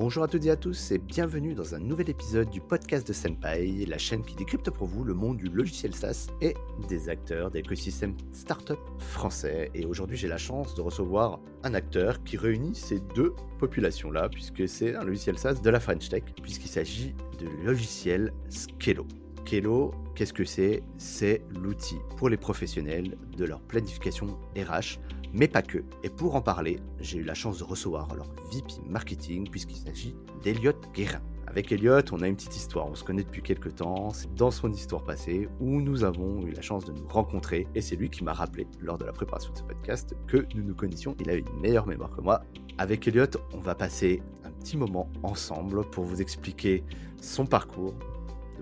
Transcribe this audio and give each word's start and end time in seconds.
Bonjour 0.00 0.22
à 0.22 0.28
toutes 0.28 0.46
et 0.46 0.50
à 0.50 0.56
tous 0.56 0.92
et 0.92 0.98
bienvenue 0.98 1.52
dans 1.52 1.74
un 1.74 1.78
nouvel 1.78 2.08
épisode 2.08 2.48
du 2.48 2.62
podcast 2.62 3.06
de 3.06 3.12
Senpai, 3.12 3.84
la 3.86 3.98
chaîne 3.98 4.22
qui 4.22 4.34
décrypte 4.34 4.70
pour 4.70 4.86
vous 4.86 5.04
le 5.04 5.12
monde 5.12 5.36
du 5.36 5.50
logiciel 5.50 5.94
SaaS 5.94 6.28
et 6.40 6.54
des 6.88 7.10
acteurs 7.10 7.50
d'écosystème 7.50 8.16
startup 8.32 8.78
français. 8.98 9.70
Et 9.74 9.84
aujourd'hui 9.84 10.16
j'ai 10.16 10.26
la 10.26 10.38
chance 10.38 10.74
de 10.74 10.80
recevoir 10.80 11.38
un 11.64 11.74
acteur 11.74 12.24
qui 12.24 12.38
réunit 12.38 12.74
ces 12.74 13.00
deux 13.14 13.34
populations-là 13.58 14.30
puisque 14.30 14.66
c'est 14.66 14.94
un 14.94 15.04
logiciel 15.04 15.36
SaaS 15.36 15.60
de 15.60 15.68
la 15.68 15.80
French 15.80 16.08
Tech 16.08 16.22
puisqu'il 16.42 16.70
s'agit 16.70 17.14
de 17.38 17.46
logiciel 17.66 18.32
Skello. 18.48 19.06
Skello, 19.44 19.92
qu'est-ce 20.14 20.32
que 20.32 20.44
c'est? 20.44 20.82
C'est 20.98 21.42
l'outil 21.50 21.96
pour 22.16 22.28
les 22.28 22.36
professionnels 22.36 23.16
de 23.36 23.44
leur 23.44 23.60
planification 23.60 24.38
RH 24.56 24.98
mais 25.32 25.48
pas 25.48 25.62
que. 25.62 25.78
Et 26.02 26.08
pour 26.08 26.34
en 26.34 26.40
parler, 26.40 26.80
j'ai 27.00 27.18
eu 27.18 27.22
la 27.22 27.34
chance 27.34 27.58
de 27.58 27.64
recevoir 27.64 28.12
leur 28.16 28.26
VP 28.52 28.74
marketing 28.88 29.48
puisqu'il 29.48 29.76
s'agit 29.76 30.16
d'Eliott 30.42 30.76
Guérin. 30.92 31.20
Avec 31.46 31.72
Elliot, 31.72 32.02
on 32.12 32.20
a 32.22 32.28
une 32.28 32.36
petite 32.36 32.56
histoire, 32.56 32.86
on 32.86 32.94
se 32.94 33.02
connaît 33.02 33.24
depuis 33.24 33.42
quelques 33.42 33.74
temps, 33.74 34.10
c'est 34.10 34.32
dans 34.34 34.52
son 34.52 34.72
histoire 34.72 35.02
passée 35.02 35.48
où 35.58 35.80
nous 35.80 36.04
avons 36.04 36.46
eu 36.46 36.52
la 36.52 36.62
chance 36.62 36.84
de 36.84 36.92
nous 36.92 37.08
rencontrer 37.08 37.66
et 37.74 37.80
c'est 37.80 37.96
lui 37.96 38.08
qui 38.08 38.22
m'a 38.22 38.32
rappelé 38.32 38.68
lors 38.80 38.98
de 38.98 39.04
la 39.04 39.12
préparation 39.12 39.52
de 39.52 39.58
ce 39.58 39.64
podcast 39.64 40.14
que 40.28 40.46
nous 40.54 40.62
nous 40.62 40.76
connaissions, 40.76 41.16
il 41.18 41.28
a 41.28 41.34
une 41.34 41.60
meilleure 41.60 41.88
mémoire 41.88 42.10
que 42.10 42.20
moi. 42.20 42.42
Avec 42.78 43.08
Elliot, 43.08 43.26
on 43.52 43.58
va 43.58 43.74
passer 43.74 44.22
un 44.44 44.52
petit 44.52 44.76
moment 44.76 45.10
ensemble 45.24 45.84
pour 45.90 46.04
vous 46.04 46.20
expliquer 46.20 46.84
son 47.20 47.46
parcours 47.46 47.94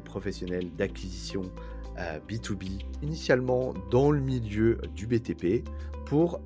de 0.09 0.11
professionnel 0.11 0.71
d'acquisition 0.77 1.43
B2B, 2.29 2.65
euh, 2.65 3.03
initialement 3.03 3.75
dans 3.91 4.11
le 4.11 4.21
milieu 4.21 4.79
du 4.95 5.07
BTP, 5.07 5.65
pour 6.07 6.41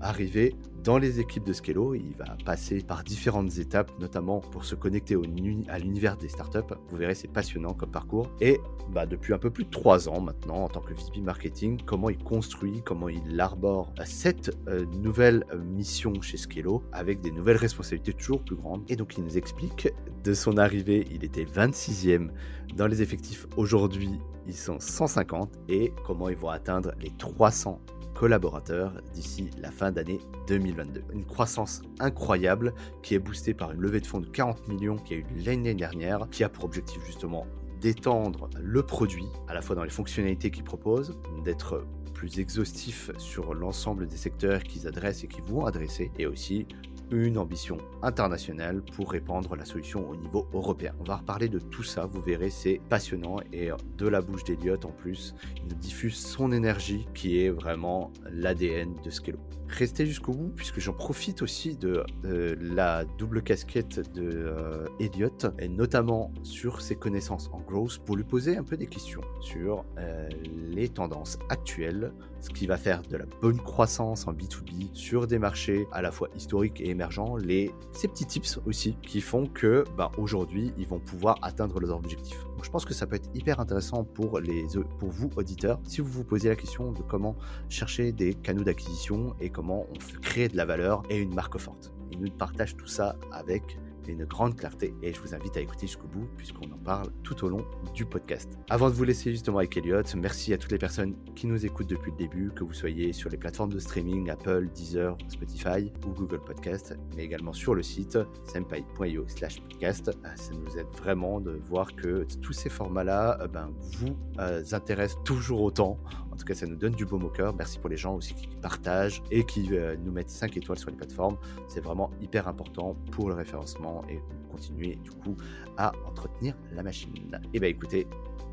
arriver 0.00 0.54
dans 0.86 0.98
les 0.98 1.18
équipes 1.18 1.44
de 1.44 1.52
Skello. 1.52 1.94
Il 1.94 2.14
va 2.16 2.36
passer 2.44 2.80
par 2.80 3.02
différentes 3.02 3.58
étapes, 3.58 3.90
notamment 3.98 4.40
pour 4.40 4.64
se 4.64 4.76
connecter 4.76 5.16
au, 5.16 5.24
à 5.68 5.78
l'univers 5.78 6.16
des 6.16 6.28
startups. 6.28 6.74
Vous 6.88 6.96
verrez, 6.96 7.16
c'est 7.16 7.28
passionnant 7.28 7.74
comme 7.74 7.90
parcours. 7.90 8.30
Et 8.40 8.60
bah, 8.90 9.04
depuis 9.04 9.34
un 9.34 9.38
peu 9.38 9.50
plus 9.50 9.64
de 9.64 9.70
trois 9.70 10.08
ans 10.08 10.20
maintenant, 10.20 10.62
en 10.64 10.68
tant 10.68 10.80
que 10.80 10.94
VP 10.94 11.20
marketing, 11.22 11.80
comment 11.84 12.08
il 12.08 12.18
construit, 12.18 12.82
comment 12.84 13.08
il 13.08 13.38
arbore 13.40 13.92
cette 14.04 14.56
euh, 14.68 14.86
nouvelle 14.86 15.44
euh, 15.52 15.58
mission 15.58 16.22
chez 16.22 16.36
Skello 16.36 16.84
avec 16.92 17.20
des 17.20 17.32
nouvelles 17.32 17.56
responsabilités 17.56 18.12
toujours 18.12 18.42
plus 18.42 18.56
grandes. 18.56 18.84
Et 18.88 18.94
donc, 18.94 19.18
il 19.18 19.24
nous 19.24 19.36
explique 19.36 19.88
de 20.22 20.34
son 20.34 20.56
arrivée, 20.56 21.04
il 21.10 21.24
était 21.24 21.44
26e 21.44 22.28
dans 22.76 22.86
les 22.86 23.02
effectifs. 23.02 23.46
Aujourd'hui, 23.56 24.20
ils 24.46 24.54
sont 24.54 24.78
150 24.78 25.50
et 25.68 25.92
comment 26.06 26.28
ils 26.28 26.36
vont 26.36 26.50
atteindre 26.50 26.92
les 27.00 27.10
300 27.10 27.80
collaborateurs 28.18 28.92
d'ici 29.12 29.50
la 29.58 29.70
fin 29.70 29.92
d'année 29.92 30.20
2022. 30.48 31.04
Une 31.12 31.26
croissance 31.26 31.82
incroyable 32.00 32.72
qui 33.02 33.14
est 33.14 33.18
boostée 33.18 33.52
par 33.52 33.72
une 33.72 33.80
levée 33.80 34.00
de 34.00 34.06
fonds 34.06 34.20
de 34.20 34.26
40 34.26 34.68
millions 34.68 34.96
qui 34.96 35.14
a 35.14 35.16
eu 35.18 35.26
l'année 35.44 35.74
dernière, 35.74 36.26
qui 36.30 36.42
a 36.42 36.48
pour 36.48 36.64
objectif 36.64 37.04
justement 37.04 37.46
d'étendre 37.80 38.48
le 38.58 38.82
produit, 38.82 39.26
à 39.48 39.54
la 39.54 39.60
fois 39.60 39.76
dans 39.76 39.84
les 39.84 39.90
fonctionnalités 39.90 40.50
qu'il 40.50 40.64
propose, 40.64 41.18
d'être 41.44 41.84
plus 42.14 42.38
exhaustif 42.38 43.10
sur 43.18 43.52
l'ensemble 43.52 44.06
des 44.06 44.16
secteurs 44.16 44.62
qu'ils 44.62 44.88
adressent 44.88 45.22
et 45.22 45.28
qu'ils 45.28 45.44
vont 45.44 45.66
adresser, 45.66 46.10
et 46.18 46.26
aussi 46.26 46.66
une 47.10 47.38
ambition 47.38 47.78
internationale 48.02 48.82
pour 48.94 49.10
répandre 49.10 49.56
la 49.56 49.64
solution 49.64 50.08
au 50.08 50.16
niveau 50.16 50.46
européen. 50.52 50.92
On 51.00 51.04
va 51.04 51.16
reparler 51.16 51.48
de 51.48 51.58
tout 51.58 51.82
ça, 51.82 52.06
vous 52.06 52.20
verrez, 52.20 52.50
c'est 52.50 52.80
passionnant 52.88 53.38
et 53.52 53.70
de 53.98 54.08
la 54.08 54.20
bouche 54.20 54.44
d'Eliott 54.44 54.84
en 54.84 54.90
plus, 54.90 55.34
il 55.66 55.76
diffuse 55.76 56.16
son 56.16 56.52
énergie 56.52 57.06
qui 57.14 57.40
est 57.40 57.50
vraiment 57.50 58.12
l'ADN 58.30 58.94
de 59.04 59.10
Skello. 59.10 59.38
Restez 59.68 60.06
jusqu'au 60.06 60.32
bout 60.32 60.52
puisque 60.54 60.78
j'en 60.78 60.92
profite 60.92 61.42
aussi 61.42 61.76
de, 61.76 62.04
la 62.22 63.04
double 63.18 63.42
casquette 63.42 64.12
de 64.14 64.30
euh, 64.32 64.86
Elliott 65.00 65.46
et 65.58 65.68
notamment 65.68 66.32
sur 66.44 66.80
ses 66.80 66.94
connaissances 66.96 67.50
en 67.52 67.60
growth 67.60 67.98
pour 68.04 68.16
lui 68.16 68.24
poser 68.24 68.56
un 68.56 68.62
peu 68.62 68.76
des 68.76 68.86
questions 68.86 69.22
sur 69.40 69.84
euh, 69.98 70.28
les 70.70 70.88
tendances 70.88 71.38
actuelles, 71.48 72.12
ce 72.46 72.50
qui 72.50 72.66
va 72.66 72.76
faire 72.76 73.02
de 73.02 73.16
la 73.16 73.24
bonne 73.42 73.58
croissance 73.58 74.28
en 74.28 74.32
B2B 74.32 74.94
sur 74.94 75.26
des 75.26 75.38
marchés 75.38 75.88
à 75.90 76.00
la 76.00 76.12
fois 76.12 76.28
historiques 76.36 76.80
et 76.80 76.90
émergents, 76.90 77.36
les, 77.36 77.72
ces 77.92 78.06
petits 78.06 78.24
tips 78.24 78.60
aussi 78.66 78.96
qui 79.02 79.20
font 79.20 79.46
que 79.46 79.84
bah, 79.96 80.12
aujourd'hui 80.16 80.72
ils 80.78 80.86
vont 80.86 81.00
pouvoir 81.00 81.38
atteindre 81.42 81.80
leurs 81.80 81.96
objectifs. 81.96 82.46
Je 82.62 82.70
pense 82.70 82.84
que 82.84 82.94
ça 82.94 83.06
peut 83.06 83.16
être 83.16 83.28
hyper 83.34 83.58
intéressant 83.58 84.04
pour, 84.04 84.38
les, 84.38 84.64
pour 84.98 85.10
vous 85.10 85.28
auditeurs 85.36 85.80
si 85.84 86.00
vous 86.00 86.08
vous 86.08 86.24
posez 86.24 86.48
la 86.48 86.56
question 86.56 86.92
de 86.92 87.02
comment 87.02 87.36
chercher 87.68 88.12
des 88.12 88.34
canaux 88.34 88.62
d'acquisition 88.62 89.34
et 89.40 89.50
comment 89.50 89.86
on 89.90 90.20
crée 90.20 90.48
de 90.48 90.56
la 90.56 90.64
valeur 90.64 91.02
et 91.10 91.18
une 91.18 91.34
marque 91.34 91.58
forte. 91.58 91.92
Il 92.12 92.20
nous 92.20 92.30
partage 92.30 92.76
tout 92.76 92.86
ça 92.86 93.16
avec 93.32 93.76
une 94.12 94.24
grande 94.24 94.56
clarté 94.56 94.94
et 95.02 95.12
je 95.12 95.20
vous 95.20 95.34
invite 95.34 95.56
à 95.56 95.60
écouter 95.60 95.86
jusqu'au 95.86 96.08
bout 96.08 96.28
puisqu'on 96.36 96.70
en 96.72 96.78
parle 96.78 97.08
tout 97.22 97.44
au 97.44 97.48
long 97.48 97.64
du 97.94 98.04
podcast. 98.04 98.58
Avant 98.70 98.88
de 98.88 98.94
vous 98.94 99.04
laisser 99.04 99.30
justement 99.30 99.58
avec 99.58 99.76
Elliot, 99.76 100.02
merci 100.16 100.52
à 100.52 100.58
toutes 100.58 100.72
les 100.72 100.78
personnes 100.78 101.14
qui 101.34 101.46
nous 101.46 101.64
écoutent 101.64 101.88
depuis 101.88 102.10
le 102.12 102.16
début, 102.16 102.50
que 102.54 102.64
vous 102.64 102.72
soyez 102.72 103.12
sur 103.12 103.30
les 103.30 103.36
plateformes 103.36 103.72
de 103.72 103.78
streaming 103.78 104.30
Apple, 104.30 104.68
Deezer, 104.74 105.16
Spotify 105.28 105.92
ou 106.06 106.10
Google 106.10 106.40
Podcast, 106.40 106.96
mais 107.16 107.24
également 107.24 107.52
sur 107.52 107.74
le 107.74 107.82
site 107.82 108.18
senpai.io 108.44 109.24
slash 109.28 109.60
podcast. 109.60 110.08
Euh, 110.08 110.28
ça 110.36 110.52
nous 110.54 110.78
aide 110.78 110.86
vraiment 110.96 111.40
de 111.40 111.52
voir 111.52 111.94
que 111.94 112.26
tous 112.40 112.52
ces 112.52 112.68
formats-là 112.68 113.38
euh, 113.40 113.48
ben, 113.48 113.70
vous 113.98 114.16
euh, 114.38 114.62
intéressent 114.72 115.22
toujours 115.24 115.62
autant. 115.62 115.98
En 116.36 116.38
tout 116.38 116.44
cas, 116.44 116.54
ça 116.54 116.66
nous 116.66 116.76
donne 116.76 116.92
du 116.92 117.06
beau 117.06 117.18
au 117.18 117.30
cœur. 117.30 117.54
Merci 117.56 117.78
pour 117.78 117.88
les 117.88 117.96
gens 117.96 118.14
aussi 118.14 118.34
qui 118.34 118.46
partagent 118.60 119.22
et 119.30 119.42
qui 119.46 119.70
nous 120.04 120.12
mettent 120.12 120.28
5 120.28 120.54
étoiles 120.58 120.78
sur 120.78 120.90
les 120.90 120.96
plateformes. 120.96 121.38
C'est 121.66 121.80
vraiment 121.80 122.10
hyper 122.20 122.46
important 122.46 122.94
pour 123.10 123.30
le 123.30 123.34
référencement 123.34 124.04
et 124.10 124.20
continuer 124.50 124.96
du 124.96 125.10
coup 125.12 125.34
à 125.78 125.92
entretenir 126.06 126.54
la 126.74 126.82
machine. 126.82 127.40
Et 127.42 127.48
eh 127.54 127.60
bien 127.60 127.70
écoutez, 127.70 128.06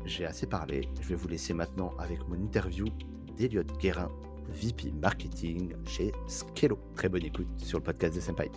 j'ai 0.06 0.24
assez 0.24 0.46
parlé, 0.46 0.88
je 0.98 1.08
vais 1.10 1.14
vous 1.14 1.28
laisser 1.28 1.52
maintenant 1.52 1.92
avec 1.98 2.26
mon 2.26 2.36
interview 2.36 2.86
d'Eliott 3.36 3.78
Guérin, 3.78 4.10
VP 4.48 4.90
Marketing 5.02 5.74
chez 5.84 6.10
Skello. 6.26 6.78
Très 6.94 7.10
bonne 7.10 7.26
écoute 7.26 7.48
sur 7.58 7.80
le 7.80 7.84
podcast 7.84 8.14
de 8.14 8.20
Senpai. 8.20 8.50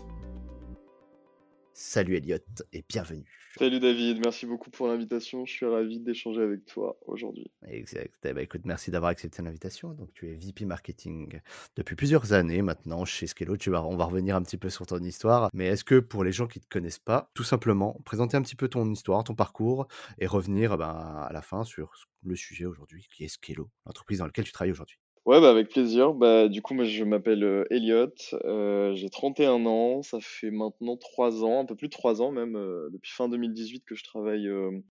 Salut 1.79 2.15
Elliot 2.15 2.39
et 2.73 2.83
bienvenue. 2.89 3.29
Salut 3.55 3.79
David, 3.79 4.19
merci 4.25 4.47
beaucoup 4.47 4.71
pour 4.71 4.87
l'invitation. 4.87 5.45
Je 5.45 5.51
suis 5.51 5.65
ravi 5.67 5.99
d'échanger 5.99 6.41
avec 6.41 6.65
toi 6.65 6.97
aujourd'hui. 7.05 7.51
Exact. 7.67 8.15
Eh 8.25 8.33
ben, 8.33 8.41
écoute, 8.41 8.61
merci 8.65 8.89
d'avoir 8.89 9.11
accepté 9.11 9.43
l'invitation. 9.43 9.93
Donc, 9.93 10.11
tu 10.11 10.27
es 10.27 10.33
VP 10.33 10.65
Marketing 10.65 11.39
depuis 11.75 11.95
plusieurs 11.95 12.33
années 12.33 12.63
maintenant 12.63 13.05
chez 13.05 13.27
Skello. 13.27 13.57
Tu 13.57 13.69
vas, 13.69 13.85
on 13.85 13.95
va 13.95 14.05
revenir 14.05 14.35
un 14.35 14.41
petit 14.41 14.57
peu 14.57 14.71
sur 14.71 14.87
ton 14.87 14.97
histoire. 15.03 15.51
Mais 15.53 15.67
est-ce 15.67 15.83
que 15.83 15.99
pour 15.99 16.23
les 16.23 16.31
gens 16.31 16.47
qui 16.47 16.57
ne 16.57 16.63
te 16.63 16.67
connaissent 16.67 16.97
pas, 16.97 17.29
tout 17.35 17.43
simplement, 17.43 18.01
présenter 18.05 18.37
un 18.37 18.41
petit 18.41 18.55
peu 18.55 18.69
ton 18.69 18.91
histoire, 18.91 19.23
ton 19.23 19.35
parcours 19.35 19.87
et 20.17 20.25
revenir 20.25 20.79
ben, 20.79 20.89
à 20.89 21.29
la 21.31 21.43
fin 21.43 21.63
sur 21.63 21.91
le 22.23 22.35
sujet 22.35 22.65
aujourd'hui 22.65 23.07
qui 23.15 23.23
est 23.23 23.27
Skello, 23.27 23.69
l'entreprise 23.85 24.17
dans 24.17 24.25
laquelle 24.25 24.45
tu 24.45 24.51
travailles 24.51 24.71
aujourd'hui? 24.71 24.97
Ouais, 25.27 25.41
bah, 25.41 25.49
avec 25.49 25.67
plaisir. 25.67 26.13
Bah, 26.13 26.47
du 26.47 26.61
coup, 26.61 26.73
moi, 26.73 26.85
je 26.85 27.03
m'appelle 27.03 27.43
euh, 27.43 27.65
Elliot, 27.69 28.07
euh, 28.45 28.95
j'ai 28.95 29.09
31 29.09 29.65
ans, 29.65 30.01
ça 30.01 30.19
fait 30.21 30.51
maintenant 30.51 30.95
3 30.95 31.43
ans, 31.43 31.59
un 31.59 31.65
peu 31.65 31.75
plus 31.75 31.89
de 31.89 31.91
3 31.91 32.21
ans 32.21 32.31
même, 32.31 32.55
euh, 32.55 32.87
depuis 32.93 33.11
fin 33.11 33.27
2018 33.27 33.83
que 33.85 33.93
je 33.93 34.05
travaille 34.05 34.47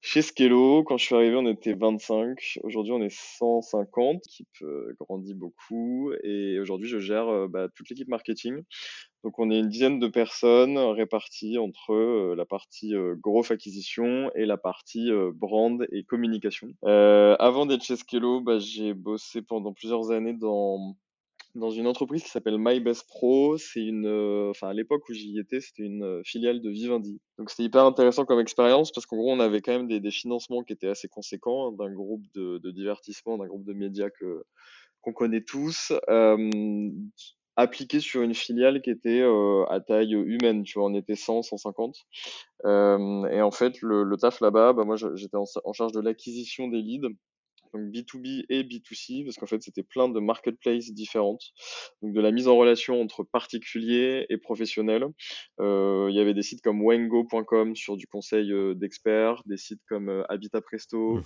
chez 0.00 0.22
Skello. 0.22 0.84
Quand 0.84 0.98
je 0.98 1.04
suis 1.04 1.16
arrivé, 1.16 1.34
on 1.34 1.48
était 1.48 1.72
25, 1.74 2.60
aujourd'hui 2.62 2.92
on 2.92 3.02
est 3.02 3.10
150, 3.12 4.22
l'équipe 4.24 4.64
grandit 5.00 5.34
beaucoup 5.34 6.12
et 6.22 6.60
aujourd'hui 6.60 6.88
je 6.88 7.00
gère 7.00 7.48
bah, 7.48 7.66
toute 7.74 7.90
l'équipe 7.90 8.06
marketing. 8.06 8.62
Donc 9.22 9.38
on 9.38 9.50
est 9.50 9.58
une 9.58 9.68
dizaine 9.68 9.98
de 9.98 10.08
personnes 10.08 10.78
réparties 10.78 11.58
entre 11.58 11.92
euh, 11.92 12.34
la 12.34 12.46
partie 12.46 12.94
euh, 12.94 13.14
growth 13.16 13.50
acquisition 13.50 14.30
et 14.34 14.46
la 14.46 14.56
partie 14.56 15.10
euh, 15.10 15.30
brand 15.34 15.86
et 15.92 16.04
communication. 16.04 16.68
avant 16.82 17.66
d'être 17.66 17.82
chez 17.82 17.96
Skello, 17.96 18.40
bah, 18.40 18.58
j'ai 18.58 18.94
bossé 18.94 19.42
pendant 19.42 19.72
plusieurs 19.72 20.10
années 20.10 20.34
dans 20.34 20.96
dans 21.56 21.70
une 21.70 21.88
entreprise 21.88 22.22
qui 22.22 22.30
s'appelle 22.30 22.58
MyBest 22.58 23.08
Pro. 23.08 23.58
C'est 23.58 23.84
une, 23.84 24.06
enfin 24.50 24.68
à 24.68 24.72
l'époque 24.72 25.08
où 25.08 25.12
j'y 25.12 25.36
étais, 25.36 25.60
c'était 25.60 25.82
une 25.82 26.22
filiale 26.24 26.60
de 26.60 26.70
Vivendi. 26.70 27.20
Donc 27.38 27.50
c'était 27.50 27.64
hyper 27.64 27.84
intéressant 27.84 28.24
comme 28.24 28.38
expérience 28.38 28.92
parce 28.92 29.04
qu'en 29.04 29.16
gros 29.16 29.32
on 29.32 29.40
avait 29.40 29.60
quand 29.60 29.72
même 29.72 29.88
des, 29.88 29.98
des 29.98 30.12
financements 30.12 30.62
qui 30.62 30.72
étaient 30.72 30.88
assez 30.88 31.08
conséquents 31.08 31.68
hein, 31.68 31.72
d'un 31.76 31.92
groupe 31.92 32.22
de, 32.34 32.58
de 32.58 32.70
divertissement, 32.70 33.36
d'un 33.36 33.48
groupe 33.48 33.64
de 33.64 33.72
médias 33.72 34.10
que 34.10 34.44
qu'on 35.02 35.12
connaît 35.12 35.42
tous. 35.42 35.92
Euh, 36.08 36.50
appliqué 37.60 38.00
sur 38.00 38.22
une 38.22 38.34
filiale 38.34 38.82
qui 38.82 38.90
était 38.90 39.20
euh, 39.20 39.64
à 39.68 39.80
taille 39.80 40.12
humaine, 40.12 40.62
tu 40.62 40.78
vois, 40.78 40.88
on 40.88 40.94
était 40.94 41.16
100, 41.16 41.42
150. 41.42 41.96
Euh, 42.64 43.24
et 43.26 43.42
en 43.42 43.50
fait, 43.50 43.80
le, 43.82 44.02
le 44.02 44.16
taf 44.16 44.40
là-bas, 44.40 44.72
bah, 44.72 44.84
moi 44.84 44.96
j'étais 44.96 45.36
en, 45.36 45.72
charge 45.72 45.92
de 45.92 46.00
l'acquisition 46.00 46.68
des 46.68 46.82
leads 46.82 47.08
donc 47.72 47.82
B2B 47.92 48.44
et 48.48 48.62
B2C, 48.62 49.24
parce 49.24 49.36
qu'en 49.36 49.46
fait, 49.46 49.62
c'était 49.62 49.82
plein 49.82 50.08
de 50.08 50.20
marketplaces 50.20 50.92
différentes. 50.92 51.42
Donc, 52.02 52.12
de 52.14 52.20
la 52.20 52.30
mise 52.30 52.48
en 52.48 52.56
relation 52.56 53.00
entre 53.00 53.22
particuliers 53.24 54.26
et 54.28 54.38
professionnels. 54.38 55.06
Euh, 55.60 56.08
il 56.10 56.16
y 56.16 56.20
avait 56.20 56.34
des 56.34 56.42
sites 56.42 56.62
comme 56.62 56.82
wengo.com 56.82 57.76
sur 57.76 57.96
du 57.96 58.06
conseil 58.06 58.52
euh, 58.52 58.74
d'experts, 58.74 59.42
des 59.46 59.56
sites 59.56 59.80
comme 59.88 60.08
euh, 60.08 60.22
Habitat 60.28 60.60
Presto, 60.60 61.16
Mhm. 61.16 61.22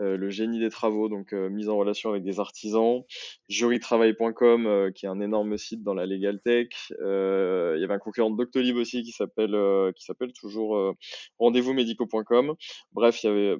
euh, 0.00 0.16
le 0.16 0.30
génie 0.30 0.58
des 0.60 0.70
travaux, 0.70 1.08
donc 1.08 1.32
mise 1.32 1.68
en 1.68 1.76
relation 1.76 2.10
avec 2.10 2.24
des 2.24 2.40
artisans, 2.40 3.02
jurytravail.com, 3.48 4.90
qui 4.94 5.06
est 5.06 5.08
un 5.08 5.20
énorme 5.20 5.56
site 5.58 5.82
dans 5.82 5.94
la 5.94 6.06
legal 6.06 6.40
tech. 6.40 6.68
Il 6.90 7.80
y 7.80 7.84
avait 7.84 7.94
un 7.94 7.98
concurrent 7.98 8.30
de 8.30 8.36
Doctolib 8.36 8.76
aussi 8.76 9.02
qui 9.02 9.12
s'appelle 9.12 9.54
qui 9.96 10.04
s'appelle 10.04 10.32
toujours 10.32 10.76
euh, 10.76 10.92
rendez-vous-médicaux.com. 11.38 12.54
Bref, 12.92 13.22
il 13.22 13.26
y 13.26 13.30
avait 13.30 13.56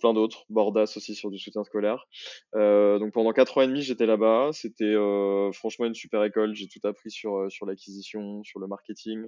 plein 0.00 0.14
d'autres, 0.14 0.44
Bordas 0.48 0.92
aussi 0.96 1.14
sur 1.14 1.30
du 1.30 1.38
soutien 1.38 1.64
scolaire. 1.64 2.06
Euh, 2.54 2.98
donc 2.98 3.12
pendant 3.12 3.32
quatre 3.32 3.58
ans 3.58 3.62
et 3.62 3.66
demi, 3.66 3.82
j'étais 3.82 4.06
là-bas. 4.06 4.50
C'était 4.52 4.84
euh, 4.84 5.52
franchement 5.52 5.86
une 5.86 5.94
super 5.94 6.22
école. 6.24 6.54
J'ai 6.54 6.68
tout 6.68 6.80
appris 6.86 7.10
sur 7.10 7.36
euh, 7.36 7.48
sur 7.48 7.66
l'acquisition, 7.66 8.42
sur 8.44 8.60
le 8.60 8.66
marketing, 8.66 9.26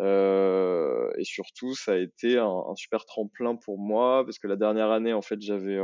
euh, 0.00 1.10
et 1.16 1.24
surtout 1.24 1.74
ça 1.74 1.92
a 1.92 1.96
été 1.96 2.38
un, 2.38 2.46
un 2.46 2.74
super 2.76 3.04
tremplin 3.04 3.56
pour 3.56 3.78
moi 3.78 4.24
parce 4.24 4.38
que 4.38 4.46
la 4.46 4.56
dernière 4.56 4.90
année, 4.90 5.12
en 5.12 5.22
fait, 5.22 5.40
j'avais 5.40 5.78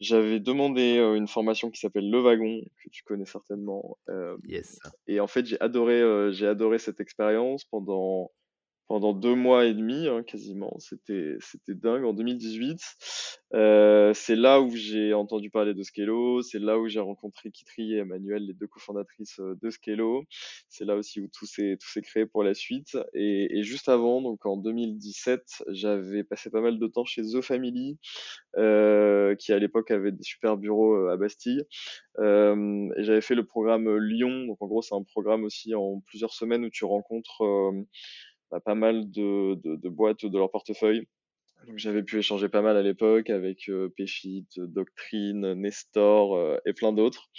j'avais 0.00 0.40
demandé 0.40 0.96
une 0.96 1.28
formation 1.28 1.70
qui 1.70 1.78
s'appelle 1.78 2.10
Le 2.10 2.18
Wagon, 2.18 2.60
que 2.82 2.90
tu 2.90 3.04
connais 3.04 3.26
certainement. 3.26 3.98
Yes. 4.48 4.80
et 5.06 5.20
en 5.20 5.28
fait, 5.28 5.46
j'ai 5.46 5.60
adoré, 5.60 6.32
j'ai 6.32 6.46
adoré 6.46 6.78
cette 6.78 7.00
expérience 7.00 7.64
pendant 7.64 8.32
pendant 8.88 9.12
deux 9.12 9.34
mois 9.34 9.64
et 9.66 9.74
demi, 9.74 10.08
hein, 10.08 10.22
quasiment. 10.22 10.76
C'était 10.78 11.36
c'était 11.40 11.74
dingue. 11.74 12.04
En 12.04 12.12
2018, 12.12 12.78
euh, 13.54 14.12
c'est 14.14 14.36
là 14.36 14.60
où 14.60 14.70
j'ai 14.74 15.14
entendu 15.14 15.50
parler 15.50 15.74
de 15.74 15.82
Skello. 15.82 16.42
C'est 16.42 16.58
là 16.58 16.78
où 16.78 16.88
j'ai 16.88 17.00
rencontré 17.00 17.50
Kitri 17.50 17.94
et 17.94 17.98
Emmanuel, 17.98 18.46
les 18.46 18.54
deux 18.54 18.66
cofondatrices 18.66 19.40
euh, 19.40 19.56
de 19.62 19.70
Skello. 19.70 20.24
C'est 20.68 20.84
là 20.84 20.96
aussi 20.96 21.20
où 21.20 21.28
tout 21.28 21.46
s'est 21.46 21.76
tout 21.80 21.88
s'est 21.88 22.02
créé 22.02 22.26
pour 22.26 22.42
la 22.44 22.54
suite. 22.54 22.98
Et, 23.14 23.58
et 23.58 23.62
juste 23.62 23.88
avant, 23.88 24.20
donc 24.22 24.44
en 24.46 24.56
2017, 24.56 25.64
j'avais 25.68 26.24
passé 26.24 26.50
pas 26.50 26.60
mal 26.60 26.78
de 26.78 26.86
temps 26.86 27.04
chez 27.04 27.22
The 27.22 27.40
Family, 27.40 27.98
euh, 28.56 29.34
qui 29.36 29.52
à 29.52 29.58
l'époque 29.58 29.90
avait 29.90 30.12
des 30.12 30.22
super 30.22 30.56
bureaux 30.56 30.94
euh, 30.94 31.12
à 31.12 31.16
Bastille. 31.16 31.62
Euh, 32.18 32.88
et 32.96 33.04
j'avais 33.04 33.20
fait 33.20 33.34
le 33.34 33.44
programme 33.44 33.96
Lyon. 33.96 34.46
Donc 34.46 34.60
en 34.60 34.66
gros, 34.66 34.82
c'est 34.82 34.94
un 34.94 35.02
programme 35.02 35.44
aussi 35.44 35.74
en 35.74 36.00
plusieurs 36.06 36.32
semaines 36.32 36.64
où 36.64 36.70
tu 36.70 36.84
rencontres 36.84 37.42
euh, 37.44 37.72
pas 38.60 38.74
mal 38.74 39.10
de, 39.10 39.54
de, 39.62 39.76
de 39.76 39.88
boîtes 39.88 40.24
de 40.24 40.38
leur 40.38 40.50
portefeuille. 40.50 41.06
Donc 41.66 41.78
j'avais 41.78 42.02
pu 42.02 42.18
échanger 42.18 42.48
pas 42.48 42.60
mal 42.60 42.76
à 42.76 42.82
l'époque 42.82 43.30
avec 43.30 43.68
euh, 43.68 43.88
Doctrine, 44.56 45.54
Nestor 45.54 46.36
euh, 46.36 46.58
et 46.66 46.72
plein 46.72 46.92
d'autres. 46.92 47.30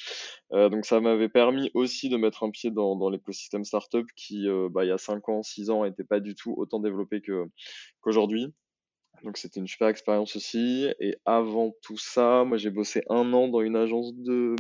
Euh, 0.54 0.70
donc 0.70 0.86
ça 0.86 1.02
m'avait 1.02 1.30
permis 1.30 1.72
aussi 1.74 2.10
de 2.10 2.16
mettre 2.16 2.44
un 2.44 2.50
pied 2.50 2.72
dans, 2.72 2.96
dans 2.96 3.10
l'écosystème 3.10 3.66
startup 3.66 4.08
qui, 4.16 4.48
euh, 4.48 4.70
bah, 4.72 4.86
il 4.86 4.88
y 4.88 4.92
a 4.92 4.98
5 4.98 5.28
ans, 5.28 5.44
6 5.44 5.70
ans, 5.70 5.84
n'était 5.86 6.06
pas 6.06 6.22
du 6.22 6.36
tout 6.36 6.54
autant 6.58 6.80
développé 6.80 7.22
que 7.22 7.46
qu'aujourd'hui. 8.02 8.54
Donc 9.24 9.38
c'était 9.38 9.60
une 9.60 9.68
super 9.68 9.88
expérience 9.88 10.36
aussi. 10.36 10.90
Et 11.00 11.16
avant 11.26 11.74
tout 11.82 11.98
ça, 11.98 12.44
moi 12.44 12.58
j'ai 12.58 12.70
bossé 12.70 13.04
un 13.10 13.32
an 13.34 13.48
dans 13.48 13.62
une 13.62 13.78
agence 13.78 14.14
de 14.16 14.56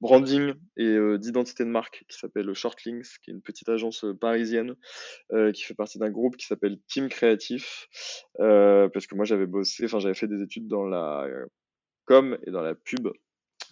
branding 0.00 0.52
et 0.76 0.84
euh, 0.84 1.16
d'identité 1.16 1.64
de 1.64 1.70
marque 1.70 2.04
qui 2.08 2.18
s'appelle 2.18 2.52
Shortlinks, 2.54 3.20
qui 3.22 3.30
est 3.30 3.34
une 3.34 3.42
petite 3.42 3.68
agence 3.68 4.04
euh, 4.04 4.12
parisienne 4.12 4.74
euh, 5.32 5.52
qui 5.52 5.62
fait 5.62 5.74
partie 5.74 5.98
d'un 5.98 6.10
groupe 6.10 6.36
qui 6.36 6.46
s'appelle 6.46 6.78
Team 6.88 7.08
Créatif. 7.08 7.88
Euh, 8.40 8.88
parce 8.88 9.06
que 9.06 9.14
moi 9.14 9.24
j'avais 9.24 9.46
bossé, 9.46 9.84
enfin 9.84 10.00
j'avais 10.00 10.14
fait 10.14 10.28
des 10.28 10.42
études 10.42 10.66
dans 10.66 10.84
la 10.84 11.26
com 12.04 12.36
et 12.46 12.50
dans 12.50 12.62
la 12.62 12.74
pub. 12.74 13.08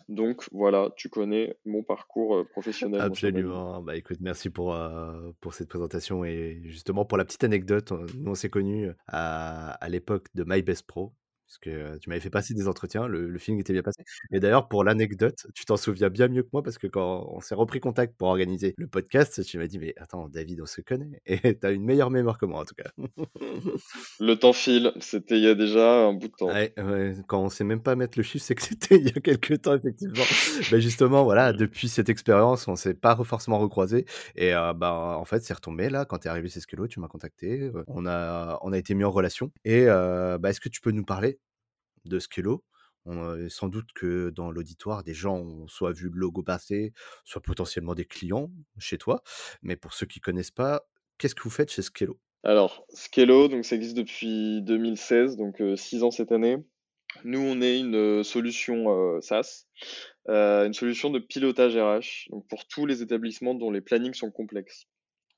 Donc 0.09 0.49
voilà, 0.53 0.91
tu 0.97 1.09
connais 1.09 1.57
mon 1.65 1.83
parcours 1.83 2.37
euh, 2.37 2.45
professionnel. 2.45 3.01
Absolument. 3.01 3.83
Bah 3.83 3.97
écoute, 3.97 4.19
merci 4.21 4.51
pour, 4.51 4.75
euh, 4.75 5.31
pour 5.41 5.55
cette 5.55 5.69
présentation 5.69 6.25
et 6.25 6.61
justement 6.65 7.05
pour 7.05 7.19
la 7.19 7.25
petite 7.25 7.45
anecdote, 7.45 7.93
nous 8.19 8.31
on 8.31 8.35
s'est 8.35 8.51
connus 8.51 8.91
à, 9.09 9.73
à 9.73 9.89
l'époque 9.89 10.27
de 10.35 10.45
My 10.47 10.63
Best 10.63 10.87
Pro, 10.87 11.13
parce 11.53 11.59
que 11.59 11.99
tu 11.99 12.09
m'avais 12.09 12.21
fait 12.21 12.31
passer 12.31 12.55
des 12.55 12.67
entretiens, 12.67 13.07
le, 13.07 13.29
le 13.29 13.39
film 13.39 13.61
était 13.61 13.75
bien 13.75 13.83
passé. 13.83 14.03
Et 14.33 14.41
d'ailleurs, 14.41 14.69
pour 14.69 14.85
l'anecdote, 14.85 15.47
tu 15.55 15.67
t'en 15.67 15.77
souviens 15.77 16.09
bien 16.09 16.29
mieux 16.29 16.43
que 16.43 16.49
moi 16.51 16.63
parce 16.63 16.79
que 16.79 16.87
quand 16.87 17.27
on 17.31 17.41
s'est 17.41 17.55
repris 17.55 17.79
contact 17.79 18.17
pour 18.17 18.29
organiser 18.29 18.75
le 18.79 18.87
podcast, 18.87 19.45
tu 19.45 19.59
m'as 19.59 19.67
dit, 19.67 19.79
mais 19.79 19.93
attends, 19.99 20.31
David, 20.31 20.63
on 20.63 20.67
se 20.67 20.81
connaît. 20.81 21.21
Et 21.27 21.39
tu 21.61 21.67
as 21.67 21.73
une 21.73 21.85
meilleure 21.85 22.11
mémoire 22.11 22.39
que 22.39 22.47
moi 22.47 22.61
en 22.61 22.65
tout 22.65 22.75
cas. 22.75 22.91
Le 24.19 24.35
temps 24.37 24.55
file, 24.55 24.93
c'était 25.01 25.37
il 25.37 25.43
y 25.43 25.47
a 25.47 25.55
déjà 25.55 26.07
un 26.07 26.15
bout 26.15 26.29
de 26.29 26.33
temps. 26.33 26.47
Ouais, 26.47 26.73
ouais, 26.79 27.17
quand 27.27 27.43
on 27.43 27.51
sait 27.51 27.65
même 27.65 27.83
pas 27.83 27.97
mettre 27.97 28.19
le 28.19 28.23
chiffre, 28.23 28.45
c'est 28.47 28.55
que 28.55 28.63
c'était 28.67 28.97
il 28.97 29.05
y 29.05 29.11
a 29.11 29.21
quelques 29.21 29.61
temps, 29.61 29.75
effectivement. 29.75 30.25
Ben 30.71 30.81
justement, 30.81 31.25
voilà, 31.25 31.53
depuis 31.53 31.89
cette 31.89 32.09
expérience, 32.09 32.67
on 32.67 32.77
s'est 32.77 32.95
pas 32.95 33.15
forcément 33.25 33.59
recroisé. 33.59 34.07
Et 34.37 34.55
euh, 34.55 34.73
ben, 34.73 34.91
en 34.91 35.25
fait, 35.27 35.43
c'est 35.43 35.53
retombé 35.53 35.91
là. 35.91 36.07
Quand 36.07 36.17
tu 36.17 36.29
es 36.29 36.31
arrivé 36.31 36.49
chez 36.49 36.61
Skello, 36.61 36.87
tu 36.87 36.99
m'as 36.99 37.09
contacté. 37.09 37.71
On 37.89 38.07
a, 38.07 38.59
on 38.63 38.73
a 38.73 38.79
été 38.79 38.95
mis 38.95 39.05
en 39.05 39.11
relation. 39.11 39.51
Et 39.67 39.85
euh, 39.87 40.39
bah, 40.39 40.49
est-ce 40.49 40.61
que 40.61 40.71
tu 40.71 40.81
peux 40.81 40.93
nous 40.93 41.05
parler 41.05 41.39
de 42.05 42.19
Skello 42.19 42.65
Sans 43.49 43.69
doute 43.69 43.93
que 43.95 44.31
dans 44.31 44.51
l'auditoire, 44.51 45.03
des 45.03 45.15
gens 45.15 45.37
ont 45.39 45.69
soit 45.69 45.93
vu 45.93 46.09
le 46.09 46.19
logo 46.19 46.43
passer, 46.43 46.93
soit 47.25 47.43
potentiellement 47.43 47.95
des 47.95 48.05
clients 48.05 48.51
chez 48.79 48.99
toi. 48.99 49.23
Mais 49.63 49.77
pour 49.77 49.93
ceux 49.93 50.07
qui 50.07 50.21
connaissent 50.21 50.51
pas, 50.51 50.83
qu'est-ce 51.19 51.35
que 51.35 51.43
vous 51.43 51.51
faites 51.51 51.71
chez 51.71 51.83
Skello? 51.83 52.19
Alors, 52.45 52.85
Skello, 52.93 53.49
donc 53.49 53.65
ça 53.65 53.77
existe 53.77 53.97
depuis 53.97 54.63
2016, 54.63 55.37
donc 55.37 55.61
euh, 55.61 55.77
six 55.77 56.03
ans 56.03 56.11
cette 56.11 56.33
année. 56.33 56.57
Nous, 57.25 57.41
on 57.41 57.61
est 57.61 57.79
une 57.79 58.25
solution 58.25 59.21
SaaS, 59.21 59.67
une 60.27 60.73
solution 60.73 61.11
de 61.11 61.19
pilotage 61.19 61.77
RH, 61.77 62.31
donc 62.31 62.49
pour 62.49 62.67
tous 62.67 62.87
les 62.87 63.03
établissements 63.03 63.55
dont 63.55 63.71
les 63.71 63.83
plannings 63.83 64.15
sont 64.15 64.31
complexes. 64.31 64.87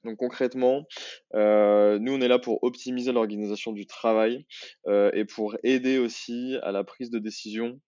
Donc 0.05 0.17
concrètement, 0.19 0.87
euh, 1.35 1.99
nous, 1.99 2.13
on 2.13 2.21
est 2.21 2.29
là 2.29 2.39
pour 2.39 2.63
optimiser 2.63 3.13
l'organisation 3.13 3.73
du 3.73 3.87
travail 3.87 4.47
euh, 4.87 5.11
et 5.15 5.25
pour 5.25 5.57
aider 5.63 5.99
aussi 5.99 6.57
à 6.63 6.73
la 6.73 6.85
prise 6.85 7.11
de 7.11 7.19
décision 7.19 7.81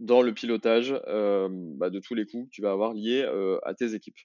dans 0.00 0.22
le 0.22 0.32
pilotage 0.34 0.94
euh, 1.06 1.48
bah, 1.50 1.90
de 1.90 2.00
tous 2.00 2.14
les 2.14 2.26
coûts 2.26 2.46
que 2.46 2.50
tu 2.50 2.62
vas 2.62 2.72
avoir 2.72 2.94
liés 2.94 3.22
euh, 3.22 3.58
à 3.64 3.74
tes 3.74 3.94
équipes. 3.94 4.16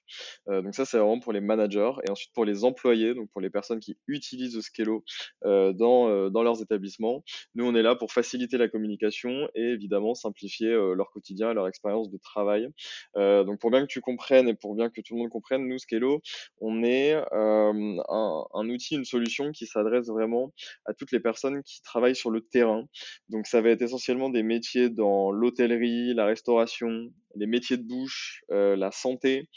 Euh, 0.48 0.62
donc 0.62 0.74
ça, 0.74 0.84
c'est 0.84 0.98
vraiment 0.98 1.20
pour 1.20 1.32
les 1.32 1.40
managers 1.40 1.92
et 2.06 2.10
ensuite 2.10 2.32
pour 2.34 2.44
les 2.44 2.64
employés, 2.64 3.14
donc 3.14 3.30
pour 3.30 3.40
les 3.40 3.50
personnes 3.50 3.78
qui 3.78 3.96
utilisent 4.08 4.58
Skello 4.60 5.04
euh, 5.44 5.72
dans, 5.72 6.08
euh, 6.08 6.30
dans 6.30 6.42
leurs 6.42 6.62
établissements. 6.62 7.22
Nous, 7.54 7.64
on 7.64 7.74
est 7.74 7.82
là 7.82 7.94
pour 7.94 8.10
faciliter 8.10 8.58
la 8.58 8.68
communication 8.68 9.48
et 9.54 9.62
évidemment 9.62 10.14
simplifier 10.14 10.70
euh, 10.72 10.94
leur 10.94 11.10
quotidien 11.10 11.50
et 11.50 11.54
leur 11.54 11.68
expérience 11.68 12.10
de 12.10 12.18
travail. 12.18 12.68
Donc 13.14 13.60
pour 13.60 13.70
bien 13.70 13.82
que 13.82 13.86
tu 13.86 14.00
comprennes 14.00 14.48
et 14.48 14.54
pour 14.54 14.74
bien 14.74 14.90
que 14.90 15.00
tout 15.00 15.14
le 15.14 15.20
monde 15.20 15.30
comprenne, 15.30 15.66
nous, 15.68 15.78
Skello, 15.78 16.20
on 16.60 16.82
est 16.82 17.14
un, 17.32 18.02
un 18.08 18.68
outil, 18.68 18.96
une 18.96 19.04
solution 19.04 19.52
qui 19.52 19.66
s'adresse 19.66 20.08
vraiment 20.08 20.52
à 20.86 20.94
toutes 20.94 21.12
les 21.12 21.20
personnes 21.20 21.62
qui 21.62 21.82
travaillent 21.82 22.16
sur 22.16 22.30
le 22.30 22.40
terrain. 22.40 22.84
Donc 23.28 23.46
ça 23.46 23.60
va 23.60 23.70
être 23.70 23.82
essentiellement 23.82 24.30
des 24.30 24.42
métiers 24.42 24.88
dans 24.90 25.30
la 25.68 26.24
restauration, 26.24 27.10
les 27.36 27.46
métiers 27.46 27.76
de 27.76 27.82
bouche, 27.82 28.42
euh, 28.50 28.76
la 28.76 28.90
santé, 28.90 29.48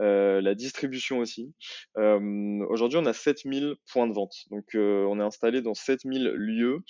euh, 0.00 0.40
la 0.40 0.54
distribution 0.54 1.18
aussi. 1.18 1.52
Euh, 1.98 2.64
Aujourd'hui, 2.68 2.98
on 2.98 3.06
a 3.06 3.12
7000 3.12 3.74
points 3.90 4.06
de 4.06 4.12
vente. 4.12 4.34
Donc 4.50 4.64
on 4.74 5.20
est 5.20 5.22
installé 5.22 5.62
dans 5.62 5.74
7000 5.74 6.24
lieux 6.34 6.80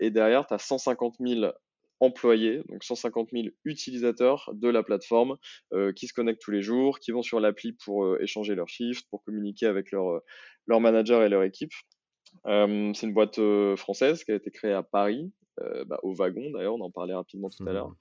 et 0.00 0.10
derrière, 0.10 0.46
tu 0.46 0.54
as 0.54 0.58
150 0.58 1.16
000 1.20 1.52
employés, 2.00 2.62
donc 2.68 2.82
150 2.82 3.28
000 3.32 3.46
utilisateurs 3.64 4.50
de 4.54 4.68
la 4.68 4.82
plateforme 4.82 5.36
qui 5.94 6.08
se 6.08 6.12
connectent 6.12 6.42
tous 6.42 6.50
les 6.50 6.62
jours, 6.62 6.98
qui 6.98 7.12
vont 7.12 7.22
sur 7.22 7.40
l'appli 7.40 7.72
pour 7.72 8.20
échanger 8.20 8.54
leurs 8.54 8.68
shift, 8.68 9.06
pour 9.10 9.22
communiquer 9.22 9.66
avec 9.66 9.92
leur, 9.92 10.22
manager 10.80 11.22
et 11.22 11.28
leur 11.28 11.44
équipe. 11.44 11.72
C'est 12.44 13.02
une 13.02 13.12
boîte 13.12 13.40
française 13.76 14.24
qui 14.24 14.32
a 14.32 14.34
été 14.34 14.50
créée 14.50 14.72
à 14.72 14.82
Paris, 14.82 15.32
euh, 15.60 15.84
bah, 15.84 15.98
au 16.02 16.14
wagon 16.14 16.50
d'ailleurs, 16.50 16.74
on 16.74 16.80
en 16.80 16.90
parlait 16.90 17.14
rapidement 17.14 17.50
tout 17.50 17.68
à 17.68 17.72
l'heure, 17.72 17.88
Mhm. 17.88 17.94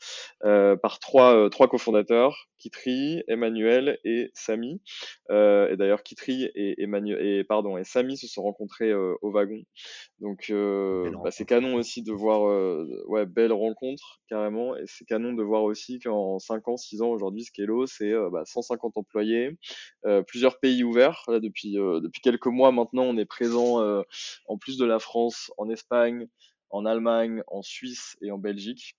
euh, 0.46 0.76
par 0.78 1.00
trois, 1.00 1.36
euh, 1.36 1.50
trois 1.50 1.68
cofondateurs, 1.68 2.48
Kitri, 2.58 3.24
Emmanuel 3.28 4.00
et 4.04 4.32
Samy. 4.34 4.82
Euh, 5.32 5.70
et 5.70 5.78
d'ailleurs, 5.78 6.04
Kitri 6.04 6.44
et, 6.56 6.82
Emmanuel, 6.82 7.26
et, 7.26 7.44
pardon, 7.44 7.78
et 7.78 7.84
Samy 7.84 8.18
se 8.18 8.28
sont 8.28 8.44
rencontrés 8.44 8.90
euh, 8.92 9.16
au 9.22 9.32
wagon. 9.32 9.62
Donc, 10.20 10.48
euh, 10.50 11.12
bah, 11.24 11.32
c'est 11.32 11.46
canon 11.46 11.76
aussi 11.76 12.04
de 12.04 12.12
voir, 12.12 12.48
euh, 12.48 12.88
ouais, 13.08 13.26
belle 13.26 13.52
rencontre 13.54 14.22
carrément. 14.30 14.76
Et 14.78 14.84
c'est 14.86 15.06
canon 15.06 15.34
de 15.34 15.44
voir 15.44 15.64
aussi 15.64 16.00
qu'en 16.00 16.40
5 16.40 16.68
ans, 16.68 16.78
6 16.78 17.02
ans 17.02 17.10
aujourd'hui, 17.10 17.44
Skello, 17.44 17.86
c'est 17.88 18.14
bah, 18.32 18.44
150 18.46 18.96
employés, 18.98 19.58
euh, 20.06 20.22
plusieurs 20.22 20.60
pays 20.60 20.84
ouverts. 20.84 21.24
Là, 21.28 21.40
depuis, 21.40 21.78
euh, 21.80 22.00
depuis 22.00 22.22
quelques 22.22 22.48
mois 22.48 22.72
maintenant, 22.72 23.04
on 23.04 23.18
est 23.18 23.26
présent 23.26 23.82
euh, 23.82 24.04
en 24.48 24.58
plus 24.58 24.78
de 24.78 24.86
la 24.86 25.00
France, 25.00 25.52
en 25.58 25.70
Espagne, 25.70 26.28
en 26.72 26.86
Allemagne, 26.86 27.44
en 27.48 27.62
Suisse 27.62 28.18
et 28.22 28.32
en 28.32 28.38
Belgique. 28.38 28.96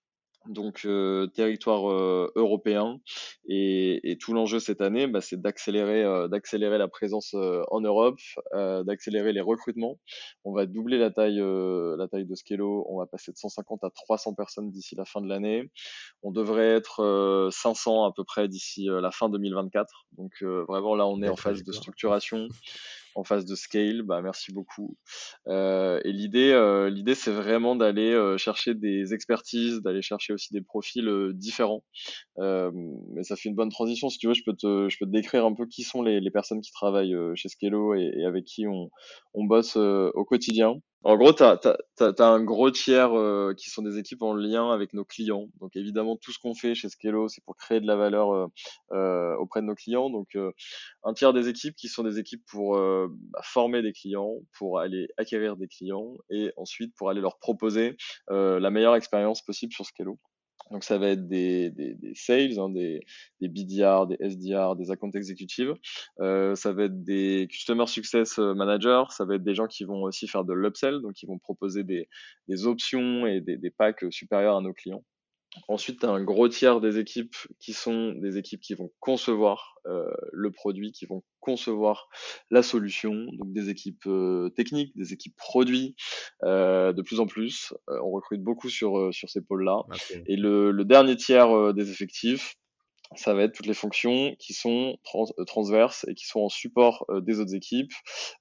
donc 0.47 0.81
euh, 0.85 1.27
territoire 1.27 1.89
euh, 1.89 2.31
européen. 2.35 2.99
Et, 3.47 4.11
et 4.11 4.17
tout 4.17 4.33
l'enjeu 4.33 4.59
cette 4.59 4.81
année, 4.81 5.07
bah, 5.07 5.21
c'est 5.21 5.41
d'accélérer, 5.41 6.03
euh, 6.03 6.27
d'accélérer 6.27 6.77
la 6.77 6.87
présence 6.87 7.33
en 7.33 7.81
Europe, 7.81 8.19
d'accélérer 8.53 9.33
les 9.33 9.41
recrutements. 9.41 9.99
On 10.43 10.53
va 10.53 10.65
doubler 10.65 10.97
la 10.97 11.11
taille, 11.11 11.41
la 11.41 12.07
taille 12.07 12.25
de 12.25 12.35
Skello. 12.35 12.85
On 12.89 12.99
va 12.99 13.05
passer 13.05 13.31
de 13.31 13.37
150 13.37 13.83
à 13.83 13.89
300 13.89 14.33
personnes 14.33 14.69
d'ici 14.69 14.95
la 14.95 15.05
fin 15.05 15.21
de 15.21 15.27
l'année. 15.27 15.71
On 16.21 16.31
devrait 16.31 16.69
être 16.69 17.49
500 17.51 18.05
à 18.05 18.11
peu 18.13 18.23
près 18.23 18.47
d'ici 18.47 18.87
la 18.89 19.11
fin 19.11 19.29
2024. 19.29 20.07
Donc 20.17 20.31
vraiment 20.41 20.95
là, 20.95 21.07
on 21.07 21.21
est 21.21 21.29
en 21.29 21.35
phase 21.35 21.63
de 21.63 21.71
structuration 21.71 22.47
en 23.15 23.23
phase 23.23 23.45
de 23.45 23.55
scale. 23.55 24.03
Bah, 24.03 24.21
merci 24.21 24.51
beaucoup. 24.51 24.97
Euh, 25.47 25.99
et 26.03 26.11
l'idée, 26.11 26.51
euh, 26.51 26.89
l'idée, 26.89 27.15
c'est 27.15 27.31
vraiment 27.31 27.75
d'aller 27.75 28.11
euh, 28.11 28.37
chercher 28.37 28.73
des 28.73 29.13
expertises, 29.13 29.81
d'aller 29.81 30.01
chercher 30.01 30.33
aussi 30.33 30.53
des 30.53 30.61
profils 30.61 31.31
différents. 31.33 31.83
Mais 32.37 33.23
ça 33.23 33.35
fait 33.35 33.49
une 33.49 33.55
bonne 33.55 33.69
transition. 33.69 34.09
Si 34.09 34.17
tu 34.17 34.27
veux, 34.27 34.33
je 34.33 34.43
peux 34.45 34.55
te, 34.55 34.89
je 34.89 34.97
peux 34.99 35.05
te 35.05 35.11
décrire 35.11 35.45
un 35.45 35.53
peu 35.53 35.65
qui 35.65 35.83
sont 35.83 36.01
les, 36.01 36.19
les 36.19 36.31
personnes 36.31 36.61
qui 36.61 36.71
travaillent 36.71 37.15
chez 37.35 37.49
Scalo 37.49 37.95
et, 37.95 38.11
et, 38.17 38.25
avec 38.25 38.45
qui 38.45 38.67
on, 38.67 38.89
on 39.33 39.45
bosse 39.45 39.75
au 39.75 40.25
quotidien. 40.25 40.75
En 41.05 41.17
gros, 41.17 41.33
tu 41.33 41.43
as, 41.43 41.59
un 42.19 42.43
gros 42.43 42.71
tiers 42.71 43.17
euh, 43.17 43.53
qui 43.53 43.69
sont 43.69 43.81
des 43.81 43.97
équipes 43.97 44.21
en 44.21 44.33
lien 44.33 44.71
avec 44.71 44.93
nos 44.93 45.03
clients. 45.03 45.49
Donc 45.59 45.75
évidemment, 45.75 46.15
tout 46.15 46.31
ce 46.31 46.39
qu'on 46.39 46.55
fait 46.55 46.75
chez 46.75 46.87
Skello, 46.87 47.27
c'est 47.27 47.43
pour 47.43 47.57
créer 47.57 47.81
de 47.81 47.87
la 47.87 47.97
valeur 47.97 48.31
euh, 48.31 48.47
euh 48.93 49.35
auprès 49.35 49.61
de 49.61 49.65
nos 49.65 49.75
clients. 49.75 50.09
Donc 50.09 50.37
un 51.03 51.13
tiers 51.13 51.33
des 51.33 51.49
équipes 51.49 51.75
qui 51.75 51.89
sont 51.89 52.03
des 52.03 52.19
équipes 52.19 52.43
pour 52.49 52.77
bah, 52.77 53.41
former 53.43 53.81
des 53.81 53.91
clients, 53.91 54.35
pour 54.57 54.79
aller 54.79 55.07
acquérir 55.17 55.57
des 55.57 55.67
clients 55.67 56.15
et 56.29 56.51
ensuite 56.55 56.93
pour 56.95 57.09
aller 57.09 57.21
leur 57.21 57.37
proposer 57.37 57.97
la 58.29 58.69
meilleure 58.69 58.95
expérience 58.95 59.41
possible 59.41 59.73
sur 59.73 59.85
Skello. 59.85 60.17
Donc 60.73 60.83
ça 60.83 60.97
va 60.97 61.09
être 61.09 61.27
des, 61.27 61.71
sales, 62.15 62.59
hein, 62.59 62.67
des, 62.69 63.05
BDR, 63.39 64.07
des 64.07 64.17
SDR, 64.19 64.75
des 64.75 64.89
account 64.89 65.11
executives. 65.11 65.75
Euh, 66.19 66.55
ça 66.55 66.73
va 66.73 66.85
être 66.85 67.03
des 67.03 67.47
customer 67.47 67.85
success 67.85 68.39
managers. 68.39 69.03
Ça 69.09 69.23
va 69.23 69.35
être 69.35 69.43
des 69.43 69.53
gens 69.53 69.67
qui 69.67 69.83
vont 69.83 70.01
aussi 70.01 70.27
faire 70.27 70.43
de 70.43 70.53
l'upsell, 70.53 70.99
donc 71.01 71.13
qui 71.13 71.27
vont 71.27 71.37
proposer 71.37 71.83
des, 71.83 72.09
des 72.47 72.65
options 72.65 73.27
et 73.27 73.39
des, 73.39 73.57
des 73.57 73.69
packs 73.69 74.03
supérieurs 74.09 74.57
à 74.57 74.61
nos 74.61 74.73
clients. 74.73 75.03
Ensuite, 75.67 75.99
tu 75.99 76.05
as 76.05 76.09
un 76.09 76.23
gros 76.23 76.49
tiers 76.49 76.81
des 76.81 76.97
équipes 76.97 77.35
qui 77.59 77.73
sont 77.73 78.13
des 78.13 78.37
équipes 78.37 78.61
qui 78.61 78.73
vont 78.73 78.91
concevoir 78.99 79.75
euh, 79.85 80.09
le 80.31 80.51
produit, 80.51 80.91
qui 80.91 81.05
vont 81.05 81.23
concevoir 81.39 82.07
la 82.49 82.63
solution, 82.63 83.13
donc 83.13 83.51
des 83.53 83.69
équipes 83.69 84.07
euh, 84.07 84.49
techniques, 84.55 84.95
des 84.95 85.13
équipes 85.13 85.35
produits, 85.35 85.95
euh, 86.43 86.93
de 86.93 87.01
plus 87.01 87.19
en 87.19 87.27
plus. 87.27 87.73
Euh, 87.89 87.99
on 88.03 88.11
recrute 88.11 88.41
beaucoup 88.41 88.69
sur, 88.69 88.97
euh, 88.97 89.11
sur 89.11 89.29
ces 89.29 89.41
pôles-là. 89.41 89.83
Et 90.25 90.37
le, 90.37 90.71
le, 90.71 90.85
dernier 90.85 91.17
tiers 91.17 91.73
des 91.73 91.91
effectifs, 91.91 92.55
ça 93.15 93.33
va 93.33 93.43
être 93.43 93.53
toutes 93.53 93.65
les 93.65 93.73
fonctions 93.73 94.35
qui 94.39 94.53
sont 94.53 94.97
euh, 95.15 95.43
transverses 95.45 96.05
et 96.07 96.15
qui 96.15 96.25
sont 96.25 96.41
en 96.41 96.49
support 96.49 97.05
euh, 97.09 97.21
des 97.21 97.39
autres 97.39 97.55
équipes 97.55 97.91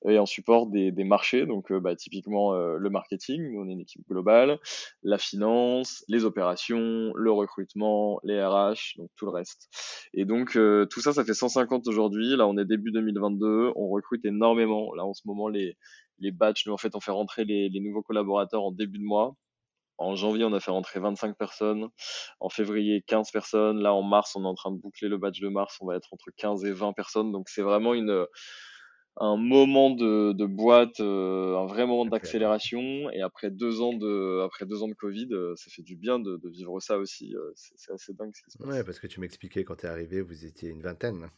et 0.08 0.18
en 0.18 0.26
support 0.26 0.66
des, 0.66 0.92
des 0.92 1.04
marchés. 1.04 1.46
Donc, 1.46 1.70
euh, 1.70 1.80
bah, 1.80 1.96
typiquement 1.96 2.52
le 2.52 2.90
marketing, 2.90 3.56
on 3.58 3.68
est 3.68 3.72
une 3.72 3.80
équipe 3.80 4.06
globale, 4.08 4.58
la 5.02 5.18
finance, 5.18 6.04
les 6.08 6.24
opérations, 6.24 7.12
le 7.14 7.30
recrutement, 7.30 8.20
les 8.24 8.42
RH, 8.42 8.96
donc 8.96 9.10
tout 9.16 9.26
le 9.26 9.32
reste. 9.32 9.68
Et 10.14 10.24
donc 10.24 10.52
tout 10.90 11.00
ça, 11.00 11.12
ça 11.12 11.24
fait 11.24 11.34
150 11.34 11.86
aujourd'hui. 11.88 12.36
Là, 12.36 12.46
on 12.46 12.56
est 12.58 12.64
début 12.64 12.92
2022, 12.92 13.72
on 13.76 13.88
recrute 13.88 14.24
énormément. 14.24 14.94
Là, 14.94 15.04
en 15.04 15.14
ce 15.14 15.22
moment, 15.26 15.48
les 15.48 15.76
les 16.18 16.30
batchs, 16.30 16.66
nous 16.66 16.72
en 16.72 16.78
fait, 16.78 16.94
on 16.94 17.00
fait 17.00 17.10
rentrer 17.10 17.44
les, 17.44 17.68
les 17.68 17.80
nouveaux 17.80 18.02
collaborateurs 18.02 18.62
en 18.62 18.72
début 18.72 18.98
de 18.98 19.04
mois. 19.04 19.34
En 20.02 20.14
janvier, 20.16 20.44
on 20.44 20.52
a 20.52 20.60
fait 20.60 20.70
rentrer 20.70 21.00
25 21.00 21.36
personnes. 21.36 21.88
En 22.40 22.48
février, 22.48 23.02
15 23.06 23.30
personnes. 23.30 23.80
Là, 23.80 23.94
en 23.94 24.02
mars, 24.02 24.34
on 24.36 24.44
est 24.44 24.48
en 24.48 24.54
train 24.54 24.72
de 24.72 24.78
boucler 24.78 25.08
le 25.08 25.18
badge 25.18 25.40
de 25.40 25.48
mars. 25.48 25.78
On 25.80 25.86
va 25.86 25.96
être 25.96 26.12
entre 26.12 26.30
15 26.36 26.64
et 26.64 26.72
20 26.72 26.92
personnes. 26.92 27.32
Donc, 27.32 27.48
c'est 27.48 27.62
vraiment 27.62 27.94
une, 27.94 28.26
un 29.16 29.36
moment 29.36 29.90
de, 29.90 30.32
de 30.32 30.46
boîte, 30.46 31.00
euh, 31.00 31.56
un 31.58 31.66
vrai 31.66 31.86
moment 31.86 32.06
d'accélération. 32.06 33.10
Et 33.10 33.20
après 33.20 33.50
deux 33.50 33.80
ans 33.80 33.92
de, 33.92 34.40
après 34.44 34.66
deux 34.66 34.82
ans 34.82 34.88
de 34.88 34.94
Covid, 34.94 35.28
euh, 35.32 35.54
ça 35.56 35.70
fait 35.70 35.82
du 35.82 35.96
bien 35.96 36.18
de, 36.18 36.36
de 36.36 36.48
vivre 36.48 36.80
ça 36.80 36.98
aussi. 36.98 37.34
Euh, 37.34 37.52
c'est 37.54 37.92
assez 37.92 38.12
dingue 38.14 38.32
ce 38.34 38.42
qui 38.42 38.50
se 38.50 38.58
passe. 38.58 38.66
Ouais, 38.66 38.84
parce 38.84 38.98
que 38.98 39.06
tu 39.06 39.20
m'expliquais 39.20 39.64
quand 39.64 39.76
tu 39.76 39.86
es 39.86 39.88
arrivé, 39.88 40.20
vous 40.22 40.44
étiez 40.44 40.70
une 40.70 40.82
vingtaine 40.82 41.30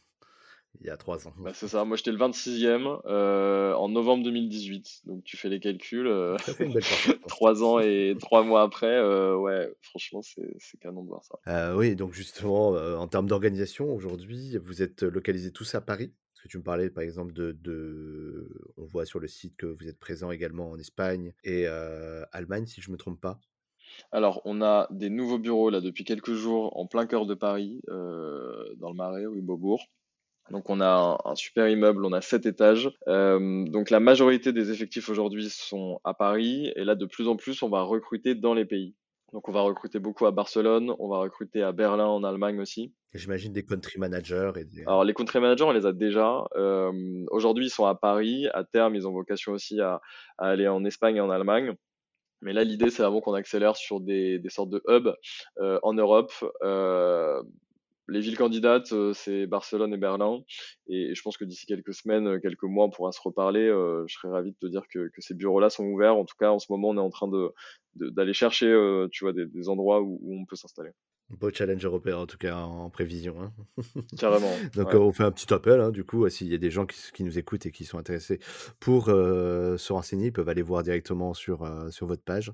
il 0.81 0.87
y 0.87 0.89
a 0.89 0.97
trois 0.97 1.27
ans. 1.27 1.33
Bah, 1.37 1.51
c'est 1.53 1.67
ça, 1.67 1.85
moi 1.85 1.97
j'étais 1.97 2.11
le 2.11 2.17
26e 2.17 3.01
euh, 3.05 3.73
en 3.73 3.89
novembre 3.89 4.23
2018, 4.23 5.01
donc 5.05 5.23
tu 5.23 5.37
fais 5.37 5.49
les 5.49 5.59
calculs. 5.59 6.07
Euh, 6.07 6.37
trois 7.27 7.63
ans 7.63 7.79
et 7.79 8.15
trois 8.19 8.43
mois 8.43 8.63
après, 8.63 8.87
euh, 8.87 9.35
ouais, 9.35 9.73
franchement 9.81 10.21
c'est 10.21 10.79
canon 10.79 11.03
de 11.03 11.09
voir 11.09 11.23
ça. 11.23 11.39
Euh, 11.47 11.75
oui, 11.75 11.95
donc 11.95 12.13
justement, 12.13 12.69
en 12.69 13.07
termes 13.07 13.27
d'organisation, 13.27 13.93
aujourd'hui, 13.93 14.57
vous 14.57 14.81
êtes 14.81 15.03
localisés 15.03 15.51
tous 15.51 15.75
à 15.75 15.81
Paris? 15.81 16.13
Parce 16.33 16.43
que 16.43 16.47
tu 16.49 16.57
me 16.57 16.63
parlais 16.63 16.89
par 16.89 17.03
exemple 17.03 17.33
de, 17.33 17.51
de, 17.53 18.49
On 18.77 18.85
voit 18.85 19.05
sur 19.05 19.19
le 19.19 19.27
site 19.27 19.55
que 19.57 19.65
vous 19.65 19.87
êtes 19.87 19.99
présent 19.99 20.31
également 20.31 20.71
en 20.71 20.77
Espagne 20.77 21.33
et 21.43 21.67
Allemagne, 22.31 22.65
si 22.65 22.81
je 22.81 22.89
ne 22.89 22.93
me 22.93 22.97
trompe 22.97 23.19
pas. 23.19 23.39
Alors, 24.11 24.41
on 24.45 24.61
a 24.61 24.87
des 24.91 25.09
nouveaux 25.09 25.37
bureaux 25.37 25.69
là 25.69 25.79
depuis 25.79 26.03
quelques 26.03 26.33
jours 26.33 26.77
en 26.77 26.85
plein 26.85 27.05
cœur 27.05 27.25
de 27.25 27.33
Paris, 27.33 27.81
dans 27.87 28.89
le 28.89 28.95
Marais, 28.95 29.25
rue 29.25 29.41
Beaubourg. 29.41 29.87
Donc 30.51 30.69
on 30.69 30.79
a 30.79 31.17
un, 31.25 31.35
super 31.35 31.67
immeuble, 31.67 32.05
on 32.05 32.13
a 32.13 32.21
sept 32.21 32.45
étages. 32.45 32.91
Euh, 33.07 33.65
donc 33.65 33.89
la 33.89 33.99
majorité 33.99 34.53
des 34.53 34.71
effectifs 34.71 35.09
aujourd'hui 35.09 35.49
sont 35.49 35.99
à 36.03 36.13
Paris 36.13 36.71
et 36.75 36.83
là 36.83 36.95
de 36.95 37.05
plus 37.05 37.27
en 37.27 37.35
plus 37.35 37.63
on 37.63 37.69
va 37.69 37.81
recruter 37.81 38.35
dans 38.35 38.53
les 38.53 38.65
pays. 38.65 38.95
Donc 39.33 39.49
on 39.49 39.51
va 39.51 39.61
recruter 39.61 39.97
beaucoup 39.99 40.27
à 40.27 40.31
Barcelone, 40.31 40.93
on 40.99 41.09
va 41.09 41.17
recruter 41.17 41.63
à 41.63 41.71
Berlin 41.71 42.05
en 42.05 42.23
Allemagne 42.23 42.59
aussi. 42.59 42.93
J'imagine 43.13 43.53
des 43.53 43.65
country 43.65 43.99
managers. 43.99 44.51
Et 44.55 44.65
des... 44.65 44.83
Alors 44.83 45.03
les 45.03 45.13
country 45.13 45.39
managers 45.39 45.63
on 45.63 45.71
les 45.71 45.87
a 45.87 45.93
déjà. 45.93 46.45
Euh, 46.55 47.25
aujourd'hui 47.31 47.65
ils 47.65 47.71
sont 47.71 47.85
à 47.85 47.95
Paris. 47.95 48.47
À 48.53 48.63
terme 48.63 48.95
ils 48.95 49.07
ont 49.07 49.11
vocation 49.11 49.51
aussi 49.51 49.81
à, 49.81 49.99
à 50.37 50.49
aller 50.49 50.67
en 50.67 50.85
Espagne 50.85 51.15
et 51.15 51.21
en 51.21 51.31
Allemagne. 51.31 51.73
Mais 52.41 52.53
là, 52.53 52.63
l'idée, 52.63 52.91
c'est 52.91 53.01
vraiment 53.01 53.21
qu'on 53.21 53.33
accélère 53.33 53.75
sur 53.75 53.99
des, 53.99 54.37
des, 54.37 54.49
sortes 54.49 54.69
de 54.69 54.83
hubs 54.87 55.15
euh, 55.57 55.79
en 55.81 55.93
Europe. 55.93 56.31
Les 58.07 58.19
villes 58.19 58.37
candidates, 58.37 58.91
euh, 58.91 59.13
c'est 59.13 59.47
Barcelone 59.47 59.93
et 59.93 59.97
Berlin. 59.97 60.41
Et 60.87 61.15
je 61.15 61.21
pense 61.23 61.37
que 61.37 61.45
d'ici 61.45 61.65
quelques 61.65 61.93
semaines, 61.93 62.27
euh, 62.27 62.39
quelques 62.39 62.63
mois, 62.63 62.85
on 62.85 62.89
pourra 62.91 63.11
se 63.11 63.19
reparler. 63.21 63.67
Euh, 63.67 64.03
je 64.07 64.13
serais 64.13 64.29
ravi 64.29 64.51
de 64.51 64.57
te 64.61 64.67
dire 64.67 64.83
que, 64.93 65.09
que 65.09 65.21
ces 65.21 65.33
bureaux-là 65.33 65.69
sont 65.69 65.85
ouverts. 65.85 66.15
En 66.15 66.25
tout 66.25 66.35
cas, 66.39 66.51
en 66.51 66.59
ce 66.59 66.67
moment, 66.69 66.89
on 66.89 66.97
est 66.97 67.01
en 67.01 67.09
train 67.09 67.27
de 67.27 67.51
d'aller 67.95 68.33
chercher, 68.33 68.67
tu 69.13 69.23
vois, 69.23 69.31
des, 69.31 69.45
des 69.45 69.69
endroits 69.69 70.01
où, 70.01 70.19
où, 70.21 70.37
on 70.37 70.43
peut 70.43 70.57
s'installer. 70.57 70.89
Beau 71.29 71.49
challenge 71.49 71.85
européen, 71.85 72.17
en 72.17 72.27
tout 72.27 72.37
cas, 72.37 72.57
en 72.57 72.89
prévision. 72.89 73.35
Hein. 73.41 73.53
Carrément. 74.19 74.51
Donc, 74.75 74.89
ouais. 74.89 74.95
on 74.95 75.13
fait 75.13 75.23
un 75.23 75.31
petit 75.31 75.51
appel, 75.53 75.79
hein, 75.79 75.91
du 75.91 76.03
coup, 76.03 76.27
s'il 76.27 76.49
y 76.49 76.53
a 76.53 76.57
des 76.57 76.69
gens 76.69 76.85
qui, 76.85 76.99
qui, 77.13 77.23
nous 77.23 77.39
écoutent 77.39 77.65
et 77.65 77.71
qui 77.71 77.85
sont 77.85 77.97
intéressés 77.97 78.39
pour 78.81 79.07
euh, 79.07 79.77
se 79.77 79.93
renseigner, 79.93 80.27
ils 80.27 80.33
peuvent 80.33 80.49
aller 80.49 80.61
voir 80.61 80.83
directement 80.83 81.33
sur, 81.33 81.63
euh, 81.63 81.89
sur 81.89 82.05
votre 82.05 82.21
page 82.21 82.51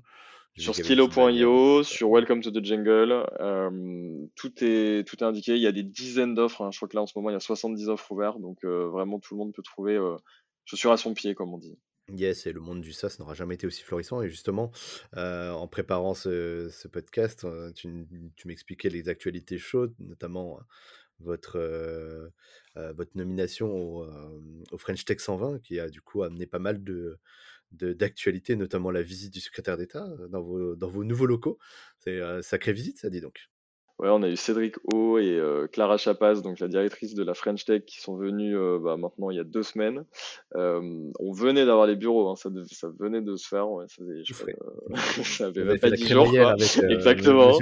sur 0.58 0.74
skillo.io, 0.74 1.82
sur 1.82 2.10
Welcome 2.10 2.42
to 2.42 2.50
the 2.50 2.62
Jungle, 2.64 3.26
euh, 3.40 4.26
tout 4.36 4.52
est 4.62 5.06
tout 5.06 5.16
est 5.16 5.22
indiqué. 5.22 5.54
Il 5.56 5.62
y 5.62 5.66
a 5.66 5.72
des 5.72 5.82
dizaines 5.82 6.34
d'offres. 6.34 6.62
Hein. 6.62 6.70
Je 6.70 6.78
crois 6.78 6.88
que 6.88 6.96
là 6.96 7.02
en 7.02 7.06
ce 7.06 7.14
moment 7.16 7.30
il 7.30 7.34
y 7.34 7.36
a 7.36 7.40
70 7.40 7.88
offres 7.88 8.12
ouvertes, 8.12 8.40
donc 8.40 8.58
euh, 8.64 8.88
vraiment 8.88 9.18
tout 9.18 9.34
le 9.34 9.38
monde 9.38 9.54
peut 9.54 9.62
trouver 9.62 9.96
euh, 9.96 10.16
chaussures 10.64 10.92
à 10.92 10.96
son 10.96 11.14
pied, 11.14 11.34
comme 11.34 11.54
on 11.54 11.58
dit. 11.58 11.78
Yes, 12.12 12.46
et 12.46 12.52
le 12.52 12.60
monde 12.60 12.82
du 12.82 12.92
SaaS 12.92 13.16
n'aura 13.18 13.32
jamais 13.32 13.54
été 13.54 13.66
aussi 13.66 13.82
florissant. 13.82 14.20
Et 14.22 14.28
justement, 14.28 14.70
euh, 15.16 15.52
en 15.52 15.68
préparant 15.68 16.14
ce, 16.14 16.68
ce 16.70 16.88
podcast, 16.88 17.46
tu, 17.74 18.06
tu 18.36 18.48
m'expliquais 18.48 18.90
les 18.90 19.08
actualités 19.08 19.56
chaudes, 19.56 19.94
notamment 20.00 20.58
votre, 21.20 21.58
euh, 21.58 22.28
votre 22.76 23.12
nomination 23.14 23.70
au, 23.70 24.06
au, 24.72 24.78
French 24.78 25.04
Tech 25.04 25.20
120, 25.20 25.60
qui 25.60 25.78
a 25.78 25.88
du 25.88 26.02
coup 26.02 26.22
amené 26.22 26.46
pas 26.46 26.58
mal 26.58 26.82
de, 26.82 27.18
d'actualité, 27.72 28.56
notamment 28.56 28.90
la 28.90 29.02
visite 29.02 29.32
du 29.32 29.40
secrétaire 29.40 29.76
d'État 29.76 30.06
dans 30.30 30.42
vos, 30.42 30.76
dans 30.76 30.88
vos 30.88 31.04
nouveaux 31.04 31.26
locaux. 31.26 31.58
C'est 31.98 32.20
euh, 32.20 32.42
sacrée 32.42 32.72
visite, 32.72 32.98
ça 32.98 33.10
dit 33.10 33.20
donc. 33.20 33.48
Ouais, 33.98 34.08
on 34.08 34.22
a 34.22 34.28
eu 34.28 34.36
Cédric 34.36 34.76
O 34.92 35.18
et 35.18 35.38
euh, 35.38 35.68
Clara 35.68 35.96
Chapas, 35.96 36.36
donc 36.36 36.58
la 36.58 36.66
directrice 36.66 37.14
de 37.14 37.22
la 37.22 37.34
French 37.34 37.64
Tech, 37.64 37.84
qui 37.84 38.00
sont 38.00 38.16
venus 38.16 38.56
euh, 38.56 38.80
bah, 38.82 38.96
maintenant 38.96 39.30
il 39.30 39.36
y 39.36 39.40
a 39.40 39.44
deux 39.44 39.62
semaines. 39.62 40.04
on 40.54 41.32
venait 41.32 41.64
d'avoir 41.64 41.86
les 41.86 41.94
bureaux, 41.94 42.30
hein, 42.30 42.36
ça, 42.36 42.50
ça, 42.72 42.88
venait 42.98 43.20
de 43.20 43.36
se 43.36 43.46
faire. 43.46 43.70
Ouais, 43.70 43.84
ça, 43.88 44.02
faisait, 44.02 44.22
je 44.24 44.32
crois, 44.32 44.52
ça 45.24 45.46
avait 45.46 45.64
même 45.64 45.78
pas 45.78 45.90
dix 45.90 46.08
jours. 46.08 46.28
Quoi. 46.28 46.52
Avec, 46.52 46.90
Exactement. 46.90 47.52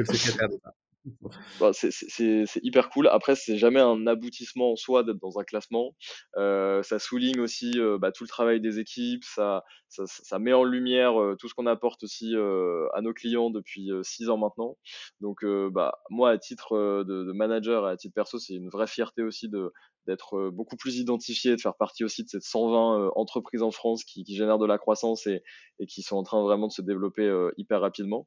Bah, 1.59 1.71
c'est 1.73 2.61
hyper 2.63 2.91
cool. 2.91 3.09
Après, 3.09 3.35
c'est 3.35 3.57
jamais 3.57 3.81
un 3.81 4.07
aboutissement 4.07 4.73
en 4.73 4.77
soi 4.77 5.03
d'être 5.03 5.19
dans 5.19 5.39
un 5.39 5.45
classement. 5.45 5.95
Euh, 6.37 6.83
ça 6.83 6.99
souligne 6.99 7.41
aussi 7.41 7.79
euh, 7.79 7.99
bah, 7.99 8.13
tout 8.13 8.25
le 8.25 8.29
travail 8.29 8.61
des 8.61 8.79
équipes. 8.79 9.25
Ça, 9.25 9.65
ça, 9.89 10.39
met 10.39 10.53
en 10.53 10.65
lumière 10.65 11.21
euh, 11.21 11.37
tout 11.37 11.49
ce 11.49 11.55
qu'on 11.55 11.67
apporte 11.67 12.05
aussi 12.05 12.35
à 12.37 13.01
nos 13.01 13.13
clients 13.13 13.51
depuis 13.51 13.91
six 14.03 14.29
ans 14.29 14.39
maintenant. 14.39 14.77
Donc, 15.21 15.45
bah, 15.73 15.99
moi, 16.11 16.31
à 16.31 16.39
titre 16.39 17.05
de, 17.07 17.25
de, 17.25 17.33
manager 17.33 17.89
et 17.89 17.93
à 17.93 17.97
titre 17.97 18.15
perso, 18.15 18.39
c'est 18.39 18.55
une 18.55 18.69
vraie 18.69 18.87
fierté 18.87 19.23
aussi 19.23 19.49
de 19.49 19.73
d'être 20.07 20.51
beaucoup 20.51 20.77
plus 20.77 20.99
identifié, 20.99 21.55
de 21.55 21.61
faire 21.61 21.77
partie 21.77 22.05
aussi 22.05 22.25
de 22.25 22.29
cette 22.29 22.43
120 22.43 23.13
entreprises 23.17 23.63
en 23.63 23.71
France 23.71 24.05
qui, 24.05 24.25
qui, 24.25 24.37
génèrent 24.37 24.59
de 24.59 24.67
la 24.67 24.79
croissance 24.79 25.27
et, 25.27 25.43
et, 25.79 25.87
qui 25.87 26.03
sont 26.03 26.17
en 26.17 26.23
train 26.23 26.43
vraiment 26.43 26.69
de 26.69 26.73
se 26.73 26.83
développer 26.83 27.31
hyper 27.57 27.81
rapidement. 27.81 28.27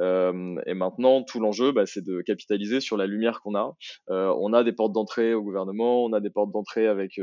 et 0.00 0.74
maintenant, 0.74 1.22
tout 1.22 1.40
l'enjeu, 1.40 1.72
bah, 1.72 1.86
c'est 1.86 2.04
de 2.04 2.20
capitaliser 2.22 2.80
sur 2.80 2.96
la 2.96 3.06
lumière 3.06 3.40
qu'on 3.40 3.54
a. 3.54 3.76
on 4.08 4.52
a 4.52 4.64
des 4.64 4.72
portes 4.72 4.92
d'entrée 4.92 5.34
au 5.34 5.42
gouvernement, 5.42 6.04
on 6.04 6.12
a 6.12 6.20
des 6.20 6.30
portes 6.30 6.52
d'entrée 6.52 6.86
avec 6.86 7.18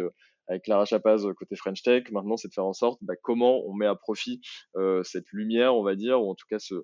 avec 0.50 0.64
Clara 0.64 0.86
Chapaz 0.86 1.26
euh, 1.26 1.34
côté 1.34 1.56
French 1.56 1.82
Tech. 1.84 2.04
Maintenant, 2.12 2.36
c'est 2.36 2.48
de 2.48 2.54
faire 2.54 2.66
en 2.66 2.74
sorte 2.74 3.00
bah, 3.02 3.14
comment 3.22 3.64
on 3.66 3.74
met 3.74 3.86
à 3.86 3.96
profit 3.96 4.42
euh, 4.76 5.04
cette 5.04 5.32
lumière, 5.32 5.76
on 5.76 5.84
va 5.84 5.96
dire, 5.96 6.22
ou 6.22 6.30
en 6.30 6.36
tout 6.36 6.48
cas 6.50 6.60
ce, 6.60 6.76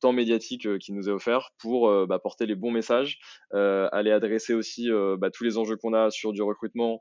temps 0.00 0.12
médiatique 0.12 0.66
euh, 0.66 0.78
qui 0.78 0.92
nous 0.92 1.08
est 1.08 1.12
offert 1.12 1.50
pour 1.58 2.06
bah, 2.06 2.18
porter 2.18 2.46
les 2.46 2.54
bons 2.54 2.70
messages, 2.70 3.18
aller 3.52 4.10
adresser 4.10 4.52
aussi 4.54 4.88
bah, 5.18 5.30
tous 5.30 5.44
les 5.44 5.56
enjeux 5.56 5.76
qu'on 5.76 5.94
a 5.94 6.10
sur 6.10 6.32
du 6.32 6.42
recrutement 6.42 7.00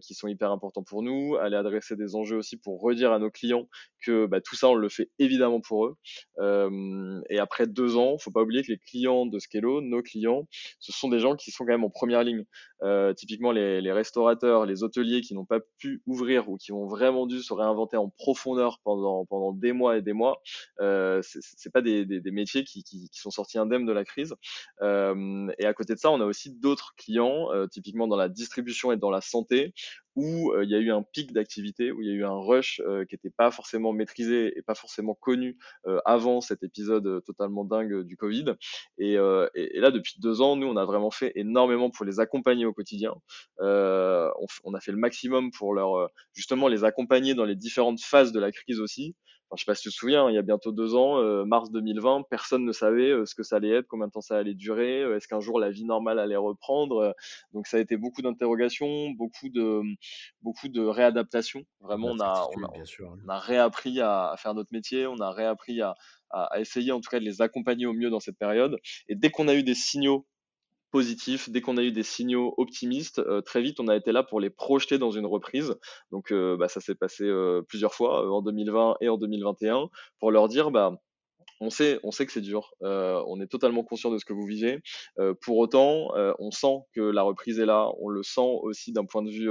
qui 0.00 0.14
sont 0.14 0.28
hyper 0.28 0.50
importants 0.50 0.82
pour 0.82 1.02
nous, 1.02 1.36
aller 1.36 1.56
adresser 1.56 1.94
des 1.94 2.16
enjeux 2.16 2.36
aussi 2.36 2.56
pour 2.56 2.80
redire 2.80 3.12
à 3.12 3.18
nos 3.18 3.30
clients 3.30 3.68
que 4.04 4.28
tout 4.40 4.56
ça, 4.56 4.68
on 4.70 4.74
le 4.74 4.88
fait 4.88 5.10
évidemment 5.18 5.60
pour 5.60 5.86
eux. 5.86 5.96
et 7.28 7.38
après 7.38 7.66
deux 7.66 7.96
ans, 7.96 8.16
faut 8.18 8.30
pas 8.30 8.42
oublier 8.42 8.62
que 8.62 8.72
les 8.72 8.78
clients 8.78 9.26
de 9.26 9.38
Scalo, 9.38 9.80
nos 9.80 10.02
clients, 10.02 10.48
ce 10.80 10.92
sont 10.92 11.08
des 11.08 11.18
gens 11.18 11.36
qui 11.36 11.50
sont 11.50 11.64
quand 11.64 11.72
même 11.72 11.84
en 11.84 11.90
première 11.90 12.24
ligne. 12.24 12.44
typiquement 13.16 13.52
les, 13.52 13.80
les 13.80 13.92
restaurateurs, 13.92 14.66
les 14.66 14.82
hôteliers 14.82 15.20
qui 15.20 15.34
n'ont 15.34 15.46
pas 15.52 15.60
pu 15.78 16.02
ouvrir 16.06 16.48
ou 16.48 16.56
qui 16.56 16.72
ont 16.72 16.86
vraiment 16.86 17.26
dû 17.26 17.42
se 17.42 17.52
réinventer 17.52 17.98
en 17.98 18.08
profondeur 18.08 18.80
pendant 18.84 19.26
pendant 19.26 19.52
des 19.52 19.72
mois 19.72 19.98
et 19.98 20.02
des 20.02 20.14
mois, 20.14 20.40
euh, 20.80 21.20
c'est 21.22 21.72
pas 21.72 21.82
des, 21.82 22.06
des, 22.06 22.30
métiers 22.30 22.64
qui, 22.64 22.82
qui, 22.82 23.10
qui, 23.10 23.20
sont 23.20 23.30
sortis 23.30 23.58
indemnes 23.58 23.84
de 23.84 23.92
la 23.92 24.04
crise. 24.04 24.34
Euh, 24.80 25.48
et 25.58 25.66
à 25.66 25.74
côté 25.74 25.92
de 25.94 25.98
ça, 25.98 26.10
on 26.10 26.20
a 26.22 26.24
aussi 26.24 26.52
d'autres 26.52 26.94
clients, 26.96 27.52
euh, 27.52 27.66
typiquement 27.66 28.08
dans 28.08 28.16
la 28.16 28.30
distribution 28.30 28.92
et 28.92 28.96
dans 28.96 29.10
la 29.10 29.20
santé, 29.20 29.74
où 30.16 30.52
euh, 30.52 30.64
il 30.64 30.70
y 30.70 30.74
a 30.74 30.78
eu 30.78 30.90
un 30.90 31.02
pic 31.02 31.32
d'activité, 31.32 31.92
où 31.92 32.02
il 32.02 32.08
y 32.08 32.10
a 32.10 32.14
eu 32.14 32.24
un 32.24 32.38
rush 32.38 32.80
euh, 32.84 33.04
qui 33.04 33.14
n'était 33.14 33.30
pas 33.30 33.50
forcément 33.50 33.92
maîtrisé 33.92 34.52
et 34.56 34.62
pas 34.62 34.74
forcément 34.74 35.14
connu 35.14 35.56
euh, 35.86 36.00
avant 36.04 36.40
cet 36.40 36.62
épisode 36.62 37.24
totalement 37.24 37.64
dingue 37.64 38.02
du 38.02 38.16
Covid. 38.16 38.54
Et, 38.98 39.14
et, 39.14 39.76
et, 39.76 39.80
là, 39.80 39.90
depuis 39.90 40.14
deux 40.18 40.40
ans, 40.40 40.56
nous, 40.56 40.66
on 40.66 40.76
a 40.76 40.84
vraiment 40.84 41.10
fait 41.10 41.32
énormément 41.34 41.90
pour 41.90 42.04
les 42.04 42.20
accompagner 42.20 42.66
au 42.66 42.72
quotidien. 42.72 43.14
On, 43.60 44.46
on, 44.64 44.74
a 44.74 44.80
fait 44.80 44.92
le 44.92 44.98
maximum 44.98 45.50
pour 45.50 45.74
leur 45.74 46.10
justement 46.34 46.68
les 46.68 46.84
accompagner 46.84 47.34
dans 47.34 47.44
les 47.44 47.56
différentes 47.56 48.00
phases 48.00 48.32
de 48.32 48.40
la 48.40 48.52
crise 48.52 48.80
aussi. 48.80 49.14
Enfin, 49.52 49.58
je 49.58 49.64
sais 49.64 49.70
pas 49.70 49.74
si 49.74 49.82
tu 49.82 49.90
te 49.90 49.94
souviens, 49.94 50.30
il 50.30 50.34
y 50.34 50.38
a 50.38 50.42
bientôt 50.42 50.72
deux 50.72 50.94
ans, 50.94 51.18
euh, 51.18 51.44
mars 51.44 51.70
2020, 51.70 52.22
personne 52.30 52.64
ne 52.64 52.72
savait 52.72 53.10
euh, 53.10 53.26
ce 53.26 53.34
que 53.34 53.42
ça 53.42 53.56
allait 53.56 53.68
être, 53.68 53.86
combien 53.86 54.06
de 54.06 54.12
temps 54.12 54.22
ça 54.22 54.38
allait 54.38 54.54
durer, 54.54 55.02
euh, 55.02 55.16
est-ce 55.16 55.28
qu'un 55.28 55.40
jour 55.40 55.60
la 55.60 55.68
vie 55.68 55.84
normale 55.84 56.18
allait 56.18 56.36
reprendre. 56.36 57.14
donc 57.52 57.66
ça 57.66 57.76
a 57.76 57.80
été 57.80 57.98
beaucoup 57.98 58.22
d'interrogations, 58.22 59.10
beaucoup 59.10 59.50
de 59.50 59.82
beaucoup 60.40 60.68
de 60.68 60.80
réadaptation. 60.80 61.64
Vraiment, 61.80 62.08
on 62.08 62.20
a 62.20 62.48
on 62.56 62.64
a, 62.64 62.70
on 63.26 63.28
a, 63.28 63.38
réappris 63.38 64.00
à, 64.00 64.30
à, 64.30 64.36
faire 64.38 64.54
notre 64.54 64.72
métier, 64.72 65.06
on 65.06 65.18
a 65.18 65.30
réappris 65.30 65.82
à, 65.82 65.96
à, 66.30 66.44
à 66.44 66.60
essayer 66.60 66.90
en 66.90 67.02
tout 67.02 67.10
cas 67.10 67.18
de 67.18 67.24
les 67.24 67.42
accompagner 67.42 67.84
au 67.84 67.92
mieux 67.92 68.08
dans 68.08 68.20
cette 68.20 68.38
période. 68.38 68.78
Et 69.08 69.16
dès 69.16 69.30
qu'on 69.30 69.48
a 69.48 69.54
eu 69.54 69.62
des 69.62 69.74
signaux 69.74 70.26
positif. 70.92 71.50
Dès 71.50 71.60
qu'on 71.60 71.78
a 71.78 71.82
eu 71.82 71.90
des 71.90 72.04
signaux 72.04 72.54
optimistes, 72.58 73.18
euh, 73.18 73.40
très 73.40 73.62
vite, 73.62 73.80
on 73.80 73.88
a 73.88 73.96
été 73.96 74.12
là 74.12 74.22
pour 74.22 74.38
les 74.38 74.50
projeter 74.50 74.98
dans 74.98 75.10
une 75.10 75.26
reprise. 75.26 75.74
Donc, 76.12 76.30
euh, 76.30 76.56
bah, 76.56 76.68
ça 76.68 76.80
s'est 76.80 76.94
passé 76.94 77.24
euh, 77.24 77.62
plusieurs 77.66 77.94
fois 77.94 78.30
en 78.30 78.42
2020 78.42 78.96
et 79.00 79.08
en 79.08 79.16
2021 79.16 79.88
pour 80.20 80.30
leur 80.30 80.46
dire, 80.48 80.70
bah, 80.70 80.92
on 81.62 81.70
sait, 81.70 82.00
on 82.02 82.10
sait 82.10 82.26
que 82.26 82.32
c'est 82.32 82.40
dur. 82.40 82.74
Euh, 82.82 83.22
on 83.28 83.40
est 83.40 83.46
totalement 83.46 83.84
conscient 83.84 84.10
de 84.10 84.18
ce 84.18 84.24
que 84.24 84.32
vous 84.32 84.44
vivez. 84.44 84.80
Euh, 85.18 85.32
pour 85.40 85.58
autant, 85.58 86.14
euh, 86.16 86.32
on 86.40 86.50
sent 86.50 86.80
que 86.92 87.00
la 87.00 87.22
reprise 87.22 87.60
est 87.60 87.66
là. 87.66 87.88
On 88.00 88.08
le 88.08 88.22
sent 88.24 88.58
aussi 88.62 88.92
d'un 88.92 89.04
point 89.04 89.22
de 89.22 89.30
vue 89.30 89.48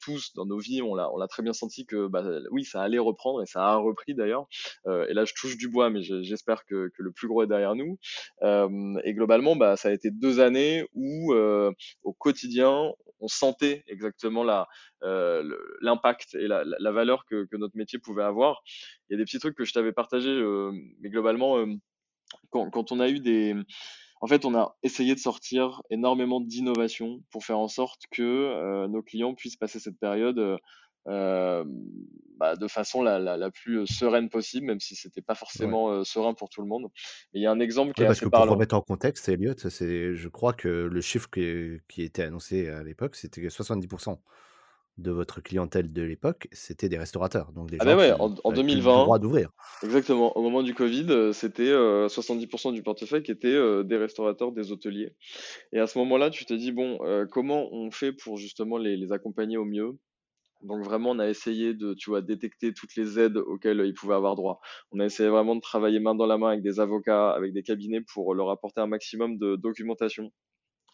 tous 0.00 0.34
dans 0.34 0.44
nos 0.44 0.58
vies. 0.58 0.82
On 0.82 0.94
l'a, 0.94 1.10
on 1.12 1.16
l'a 1.16 1.26
très 1.26 1.42
bien 1.42 1.54
senti 1.54 1.86
que, 1.86 2.06
bah, 2.06 2.24
oui, 2.50 2.64
ça 2.64 2.82
allait 2.82 2.98
reprendre 2.98 3.42
et 3.42 3.46
ça 3.46 3.64
a 3.64 3.76
repris 3.76 4.14
d'ailleurs. 4.14 4.46
et 4.86 5.14
là, 5.14 5.24
je 5.24 5.32
touche 5.34 5.56
du 5.56 5.68
bois, 5.68 5.88
mais 5.90 6.02
j'espère 6.02 6.64
que, 6.66 6.90
que, 6.96 7.02
le 7.02 7.12
plus 7.12 7.28
gros 7.28 7.42
est 7.42 7.46
derrière 7.46 7.74
nous. 7.74 7.98
et 8.42 9.14
globalement, 9.14 9.56
bah, 9.56 9.76
ça 9.76 9.88
a 9.88 9.92
été 9.92 10.10
deux 10.10 10.40
années 10.40 10.84
où, 10.94 11.34
au 11.34 12.12
quotidien, 12.12 12.92
on 13.20 13.28
sentait 13.28 13.84
exactement 13.86 14.42
la, 14.44 14.66
euh, 15.02 15.42
l'impact 15.80 16.34
et 16.34 16.48
la, 16.48 16.64
la, 16.64 16.92
valeur 16.92 17.24
que, 17.26 17.44
que, 17.46 17.56
notre 17.56 17.76
métier 17.76 17.98
pouvait 17.98 18.22
avoir. 18.22 18.62
Il 19.08 19.12
y 19.12 19.14
a 19.14 19.18
des 19.18 19.24
petits 19.24 19.38
trucs 19.38 19.56
que 19.56 19.64
je 19.64 19.72
t'avais 19.72 19.92
partagé, 19.92 20.30
euh, 20.30 20.72
mais 21.00 21.10
globalement, 21.10 21.58
euh, 21.58 21.66
quand, 22.50 22.70
quand, 22.70 22.92
on 22.92 23.00
a 23.00 23.08
eu 23.08 23.20
des... 23.20 23.54
En 24.22 24.26
fait, 24.26 24.44
on 24.44 24.54
a 24.54 24.76
essayé 24.82 25.14
de 25.14 25.20
sortir 25.20 25.82
énormément 25.88 26.40
d'innovations 26.40 27.22
pour 27.30 27.44
faire 27.44 27.58
en 27.58 27.68
sorte 27.68 28.02
que 28.10 28.22
euh, 28.22 28.86
nos 28.86 29.02
clients 29.02 29.34
puissent 29.34 29.56
passer 29.56 29.80
cette 29.80 29.98
période 29.98 30.58
euh, 31.08 31.64
bah, 32.36 32.56
de 32.56 32.68
façon 32.68 33.02
la, 33.02 33.18
la, 33.18 33.38
la, 33.38 33.50
plus 33.50 33.86
sereine 33.86 34.28
possible, 34.28 34.66
même 34.66 34.80
si 34.80 34.94
c'était 34.94 35.22
pas 35.22 35.34
forcément 35.34 35.98
ouais. 35.98 36.04
serein 36.04 36.34
pour 36.34 36.50
tout 36.50 36.60
le 36.60 36.68
monde. 36.68 36.88
Il 37.32 37.42
y 37.42 37.46
a 37.46 37.50
un 37.50 37.60
exemple 37.60 37.94
qui 37.94 38.00
ouais, 38.00 38.04
est 38.04 38.08
parce 38.08 38.18
assez 38.18 38.26
que 38.26 38.30
parlant. 38.30 38.46
Pour 38.46 38.54
remettre 38.56 38.74
en 38.74 38.82
contexte, 38.82 39.26
Elliot, 39.30 39.54
c'est, 39.56 40.14
je 40.14 40.28
crois 40.28 40.52
que 40.52 40.68
le 40.68 41.00
chiffre 41.00 41.30
qui, 41.30 41.78
qui 41.88 42.02
était 42.02 42.22
annoncé 42.22 42.68
à 42.68 42.82
l'époque, 42.82 43.16
c'était 43.16 43.40
que 43.40 43.48
70% 43.48 44.18
de 45.00 45.10
votre 45.10 45.40
clientèle 45.40 45.92
de 45.92 46.02
l'époque, 46.02 46.48
c'était 46.52 46.88
des 46.88 46.98
restaurateurs. 46.98 47.52
Donc 47.52 47.70
des 47.70 47.78
ah 47.80 47.84
gens 47.84 47.96
ben 47.96 47.98
ouais, 47.98 48.14
qui, 48.14 48.20
en, 48.20 48.34
en 48.44 48.50
qui 48.50 48.56
2020, 48.56 48.98
le 48.98 49.04
droit 49.04 49.18
d'ouvrir. 49.18 49.50
Exactement. 49.82 50.36
Au 50.36 50.42
moment 50.42 50.62
du 50.62 50.74
Covid, 50.74 51.32
c'était 51.32 51.70
euh, 51.70 52.08
70% 52.08 52.72
du 52.72 52.82
portefeuille 52.82 53.22
qui 53.22 53.30
était 53.30 53.48
euh, 53.48 53.82
des 53.82 53.96
restaurateurs, 53.96 54.52
des 54.52 54.72
hôteliers. 54.72 55.14
Et 55.72 55.80
à 55.80 55.86
ce 55.86 55.98
moment-là, 55.98 56.30
tu 56.30 56.44
te 56.44 56.54
dis, 56.54 56.72
bon, 56.72 56.98
euh, 57.02 57.26
comment 57.30 57.72
on 57.72 57.90
fait 57.90 58.12
pour 58.12 58.36
justement 58.36 58.78
les, 58.78 58.96
les 58.96 59.12
accompagner 59.12 59.56
au 59.56 59.64
mieux? 59.64 59.98
Donc 60.62 60.84
vraiment, 60.84 61.10
on 61.10 61.18
a 61.18 61.28
essayé 61.28 61.72
de, 61.72 61.94
tu 61.94 62.10
vois, 62.10 62.20
détecter 62.20 62.74
toutes 62.74 62.94
les 62.94 63.18
aides 63.18 63.38
auxquelles 63.38 63.82
ils 63.86 63.94
pouvaient 63.94 64.14
avoir 64.14 64.36
droit. 64.36 64.60
On 64.92 65.00
a 65.00 65.06
essayé 65.06 65.28
vraiment 65.28 65.56
de 65.56 65.60
travailler 65.60 66.00
main 66.00 66.14
dans 66.14 66.26
la 66.26 66.36
main 66.36 66.48
avec 66.48 66.62
des 66.62 66.80
avocats, 66.80 67.30
avec 67.30 67.54
des 67.54 67.62
cabinets 67.62 68.02
pour 68.12 68.34
leur 68.34 68.50
apporter 68.50 68.80
un 68.80 68.86
maximum 68.86 69.38
de 69.38 69.56
documentation 69.56 70.30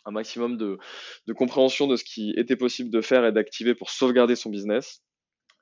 un 0.07 0.12
maximum 0.12 0.57
de, 0.57 0.79
de, 1.27 1.33
compréhension 1.33 1.87
de 1.87 1.97
ce 1.97 2.05
qui 2.05 2.33
était 2.37 2.57
possible 2.57 2.90
de 2.90 3.01
faire 3.01 3.27
et 3.27 3.33
d'activer 3.33 3.75
pour 3.75 3.90
sauvegarder 3.90 4.37
son 4.37 4.51
business. 4.51 5.03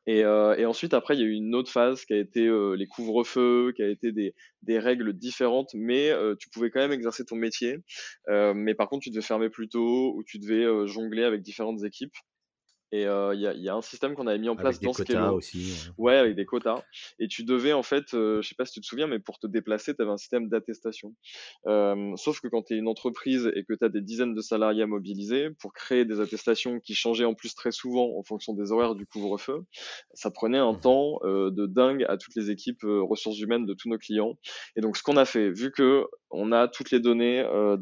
Et, 0.06 0.22
euh, 0.24 0.68
ensuite, 0.68 0.92
après, 0.92 1.14
il 1.14 1.20
y 1.20 1.22
a 1.22 1.26
eu 1.26 1.32
une 1.32 1.54
autre 1.54 1.70
phase 1.70 2.04
qui 2.04 2.12
a 2.12 2.18
été 2.18 2.46
euh, 2.46 2.74
les 2.74 2.86
couvre-feux, 2.86 3.72
qui 3.74 3.82
a 3.82 3.88
été 3.88 4.12
des, 4.12 4.34
des 4.62 4.78
règles 4.78 5.14
différentes, 5.14 5.70
mais 5.74 6.10
euh, 6.10 6.34
tu 6.38 6.50
pouvais 6.50 6.70
quand 6.70 6.80
même 6.80 6.92
exercer 6.92 7.24
ton 7.24 7.36
métier. 7.36 7.78
Mais 8.28 8.74
par 8.74 8.88
contre, 8.88 9.04
tu 9.04 9.10
devais 9.10 9.22
fermer 9.22 9.48
plus 9.48 9.68
tôt 9.68 10.14
ou 10.14 10.22
tu 10.24 10.38
devais 10.38 10.86
jongler 10.86 11.24
avec 11.24 11.42
différentes 11.42 11.84
équipes. 11.84 12.14
Et 12.92 13.02
il 13.02 13.06
euh, 13.06 13.34
y, 13.34 13.46
a, 13.46 13.54
y, 13.54 13.68
a, 13.68 13.74
un 13.74 13.82
système 13.82 14.14
qu'on 14.14 14.26
avait 14.26 14.38
mis 14.38 14.48
en 14.48 14.56
place 14.56 14.76
avec 14.76 14.84
dans 14.84 14.92
des 14.92 15.04
quotas 15.04 15.30
aussi. 15.32 15.88
Ouais. 15.98 16.16
avec 16.16 16.36
des 16.36 16.44
quotas. 16.44 16.82
Et 17.18 17.28
tu 17.28 17.44
devais 17.44 17.72
en 17.72 17.82
fait, 17.82 18.14
euh, 18.14 18.40
je 18.40 18.48
sais 18.48 18.54
pas 18.54 18.66
si 18.66 18.74
tu 18.74 18.80
te 18.80 18.86
souviens, 18.86 19.06
mais 19.06 19.18
pour 19.18 19.38
te 19.38 19.46
déplacer, 19.46 19.94
tu 19.94 20.02
avais 20.02 20.10
un 20.10 20.16
système 20.16 20.48
d'attestation. 20.48 21.14
Euh, 21.66 22.12
sauf 22.16 22.40
que 22.40 22.48
quand 22.48 22.62
tu 22.62 22.74
es 22.74 22.76
une 22.76 22.88
entreprise 22.88 23.50
et 23.54 23.64
que 23.64 23.72
tu 23.74 23.84
as 23.84 23.88
des 23.88 24.00
dizaines 24.00 24.34
de 24.34 24.40
salariés 24.40 24.82
à 24.82 24.86
mobiliser, 24.86 25.50
pour 25.58 25.72
créer 25.72 26.04
des 26.04 26.20
attestations 26.20 26.78
qui 26.78 26.94
changeaient 26.94 27.24
en 27.24 27.34
plus 27.34 27.54
très 27.54 27.72
souvent 27.72 28.16
en 28.16 28.22
fonction 28.22 28.54
des 28.54 28.70
horaires 28.70 28.94
du 28.94 29.06
couvre-feu, 29.06 29.64
ça 30.12 30.30
prenait 30.30 30.58
un 30.58 30.72
mmh. 30.72 30.80
temps 30.80 31.18
euh, 31.24 31.50
de 31.50 31.66
dingue 31.66 32.04
à 32.08 32.16
toutes 32.16 32.36
les 32.36 32.50
équipes 32.50 32.84
ressources 32.84 33.40
humaines 33.40 33.66
de 33.66 33.74
tous 33.74 33.88
nos 33.88 33.98
clients. 33.98 34.38
Et 34.76 34.80
donc 34.80 34.96
ce 34.96 35.02
qu'on 35.02 35.16
a 35.16 35.24
fait, 35.24 35.50
vu 35.50 35.72
que 35.72 36.06
on 36.34 36.52
a 36.52 36.68
toutes 36.68 36.90
les 36.90 37.00
données 37.00 37.40
euh, 37.40 37.76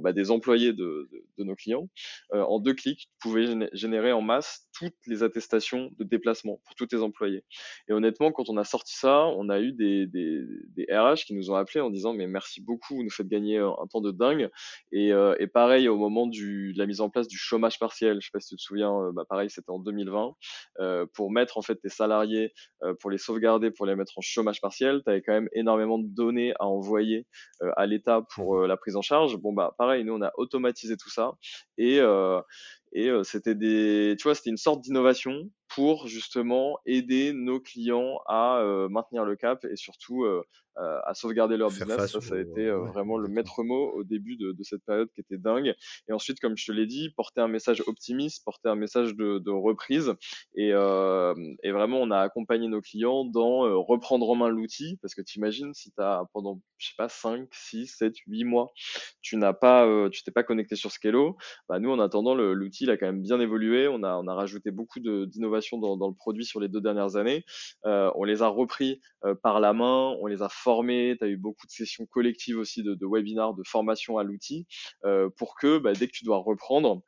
bah, 0.00 0.12
des 0.12 0.30
employés 0.30 0.72
de, 0.72 1.08
nos 1.38 1.54
clients, 1.54 1.88
en 2.32 2.58
deux 2.58 2.74
clics, 2.74 3.08
tu 3.10 3.18
pouvais 3.20 3.46
générer 3.72 4.12
en 4.12 4.20
masse 4.20 4.68
toutes 4.78 4.94
les 5.06 5.22
attestations 5.22 5.90
de 5.98 6.04
déplacement 6.04 6.60
pour 6.64 6.74
tous 6.74 6.86
tes 6.86 6.98
employés. 6.98 7.44
Et 7.88 7.92
honnêtement, 7.92 8.30
quand 8.30 8.50
on 8.50 8.56
a 8.58 8.64
sorti 8.64 8.94
ça, 8.94 9.26
on 9.26 9.48
a 9.48 9.58
eu 9.60 9.72
des, 9.72 10.06
des, 10.06 10.44
RH 10.90 11.24
qui 11.26 11.34
nous 11.34 11.50
ont 11.50 11.54
appelés 11.54 11.80
en 11.80 11.90
disant 11.90 12.12
mais 12.12 12.26
merci 12.26 12.60
beaucoup, 12.60 12.96
vous 12.96 13.04
nous 13.04 13.10
faites 13.10 13.28
gagner 13.28 13.58
un 13.58 13.86
temps 13.90 14.00
de 14.00 14.10
dingue. 14.10 14.50
Et, 14.92 15.12
euh, 15.12 15.34
pareil 15.52 15.88
au 15.88 15.96
moment 15.96 16.26
de 16.26 16.78
la 16.78 16.86
mise 16.86 17.00
en 17.00 17.10
place 17.10 17.26
du 17.26 17.36
chômage 17.36 17.78
partiel, 17.78 18.20
je 18.20 18.26
sais 18.26 18.30
pas 18.32 18.40
si 18.40 18.50
tu 18.50 18.56
te 18.56 18.62
souviens, 18.62 18.92
euh, 18.92 19.12
bah 19.12 19.24
pareil 19.28 19.50
c'était 19.50 19.70
en 19.70 19.78
2020, 19.78 20.34
euh, 20.78 21.06
pour 21.14 21.30
mettre 21.30 21.58
en 21.58 21.62
fait 21.62 21.76
tes 21.76 21.88
salariés, 21.88 22.52
euh, 22.82 22.94
pour 23.00 23.10
les 23.10 23.18
sauvegarder, 23.18 23.70
pour 23.70 23.86
les 23.86 23.96
mettre 23.96 24.12
en 24.16 24.20
chômage 24.20 24.60
partiel, 24.60 25.02
tu 25.04 25.10
avais 25.10 25.22
quand 25.22 25.32
même 25.32 25.48
énormément 25.52 25.98
de 25.98 26.06
données 26.06 26.52
à 26.60 26.66
envoyer 26.66 27.26
euh, 27.62 27.69
à 27.76 27.86
l'État 27.86 28.22
pour 28.34 28.58
euh, 28.58 28.66
la 28.66 28.76
prise 28.76 28.96
en 28.96 29.02
charge. 29.02 29.36
Bon 29.36 29.52
bah 29.52 29.74
pareil, 29.78 30.04
nous 30.04 30.14
on 30.14 30.22
a 30.22 30.32
automatisé 30.36 30.96
tout 30.96 31.10
ça 31.10 31.32
et 31.78 32.00
et 32.92 33.08
euh, 33.08 33.22
c'était 33.22 33.54
des, 33.54 34.16
tu 34.18 34.24
vois, 34.24 34.34
c'était 34.34 34.50
une 34.50 34.56
sorte 34.56 34.80
d'innovation 34.80 35.48
pour 35.80 36.08
justement 36.08 36.76
aider 36.84 37.32
nos 37.32 37.58
clients 37.58 38.20
à 38.26 38.62
maintenir 38.90 39.24
le 39.24 39.34
cap 39.34 39.64
et 39.64 39.76
surtout 39.76 40.26
à 40.76 41.14
sauvegarder 41.14 41.56
leur 41.56 41.70
business. 41.70 42.12
Ça, 42.12 42.20
ça 42.20 42.34
a 42.34 42.38
été 42.38 42.70
vraiment 42.70 43.16
le 43.16 43.28
maître 43.28 43.62
mot 43.62 43.90
au 43.92 44.04
début 44.04 44.36
de, 44.36 44.52
de, 44.52 44.62
cette 44.62 44.82
période 44.84 45.08
qui 45.14 45.20
était 45.20 45.38
dingue. 45.38 45.74
Et 46.08 46.12
ensuite, 46.12 46.38
comme 46.40 46.56
je 46.56 46.66
te 46.66 46.72
l'ai 46.72 46.86
dit, 46.86 47.10
porter 47.10 47.40
un 47.40 47.48
message 47.48 47.82
optimiste, 47.86 48.44
porter 48.44 48.68
un 48.68 48.74
message 48.74 49.14
de, 49.14 49.38
de 49.38 49.50
reprise. 49.50 50.12
Et, 50.54 50.68
et, 50.68 51.72
vraiment, 51.72 51.98
on 52.00 52.10
a 52.10 52.18
accompagné 52.18 52.68
nos 52.68 52.80
clients 52.82 53.24
dans 53.24 53.60
reprendre 53.82 54.28
en 54.28 54.36
main 54.36 54.48
l'outil. 54.48 54.98
Parce 55.00 55.14
que 55.14 55.22
tu 55.22 55.38
imagines, 55.38 55.72
si 55.72 55.92
tu 55.92 56.02
as 56.02 56.24
pendant, 56.34 56.60
je 56.78 56.88
sais 56.88 56.94
pas, 56.96 57.08
5, 57.08 57.48
6, 57.52 57.86
7, 57.86 58.14
8 58.26 58.44
mois, 58.44 58.72
tu 59.22 59.36
n'as 59.36 59.54
pas, 59.54 60.08
tu 60.10 60.22
t'es 60.22 60.30
pas 60.30 60.44
connecté 60.44 60.76
sur 60.76 60.92
Scalo, 60.92 61.36
bah, 61.68 61.78
nous, 61.78 61.90
en 61.90 61.98
attendant, 62.00 62.34
l'outil 62.34 62.90
a 62.90 62.96
quand 62.96 63.06
même 63.06 63.22
bien 63.22 63.40
évolué. 63.40 63.88
On 63.88 64.02
a, 64.02 64.16
on 64.16 64.26
a 64.26 64.34
rajouté 64.34 64.70
beaucoup 64.70 65.00
d'innovations 65.00 65.69
dans, 65.78 66.08
le 66.08 66.14
produit 66.14 66.44
sur 66.44 66.60
les 66.60 66.68
deux 66.68 66.80
dernières 66.80 67.16
années. 67.16 67.44
Euh, 67.84 68.10
on 68.14 68.24
les 68.24 68.42
a 68.42 68.48
repris 68.48 69.00
par 69.42 69.60
la 69.60 69.72
main, 69.72 70.16
on 70.20 70.26
les 70.26 70.42
a 70.42 70.48
formés. 70.48 71.16
Tu 71.18 71.24
as 71.24 71.28
eu 71.28 71.36
beaucoup 71.36 71.66
de 71.66 71.72
sessions 71.72 72.06
collectives 72.06 72.58
aussi 72.58 72.82
de, 72.82 72.94
de 72.94 73.06
webinars, 73.06 73.54
de 73.54 73.62
formation 73.66 74.18
à 74.18 74.22
l'outil 74.22 74.66
euh, 75.04 75.28
pour 75.36 75.54
que 75.54 75.78
bah, 75.78 75.92
dès 75.92 76.06
que 76.06 76.12
tu 76.12 76.24
dois 76.24 76.38
reprendre, 76.38 77.02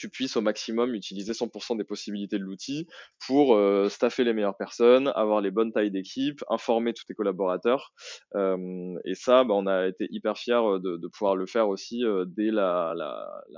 tu 0.00 0.08
puisses 0.08 0.38
au 0.38 0.40
maximum 0.40 0.94
utiliser 0.94 1.32
100% 1.32 1.76
des 1.76 1.84
possibilités 1.84 2.38
de 2.38 2.44
l'outil 2.44 2.86
pour 3.26 3.54
euh, 3.54 3.90
staffer 3.90 4.24
les 4.24 4.32
meilleures 4.32 4.56
personnes, 4.56 5.12
avoir 5.14 5.42
les 5.42 5.50
bonnes 5.50 5.72
tailles 5.72 5.90
d'équipe, 5.90 6.42
informer 6.48 6.94
tous 6.94 7.04
tes 7.04 7.12
collaborateurs. 7.12 7.92
Euh, 8.34 8.98
et 9.04 9.14
ça, 9.14 9.44
bah, 9.44 9.52
on 9.52 9.66
a 9.66 9.88
été 9.88 10.08
hyper 10.10 10.38
fiers 10.38 10.80
de, 10.82 10.96
de 10.96 11.08
pouvoir 11.08 11.36
le 11.36 11.44
faire 11.44 11.68
aussi 11.68 12.02
dès 12.28 12.50
la, 12.50 12.94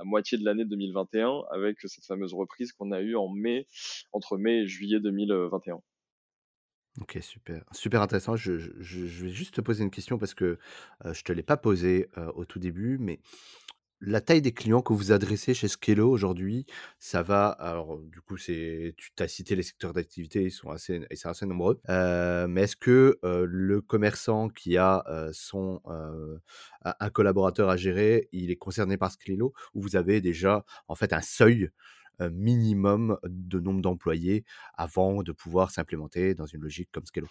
moitié 0.03 0.37
de 0.37 0.43
l'année 0.43 0.65
2021 0.65 1.43
avec 1.49 1.77
cette 1.85 2.05
fameuse 2.05 2.33
reprise 2.33 2.73
qu'on 2.73 2.91
a 2.91 2.99
eue 2.99 3.15
en 3.15 3.29
mai, 3.29 3.65
entre 4.11 4.37
mai 4.37 4.63
et 4.63 4.67
juillet 4.67 4.99
2021. 4.99 5.79
OK, 7.01 7.17
super. 7.21 7.63
Super 7.71 8.01
intéressant. 8.01 8.35
Je 8.35 8.51
vais 8.51 9.29
juste 9.29 9.55
te 9.55 9.61
poser 9.61 9.83
une 9.83 9.91
question 9.91 10.17
parce 10.17 10.33
que, 10.33 10.57
je 11.05 11.23
te 11.23 11.31
l'ai 11.31 11.41
pas 11.41 11.57
posée, 11.57 12.09
au 12.35 12.43
tout 12.43 12.59
début, 12.59 12.97
mais 12.99 13.21
la 14.05 14.21
taille 14.21 14.41
des 14.41 14.53
clients 14.53 14.81
que 14.81 14.93
vous 14.93 15.11
adressez 15.11 15.53
chez 15.53 15.67
Skello 15.67 16.09
aujourd'hui, 16.11 16.65
ça 16.99 17.23
va 17.23 17.47
alors, 17.49 17.99
du 17.99 18.21
coup, 18.21 18.37
c'est 18.37 18.93
tu 18.97 19.11
as 19.19 19.27
cité 19.27 19.55
les 19.55 19.63
secteurs 19.63 19.93
d'activité, 19.93 20.43
ils 20.43 20.51
sont 20.51 20.69
assez 20.71 21.01
ils 21.11 21.17
sont 21.17 21.31
nombreux. 21.47 21.79
Heu, 21.89 22.47
mais 22.47 22.63
est-ce 22.63 22.75
que, 22.75 23.19
heu, 23.23 23.45
le 23.45 23.81
commerçant 23.81 24.49
qui 24.49 24.77
a, 24.77 25.03
heu, 25.09 25.31
son, 25.33 25.81
un 26.99 27.09
collaborateur 27.09 27.69
à 27.69 27.77
gérer, 27.77 28.29
il 28.31 28.51
est 28.51 28.55
concerné 28.55 28.97
par 28.97 29.11
Skello? 29.11 29.53
Ou 29.73 29.81
vous 29.81 29.95
avez 29.95 30.21
déjà, 30.21 30.65
en 30.87 30.95
fait, 30.95 31.13
un 31.13 31.21
seuil 31.21 31.69
minimum 32.19 33.17
de 33.23 33.59
nombre 33.59 33.81
d'employés 33.81 34.43
avant 34.75 35.23
de 35.23 35.31
pouvoir 35.31 35.71
s'implémenter 35.71 36.35
dans 36.35 36.45
une 36.45 36.61
logique 36.61 36.89
comme 36.91 37.05
Scalo 37.05 37.27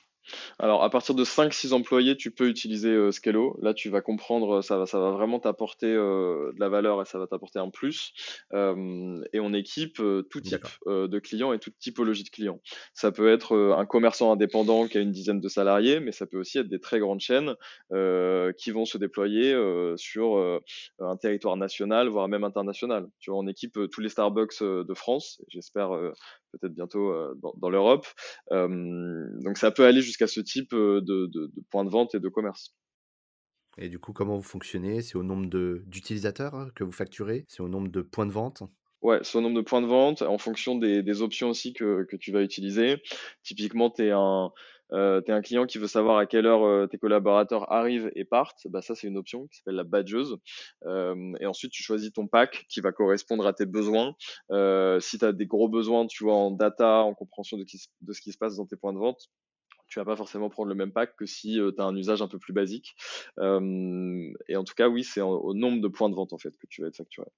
alors, 0.59 0.85
à 0.85 0.91
partir 0.91 1.15
de 1.15 1.25
5-6 1.25 1.73
employés, 1.73 2.17
tu 2.17 2.31
peux 2.31 2.49
utiliser 2.49 2.91
euh, 2.91 3.11
Scalo. 3.11 3.59
Là, 3.61 3.75
tu 3.75 3.89
vas 3.89 4.01
comprendre, 4.01 4.63
ça 4.63 4.79
va, 4.79 4.87
ça 4.87 4.99
va 4.99 5.11
vraiment 5.11 5.41
t'apporter 5.41 5.87
euh, 5.87 6.53
de 6.55 6.61
la 6.61 6.69
valeur 6.69 7.03
et 7.03 7.05
ça 7.05 7.19
va 7.19 7.27
t'apporter 7.27 7.59
un 7.59 7.71
plus. 7.71 8.13
Euh, 8.53 9.23
et 9.33 9.41
on 9.41 9.53
équipe 9.53 9.97
tout 10.31 10.41
type 10.41 10.67
de 10.87 11.19
clients 11.19 11.53
et 11.53 11.59
toute 11.59 11.79
typologie 11.79 12.25
de 12.25 12.29
clients. 12.29 12.61
Ça 12.95 13.13
peut 13.13 13.33
être 13.33 13.57
un 13.77 13.87
commerçant 13.87 14.33
indépendant 14.33 14.87
qui 14.87 14.99
a 14.99 15.01
une 15.01 15.13
dizaine 15.13 15.41
de 15.41 15.49
salariés, 15.49 16.01
mais 16.01 16.13
ça 16.13 16.27
peut 16.27 16.39
aussi 16.39 16.59
être 16.59 16.69
des 16.69 16.81
très 16.81 16.99
grandes 16.99 17.21
chaînes 17.21 17.55
qui 18.59 18.71
vont 18.71 18.85
se 18.85 18.99
déployer 18.99 19.55
sur 19.97 20.61
un 21.01 21.17
territoire 21.17 21.57
national, 21.57 22.09
voire 22.09 22.29
même 22.29 22.45
international. 22.45 23.09
Tu 23.19 23.31
vois, 23.31 23.41
on 23.41 23.47
équipe 23.47 23.79
tous 23.91 24.01
les 24.01 24.09
Starbucks 24.09 24.63
de 24.87 24.95
France. 24.95 25.43
J'espère 25.49 25.91
peut-être 26.53 26.75
bientôt 26.75 27.13
dans, 27.37 27.55
dans 27.57 27.71
l'Europe. 27.71 28.07
donc, 28.51 29.59
ça 29.59 29.71
peut 29.71 29.85
aller 29.85 30.03
jusqu'à 30.03 30.27
ce 30.27 30.41
type 30.41 30.75
de, 30.75 31.01
de, 31.01 31.51
points 31.71 31.85
de 31.85 31.91
vente 31.91 32.15
et 32.15 32.21
de 32.21 32.29
commerce. 32.29 32.75
Et 33.79 33.89
du 33.89 33.99
coup, 33.99 34.13
comment 34.13 34.37
vous 34.37 34.43
fonctionnez? 34.43 35.01
C'est 35.03 35.17
au 35.17 35.23
nombre 35.23 35.47
d'utilisateurs 35.87 36.55
hein, 36.55 36.71
que 36.75 36.85
vous 36.85 36.93
facturez? 36.93 37.45
C'est 37.49 37.63
au 37.63 37.69
nombre 37.69 37.89
de 37.89 38.03
points 38.03 38.27
de 38.27 38.33
vente? 38.33 38.63
Ouais, 39.01 39.19
c'est 39.23 39.37
au 39.39 39.41
nombre 39.41 39.57
de 39.57 39.63
points 39.63 39.83
de 39.83 39.87
vente, 39.87 40.23
en 40.23 40.39
fonction 40.39 40.77
des, 40.77 41.03
des 41.03 41.23
options 41.23 41.49
aussi 41.49 41.73
que, 41.73 42.05
que, 42.05 42.17
tu 42.17 42.31
vas 42.31 42.43
utiliser. 42.43 43.03
Typiquement, 43.43 43.91
tu 43.91 44.05
es 44.05 44.11
un, 44.13 44.53
euh, 44.93 45.21
tu 45.25 45.33
un 45.33 45.43
client 45.43 45.67
qui 45.67 45.79
veut 45.79 45.87
savoir 45.87 46.19
à 46.19 46.27
quelle 46.27 46.47
heure 46.47 46.89
tes 46.89 46.99
collaborateurs 46.99 47.71
arrivent 47.73 48.11
et 48.15 48.25
partent, 48.25 48.67
bah 48.69 48.83
ça 48.83 48.95
c'est 48.95 49.07
une 49.07 49.17
option 49.17 49.47
qui 49.49 49.59
s'appelle 49.59 49.77
la 49.77 49.85
badgeuse. 49.85 50.37
Euh, 50.87 51.33
et 51.41 51.47
ensuite 51.47 51.73
tu 51.73 51.83
choisis 51.83 52.13
ton 52.13 52.27
pack 52.27 52.65
qui 52.69 52.81
va 52.81 52.93
correspondre 52.93 53.47
à 53.47 53.53
tes 53.53 53.67
besoins. 53.67 54.15
Euh, 54.51 55.01
si 55.01 55.19
tu 55.19 55.25
as 55.25 55.33
des 55.33 55.47
gros 55.47 55.69
besoins, 55.69 56.07
tu 56.07 56.25
vois, 56.25 56.35
en 56.35 56.51
data, 56.51 56.99
en 56.99 57.15
compréhension 57.15 57.57
de, 57.57 57.65
de 57.65 58.13
ce 58.13 58.21
qui 58.21 58.33
se 58.33 58.39
passe 58.39 58.57
dans 58.57 58.67
tes 58.67 58.77
points 58.77 58.93
de 58.93 58.99
vente, 58.99 59.31
tu 59.89 59.99
vas 59.99 60.05
pas 60.05 60.17
forcément 60.17 60.49
prendre 60.49 60.69
le 60.69 60.75
même 60.75 60.93
pack 60.93 61.17
que 61.17 61.27
si 61.27 61.61
euh, 61.61 61.73
tu 61.73 61.83
as 61.83 61.85
un 61.85 61.97
usage 61.97 62.23
un 62.23 62.29
peu 62.29 62.39
plus 62.39 62.53
basique. 62.53 62.95
et 63.39 64.57
en 64.57 64.65
tout 64.65 64.75
cas, 64.75 64.89
oui, 64.89 65.05
c'est 65.05 65.21
au 65.21 65.55
nombre 65.55 65.81
de 65.81 65.89
points 65.89 66.11
de 66.11 66.15
vente 66.15 66.33
en 66.33 66.39
fait 66.39 66.57
que 66.57 66.67
tu 66.69 66.83
vas 66.83 66.89
être 66.89 66.97
facturé. 66.97 67.29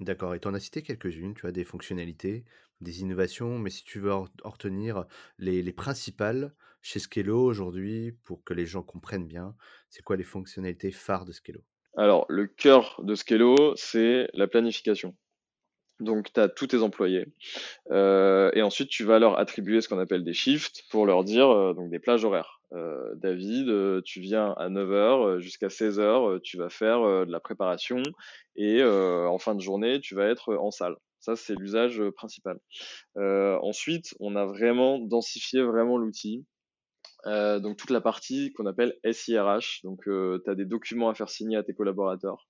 D'accord, 0.00 0.34
et 0.34 0.40
tu 0.40 0.48
en 0.48 0.54
as 0.54 0.60
cité 0.60 0.82
quelques-unes, 0.82 1.34
tu 1.34 1.46
as 1.46 1.52
des 1.52 1.64
fonctionnalités, 1.64 2.44
des 2.80 3.00
innovations, 3.00 3.58
mais 3.58 3.70
si 3.70 3.84
tu 3.84 4.00
veux 4.00 4.12
en 4.12 4.28
retenir 4.42 5.04
les, 5.38 5.62
les 5.62 5.72
principales 5.72 6.52
chez 6.82 6.98
Skello 6.98 7.42
aujourd'hui, 7.42 8.12
pour 8.24 8.42
que 8.42 8.54
les 8.54 8.66
gens 8.66 8.82
comprennent 8.82 9.26
bien, 9.26 9.54
c'est 9.88 10.02
quoi 10.02 10.16
les 10.16 10.24
fonctionnalités 10.24 10.90
phares 10.90 11.24
de 11.24 11.32
Skello 11.32 11.60
Alors, 11.96 12.26
le 12.28 12.46
cœur 12.46 13.00
de 13.04 13.14
Skello, 13.14 13.74
c'est 13.76 14.28
la 14.34 14.48
planification. 14.48 15.16
Donc, 16.00 16.32
tu 16.32 16.40
as 16.40 16.48
tous 16.48 16.66
tes 16.68 16.82
employés. 16.82 17.26
Euh, 17.90 18.50
et 18.54 18.62
ensuite, 18.62 18.88
tu 18.88 19.04
vas 19.04 19.18
leur 19.18 19.38
attribuer 19.38 19.80
ce 19.80 19.88
qu'on 19.88 19.98
appelle 19.98 20.24
des 20.24 20.32
shifts 20.32 20.84
pour 20.90 21.06
leur 21.06 21.24
dire 21.24 21.50
euh, 21.50 21.72
donc 21.72 21.90
des 21.90 22.00
plages 22.00 22.24
horaires. 22.24 22.60
Euh, 22.72 23.14
David, 23.16 24.02
tu 24.02 24.20
viens 24.20 24.52
à 24.56 24.68
9h 24.68 25.38
jusqu'à 25.38 25.68
16h, 25.68 26.40
tu 26.40 26.56
vas 26.56 26.70
faire 26.70 27.02
de 27.24 27.30
la 27.30 27.38
préparation 27.38 28.02
et 28.56 28.82
en 28.82 29.38
fin 29.38 29.54
de 29.54 29.60
journée, 29.60 30.00
tu 30.00 30.16
vas 30.16 30.26
être 30.26 30.54
en 30.56 30.72
salle. 30.72 30.96
Ça, 31.20 31.36
c'est 31.36 31.54
l'usage 31.54 32.02
principal. 32.16 32.58
ensuite, 33.16 34.14
on 34.18 34.34
a 34.34 34.44
vraiment 34.44 34.98
densifié 34.98 35.62
vraiment 35.62 35.98
l'outil. 35.98 36.44
Donc 37.26 37.76
toute 37.76 37.90
la 37.90 38.00
partie 38.00 38.52
qu'on 38.52 38.66
appelle 38.66 38.98
SIRH. 39.10 39.80
Donc 39.84 40.06
euh, 40.08 40.42
tu 40.44 40.50
as 40.50 40.54
des 40.54 40.66
documents 40.66 41.08
à 41.08 41.14
faire 41.14 41.30
signer 41.30 41.56
à 41.56 41.62
tes 41.62 41.74
collaborateurs, 41.74 42.48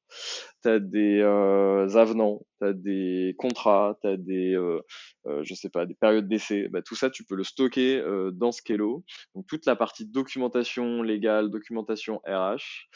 tu 0.62 0.68
as 0.68 0.80
des 0.80 1.22
avenants, 1.22 2.44
as 2.64 2.72
des 2.72 3.34
contrats, 3.38 3.98
tu 4.00 4.08
as 4.08 4.16
des 4.16 4.54
euh, 4.54 4.80
euh, 5.26 5.44
sais 5.44 5.70
pas, 5.70 5.86
des 5.86 5.94
périodes 5.94 6.28
d'essai. 6.28 6.68
Bah, 6.68 6.82
tout 6.82 6.94
ça 6.94 7.10
tu 7.10 7.24
peux 7.24 7.34
le 7.34 7.44
stocker 7.44 7.98
euh, 7.98 8.30
dans 8.30 8.52
Scalo. 8.52 9.04
Donc 9.34 9.46
toute 9.46 9.66
la 9.66 9.76
partie 9.76 10.06
documentation 10.06 11.02
légale, 11.02 11.50
documentation 11.50 12.20
RH, 12.26 12.88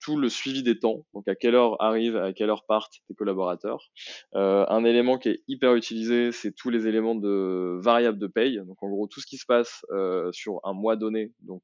tout 0.00 0.16
le 0.16 0.28
suivi 0.28 0.62
des 0.62 0.78
temps. 0.78 1.04
Donc 1.14 1.28
à 1.28 1.34
quelle 1.34 1.54
heure 1.54 1.80
arrivent, 1.82 2.16
à 2.16 2.32
quelle 2.32 2.50
heure 2.50 2.64
partent 2.66 3.00
tes 3.08 3.14
collaborateurs. 3.14 3.90
un 4.34 4.84
élément 4.84 5.18
qui 5.18 5.30
est 5.30 5.42
hyper 5.48 5.74
utilisé, 5.74 6.32
c'est 6.32 6.52
tous 6.52 6.70
les 6.70 6.86
éléments 6.86 7.14
de 7.14 7.78
variables 7.82 8.18
de 8.18 8.26
paye. 8.26 8.58
Donc 8.66 8.82
en 8.82 8.88
gros 8.88 9.06
tout 9.06 9.20
ce 9.20 9.26
qui 9.26 9.36
se 9.36 9.46
passe 9.46 9.84
sur 10.32 10.60
un 10.64 10.72
mois 10.72 10.96
donné, 10.96 11.32
donc 11.40 11.62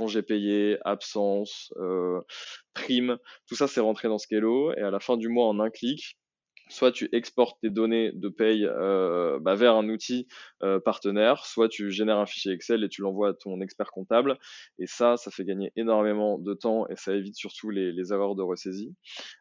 euh, 0.00 0.02
congé 0.02 0.22
payé, 0.22 0.78
absence, 0.84 1.72
euh, 1.76 2.20
prime, 2.74 3.18
tout 3.46 3.56
ça 3.56 3.68
c'est 3.68 3.80
rentré 3.80 4.08
dans 4.08 4.18
Scalo 4.18 4.72
et 4.74 4.80
à 4.80 4.90
la 4.90 5.00
fin 5.00 5.16
du 5.16 5.28
mois 5.28 5.48
en 5.48 5.60
un 5.60 5.70
clic, 5.70 6.18
soit 6.68 6.92
tu 6.92 7.08
exportes 7.12 7.60
tes 7.60 7.70
données 7.70 8.12
de 8.12 8.28
paye 8.28 8.66
euh, 8.66 9.38
bah, 9.40 9.54
vers 9.54 9.74
un 9.74 9.88
outil 9.88 10.26
euh, 10.62 10.80
partenaire, 10.80 11.44
soit 11.44 11.68
tu 11.68 11.90
génères 11.90 12.18
un 12.18 12.26
fichier 12.26 12.52
Excel 12.52 12.84
et 12.84 12.88
tu 12.88 13.02
l'envoies 13.02 13.30
à 13.30 13.34
ton 13.34 13.60
expert 13.60 13.90
comptable. 13.90 14.38
Et 14.78 14.86
ça, 14.86 15.16
ça 15.16 15.30
fait 15.30 15.44
gagner 15.44 15.72
énormément 15.76 16.38
de 16.38 16.54
temps 16.54 16.86
et 16.88 16.96
ça 16.96 17.14
évite 17.14 17.36
surtout 17.36 17.70
les, 17.70 17.92
les 17.92 18.12
erreurs 18.12 18.34
de 18.34 18.42
ressaisie. 18.42 18.94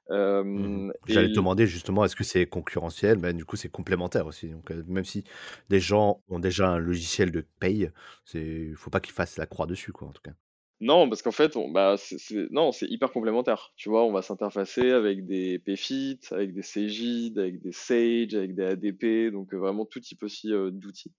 Euh, 0.10 0.44
mmh. 0.44 0.94
J'allais 1.08 1.30
te 1.30 1.36
demander 1.36 1.68
justement, 1.68 2.04
est-ce 2.06 2.16
que 2.16 2.24
c'est 2.24 2.46
concurrentiel? 2.46 3.18
Ben, 3.18 3.36
Du 3.36 3.46
coup, 3.46 3.56
c'est 3.56 3.70
complémentaire 3.70 4.28
aussi. 4.28 4.50
Donc, 4.50 4.70
même 4.72 5.06
si 5.06 5.24
des 5.70 5.80
gens 5.80 6.22
ont 6.30 6.40
déjà 6.40 6.70
un 6.70 6.80
logiciel 6.80 7.32
de 7.32 7.46
paye, 7.60 7.92
il 8.34 8.72
ne 8.72 8.76
faut 8.76 8.90
pas 8.90 9.00
qu'ils 9.00 9.14
fassent 9.14 9.38
la 9.38 9.46
croix 9.46 9.66
dessus, 9.66 9.92
quoi, 9.92 10.08
en 10.08 10.12
tout 10.12 10.22
cas. 10.22 10.34
Non, 10.84 11.08
parce 11.10 11.22
qu'en 11.22 11.32
fait, 11.32 11.56
bah, 11.72 11.94
c'est, 11.96 12.50
non, 12.50 12.72
c'est 12.72 12.88
hyper 12.88 13.12
complémentaire. 13.12 13.72
Tu 13.76 13.88
vois, 13.88 14.04
on 14.04 14.12
va 14.12 14.24
s'interfacer 14.24 14.90
avec 14.90 15.28
des 15.28 15.60
PFIT, 15.60 16.20
avec 16.32 16.56
des 16.56 16.64
CGID, 16.64 17.38
avec 17.38 17.62
des 17.62 17.72
Sage, 17.72 18.34
avec 18.34 18.56
des 18.56 18.64
ADP, 18.64 19.32
donc 19.32 19.54
euh, 19.54 19.58
vraiment 19.58 19.86
tout 19.86 20.00
type 20.00 20.24
aussi 20.24 20.52
euh, 20.52 20.72
d'outils. 20.72 21.14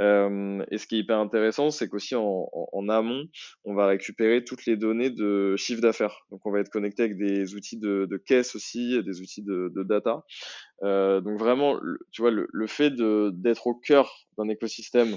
Euh, 0.00 0.64
et 0.72 0.78
ce 0.78 0.88
qui 0.88 0.96
est 0.96 0.98
hyper 0.98 1.18
intéressant, 1.18 1.70
c'est 1.70 1.88
qu'aussi 1.88 2.16
en, 2.16 2.48
en, 2.52 2.88
amont, 2.88 3.26
on 3.64 3.74
va 3.74 3.86
récupérer 3.86 4.42
toutes 4.42 4.66
les 4.66 4.76
données 4.76 5.10
de 5.10 5.54
chiffre 5.54 5.80
d'affaires. 5.80 6.26
Donc 6.32 6.44
on 6.44 6.50
va 6.50 6.58
être 6.58 6.70
connecté 6.70 7.04
avec 7.04 7.16
des 7.16 7.54
outils 7.54 7.78
de, 7.78 8.08
caisse 8.26 8.56
aussi, 8.56 9.00
des 9.04 9.20
outils 9.20 9.42
de, 9.42 9.72
data. 9.84 10.24
Donc 10.82 11.38
vraiment, 11.38 11.78
tu 12.10 12.22
vois, 12.22 12.32
le, 12.32 12.66
fait 12.66 12.90
d'être 12.90 13.68
au 13.68 13.74
cœur 13.74 14.26
d'un 14.36 14.48
écosystème 14.48 15.16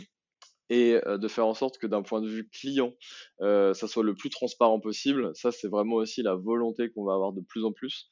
et 0.70 1.00
de 1.06 1.28
faire 1.28 1.46
en 1.46 1.54
sorte 1.54 1.78
que 1.78 1.88
d'un 1.88 2.02
point 2.02 2.22
de 2.22 2.28
vue 2.28 2.50
client, 2.50 2.94
ça 3.40 3.74
soit 3.88 4.04
le 4.04 4.16
plus 4.16 4.30
transparent 4.30 4.80
possible. 4.80 5.32
Ça, 5.36 5.52
c'est 5.52 5.68
vraiment 5.68 5.96
aussi 5.96 6.24
la 6.24 6.36
volonté 6.36 6.90
qu'on 6.90 7.04
va 7.06 7.14
avoir 7.14 7.34
de 7.34 7.42
plus 7.42 7.66
en 7.66 7.72
plus 7.72 8.10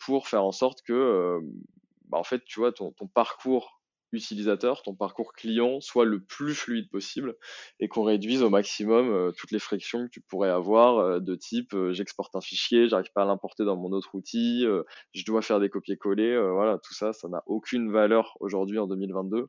pour 0.00 0.28
faire 0.28 0.44
en 0.44 0.52
sorte 0.52 0.82
que, 0.82 0.92
euh, 0.92 1.40
bah, 2.08 2.18
en 2.18 2.24
fait, 2.24 2.42
tu 2.44 2.60
vois, 2.60 2.72
ton 2.72 2.92
parcours 3.14 3.75
utilisateur, 4.16 4.82
ton 4.82 4.94
parcours 4.94 5.32
client 5.32 5.80
soit 5.80 6.04
le 6.04 6.20
plus 6.22 6.54
fluide 6.54 6.90
possible 6.90 7.36
et 7.80 7.88
qu'on 7.88 8.02
réduise 8.02 8.42
au 8.42 8.50
maximum 8.50 9.10
euh, 9.10 9.32
toutes 9.32 9.50
les 9.50 9.58
frictions 9.58 10.06
que 10.06 10.10
tu 10.10 10.20
pourrais 10.20 10.50
avoir 10.50 10.98
euh, 10.98 11.20
de 11.20 11.34
type 11.34 11.74
euh, 11.74 11.92
j'exporte 11.92 12.34
un 12.36 12.40
fichier, 12.40 12.88
j'arrive 12.88 13.12
pas 13.14 13.22
à 13.22 13.26
l'importer 13.26 13.64
dans 13.64 13.76
mon 13.76 13.92
autre 13.92 14.14
outil, 14.14 14.66
je 15.12 15.24
dois 15.24 15.42
faire 15.42 15.60
des 15.60 15.68
copier-coller, 15.68 16.38
voilà, 16.52 16.78
tout 16.78 16.94
ça, 16.94 17.12
ça 17.12 17.28
n'a 17.28 17.42
aucune 17.46 17.90
valeur 17.90 18.36
aujourd'hui 18.40 18.78
en 18.78 18.86
2022. 18.86 19.46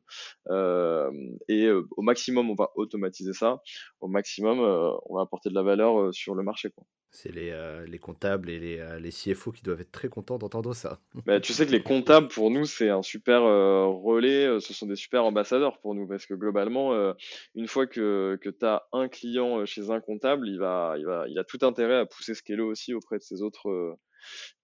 et 1.48 1.70
au 1.70 2.02
maximum, 2.02 2.50
on 2.50 2.54
va 2.54 2.70
automatiser 2.76 3.32
ça, 3.32 3.60
au 4.00 4.08
maximum, 4.08 4.60
on 4.60 5.16
va 5.16 5.22
apporter 5.22 5.50
de 5.50 5.54
la 5.54 5.62
valeur 5.62 6.12
sur 6.14 6.34
le 6.34 6.42
marché. 6.42 6.70
C'est 7.10 7.32
les, 7.32 7.84
les, 7.86 7.98
comptables 7.98 8.50
et 8.50 8.58
les, 8.58 8.98
les, 9.00 9.10
CFO 9.10 9.50
qui 9.50 9.62
doivent 9.62 9.80
être 9.80 9.90
très 9.90 10.08
contents 10.08 10.38
d'entendre 10.38 10.74
ça. 10.74 11.00
Bah, 11.26 11.40
tu 11.40 11.52
sais 11.52 11.66
que 11.66 11.72
les 11.72 11.82
comptables, 11.82 12.28
pour 12.28 12.50
nous, 12.50 12.66
c'est 12.66 12.90
un 12.90 13.02
super 13.02 13.42
relais, 13.42 14.60
ce 14.60 14.74
sont 14.74 14.86
des 14.86 14.94
super 14.94 15.24
ambassadeurs 15.24 15.80
pour 15.80 15.94
nous, 15.94 16.06
parce 16.06 16.26
que 16.26 16.34
globalement, 16.34 17.14
une 17.54 17.66
fois 17.66 17.86
que, 17.86 18.38
que 18.42 18.50
tu 18.50 18.64
as 18.66 18.86
un 18.92 19.08
client 19.08 19.64
chez 19.64 19.90
un 19.90 20.00
comptable, 20.00 20.48
il, 20.48 20.58
va, 20.58 20.96
il, 20.98 21.06
va, 21.06 21.26
il 21.28 21.38
a 21.38 21.44
tout 21.44 21.58
intérêt 21.62 21.96
à 21.96 22.06
pousser 22.06 22.34
Scalo 22.34 22.70
aussi 22.70 22.92
auprès 22.92 23.16
de 23.16 23.22
ses 23.22 23.40
autres 23.42 23.96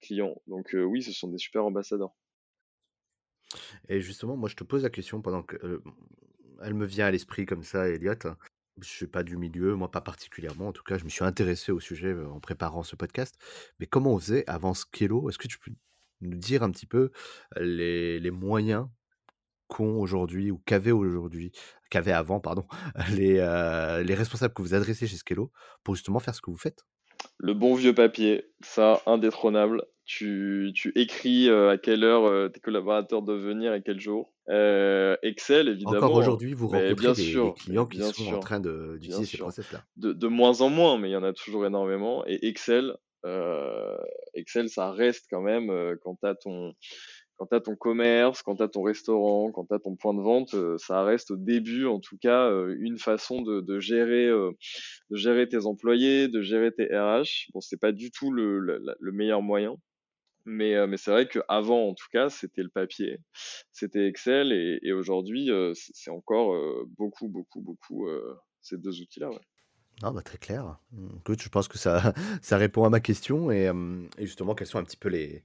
clients. 0.03 0.37
Donc 0.47 0.75
oui, 0.75 1.03
ce 1.03 1.13
sont 1.13 1.29
des 1.29 1.39
super 1.39 1.65
ambassadeurs. 1.65 2.13
Et 3.89 4.01
justement, 4.01 4.37
moi, 4.37 4.49
je 4.49 4.57
te 4.57 4.65
pose 4.65 4.83
la 4.83 4.91
question 4.91 5.21
pendant 5.21 5.43
que... 5.43 5.81
elle 6.63 6.75
me 6.75 6.87
vient 6.87 7.07
à 7.07 7.11
l'esprit 7.11 7.47
comme 7.47 7.63
ça, 7.63 7.89
Elliot. 7.89 8.15
Je 8.81 8.89
suis 8.89 9.07
pas 9.07 9.23
du 9.23 9.37
milieu, 9.37 9.75
moi 9.77 9.91
pas 9.91 10.01
particulièrement. 10.01 10.69
En 10.69 10.73
tout 10.73 10.83
cas, 10.83 10.99
je 10.99 11.05
me 11.05 11.09
suis 11.09 11.25
intéressé 11.25 11.71
au 11.73 11.81
sujet 11.81 12.15
en 12.15 12.41
préparant 12.41 12.83
ce 12.83 12.97
podcast. 12.97 13.37
Mais 13.79 13.87
comment 13.87 14.15
on 14.15 14.19
faisait 14.19 14.45
avant 14.49 14.75
Skello? 14.75 15.29
Est-ce 15.29 15.39
que 15.39 15.49
tu 15.49 15.59
peux 15.59 15.73
nous 16.23 16.37
dire 16.37 16.63
un 16.63 16.71
petit 16.71 16.87
peu 16.87 17.13
les, 17.57 18.31
moyens 18.31 18.89
qu'ont 19.69 20.01
aujourd'hui 20.01 20.51
ou 20.51 20.59
qu'avaient 20.67 20.91
aujourd'hui, 20.91 21.53
qu'avaient 21.91 22.13
avant, 22.13 22.41
pardon, 22.41 22.67
les, 23.11 23.35
les 24.05 24.15
responsables 24.15 24.55
que 24.55 24.63
vous 24.63 24.75
adressez 24.75 25.07
chez 25.07 25.17
Skello 25.17 25.53
pour 25.85 25.95
justement 25.95 26.19
faire 26.19 26.35
ce 26.35 26.43
que 26.43 26.51
vous 26.51 26.57
faites? 26.57 26.85
Le 27.39 27.55
bon 27.55 27.75
vieux 27.75 27.95
papier, 27.95 28.51
ça, 28.63 29.03
indétrônable. 29.07 29.85
Tu, 30.07 30.73
tu 30.75 30.93
écris 30.97 31.49
à 31.49 31.79
quelle 31.79 32.05
heure 32.05 32.53
tes 32.53 32.61
collaborateurs 32.61 33.23
doivent 33.23 33.41
venir 33.41 33.73
et 33.73 33.83
quel 33.83 33.99
jour. 33.99 34.35
Euh, 34.51 35.17
Excel, 35.23 35.69
évidemment. 35.69 35.97
Encore 35.97 36.15
aujourd'hui, 36.15 36.53
vous 36.53 36.69
rencontrez 36.69 36.95
bien 36.95 37.13
des, 37.13 37.23
sûr, 37.23 37.55
clients 37.55 37.87
qui 37.87 37.99
sont 37.99 38.35
en 38.35 38.41
train 38.41 38.61
d'utiliser 38.61 39.25
ces 39.25 39.39
process-là. 39.39 39.85
De, 39.97 40.13
de, 40.13 40.27
moins 40.27 40.61
en 40.61 40.69
moins, 40.69 40.99
mais 40.99 41.09
il 41.09 41.13
y 41.13 41.17
en 41.17 41.23
a 41.23 41.33
toujours 41.33 41.65
énormément. 41.65 42.25
Et 42.27 42.47
Excel, 42.47 42.95
euh, 43.25 43.97
Excel, 44.35 44.69
ça 44.69 44.93
reste 44.93 45.27
quand 45.31 45.41
même 45.41 45.71
euh, 45.71 45.97
quand 46.03 46.17
tu 46.17 46.27
as 46.27 46.35
ton 46.35 46.75
quand 47.37 47.47
tu 47.47 47.55
as 47.55 47.61
ton 47.61 47.77
commerce, 47.77 48.43
quand 48.43 48.57
tu 48.57 48.63
as 48.63 48.69
ton 48.69 48.83
restaurant, 48.83 49.51
quand 49.53 49.67
tu 49.67 49.75
as 49.75 49.79
ton 49.79 49.97
point 49.97 50.15
de 50.15 50.21
vente, 50.21 50.55
ça 50.79 51.03
reste 51.03 51.31
au 51.31 51.37
début, 51.37 51.87
en 51.87 52.01
tout 52.01 52.17
cas, 52.19 52.51
une 52.79 52.99
façon 52.99 53.43
de, 53.43 53.79
gérer, 53.81 54.29
de 54.29 55.17
gérer 55.17 55.49
tes 55.49 55.67
employés, 55.67 56.29
de 56.29 56.43
gérer 56.43 56.73
tes 56.73 56.87
RH. 56.87 57.51
Bon, 57.53 57.61
c'est 57.61 57.81
pas 57.81 57.93
du 57.93 58.11
tout 58.11 58.31
le, 58.33 58.59
le, 58.59 58.81
le 58.99 59.13
meilleur 59.13 59.43
moyen, 59.43 59.77
mais, 60.47 60.75
euh, 60.75 60.95
c'est 60.97 61.11
vrai 61.11 61.27
qu'avant, 61.27 61.89
en 61.89 61.95
tout 61.95 62.07
cas, 62.13 62.29
c'était 62.29 62.63
le 62.63 62.69
papier, 62.69 63.19
c'était 63.73 64.07
Excel, 64.07 64.53
et, 64.53 64.93
aujourd'hui, 64.93 65.51
euh, 65.51 65.73
c'est 65.75 66.11
encore 66.11 66.55
euh, 66.55 66.85
beaucoup, 66.99 67.29
beaucoup, 67.29 67.61
beaucoup 67.61 68.07
ces 68.61 68.77
deux 68.79 69.01
outils-là. 69.01 69.31
Non, 70.03 70.13
bah, 70.13 70.23
très 70.23 70.39
clair. 70.39 70.79
Je 71.27 71.49
pense 71.49 71.69
que 71.69 71.79
ça, 71.79 72.13
répond 72.51 72.85
à 72.85 72.91
ma 72.91 73.01
question, 73.01 73.51
et, 73.51 73.71
et, 74.19 74.27
justement, 74.27 74.55
quelles 74.55 74.67
sont 74.67 74.79
un 74.79 74.85
petit 74.85 74.97
peu 74.99 75.09
les, 75.09 75.45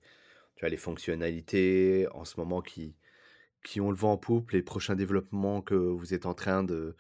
tu 0.59 0.69
les 0.69 0.77
fonctionnalités 0.77 2.07
en 2.11 2.25
ce 2.25 2.39
moment 2.39 2.61
qui, 2.61 2.95
qui 3.63 3.79
ont 3.79 3.91
le 3.91 3.97
vent 3.97 4.13
en 4.13 4.17
poupe, 4.17 4.51
les 4.51 4.61
prochains 4.61 4.95
développements 4.95 5.61
que 5.61 5.75
vous 5.75 6.13
êtes 6.13 6.25
en 6.25 6.33
train 6.33 6.63
de, 6.63 6.95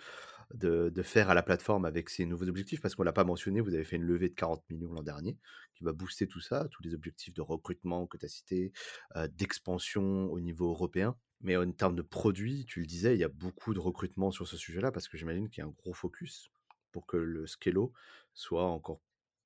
de, 0.53 1.01
faire 1.01 1.29
à 1.29 1.33
la 1.33 1.43
plateforme 1.43 1.85
avec 1.85 2.09
ces 2.09 2.25
nouveaux 2.25 2.47
objectifs? 2.47 2.81
Parce 2.81 2.95
qu'on 2.95 3.03
ne 3.03 3.07
l'a 3.07 3.13
pas 3.13 3.23
mentionné, 3.23 3.61
vous 3.61 3.73
avez 3.73 3.83
fait 3.83 3.97
une 3.97 4.03
levée 4.03 4.29
de 4.29 4.35
40 4.35 4.63
millions 4.69 4.93
l'an 4.93 5.03
dernier 5.03 5.37
qui 5.75 5.83
va 5.83 5.93
booster 5.93 6.27
tout 6.27 6.41
ça, 6.41 6.67
tous 6.71 6.83
les 6.83 6.93
objectifs 6.93 7.33
de 7.33 7.41
recrutement 7.41 8.07
que 8.07 8.17
tu 8.17 8.25
as 8.25 8.29
cités, 8.29 8.71
euh, 9.15 9.27
d'expansion 9.27 10.31
au 10.31 10.39
niveau 10.39 10.69
européen. 10.69 11.15
Mais 11.41 11.55
en 11.55 11.71
termes 11.71 11.95
de 11.95 12.01
produits, 12.01 12.65
tu 12.65 12.81
le 12.81 12.85
disais, 12.85 13.13
il 13.15 13.19
y 13.19 13.23
a 13.23 13.29
beaucoup 13.29 13.73
de 13.73 13.79
recrutement 13.79 14.31
sur 14.31 14.47
ce 14.47 14.57
sujet-là 14.57 14.91
parce 14.91 15.07
que 15.07 15.17
j'imagine 15.17 15.49
qu'il 15.49 15.61
y 15.61 15.65
a 15.65 15.69
un 15.69 15.73
gros 15.77 15.93
focus 15.93 16.49
pour 16.91 17.05
que 17.05 17.15
le 17.15 17.47
Scalo 17.47 17.93
soit 18.33 18.65
encore, 18.65 19.01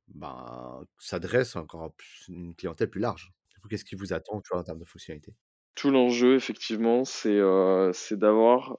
ben, 0.08 0.86
s'adresse 0.97 1.56
encore 1.56 1.84
à 1.84 1.93
une 2.30 2.56
clientèle 2.56 2.89
plus 2.89 3.02
large. 3.02 3.34
Qu'est-ce 3.69 3.86
qui 3.86 3.95
vous 3.95 4.13
attend 4.13 4.41
en 4.52 4.63
termes 4.63 4.80
de 4.80 4.86
fonctionnalité 4.86 5.34
Tout 5.76 5.89
l'enjeu, 5.89 6.36
effectivement, 6.36 7.06
c'est 7.06 7.38
euh, 7.38 7.91
d'avoir 8.12 8.78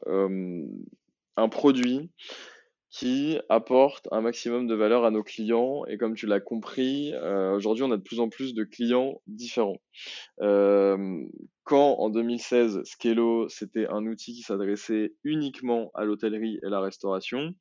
un 1.36 1.48
produit 1.48 2.10
qui 2.90 3.40
apporte 3.48 4.06
un 4.12 4.20
maximum 4.20 4.68
de 4.68 4.74
valeur 4.74 5.04
à 5.04 5.10
nos 5.10 5.24
clients. 5.24 5.84
Et 5.86 5.98
comme 5.98 6.14
tu 6.14 6.26
l'as 6.26 6.40
compris, 6.40 7.12
euh, 7.14 7.52
aujourd'hui, 7.56 7.82
on 7.82 7.90
a 7.90 7.96
de 7.96 8.02
plus 8.02 8.20
en 8.20 8.28
plus 8.28 8.54
de 8.54 8.62
clients 8.62 9.20
différents. 9.26 9.80
Quand 11.64 11.96
en 11.98 12.10
2016, 12.10 12.82
Scalo, 12.84 13.48
c'était 13.48 13.86
un 13.88 14.06
outil 14.06 14.34
qui 14.34 14.42
s'adressait 14.42 15.14
uniquement 15.24 15.90
à 15.94 16.04
l'hôtellerie 16.04 16.60
et 16.62 16.68
la 16.68 16.80
restauration, 16.80 17.54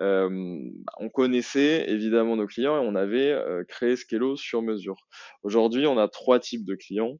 euh, 0.00 0.70
on 0.98 1.08
connaissait 1.08 1.90
évidemment 1.90 2.36
nos 2.36 2.46
clients 2.46 2.82
et 2.82 2.86
on 2.86 2.94
avait 2.94 3.36
créé 3.68 3.96
Scalo 3.96 4.36
sur 4.36 4.62
mesure. 4.62 4.96
Aujourd'hui, 5.42 5.86
on 5.86 5.98
a 5.98 6.08
trois 6.08 6.38
types 6.38 6.64
de 6.64 6.74
clients. 6.74 7.18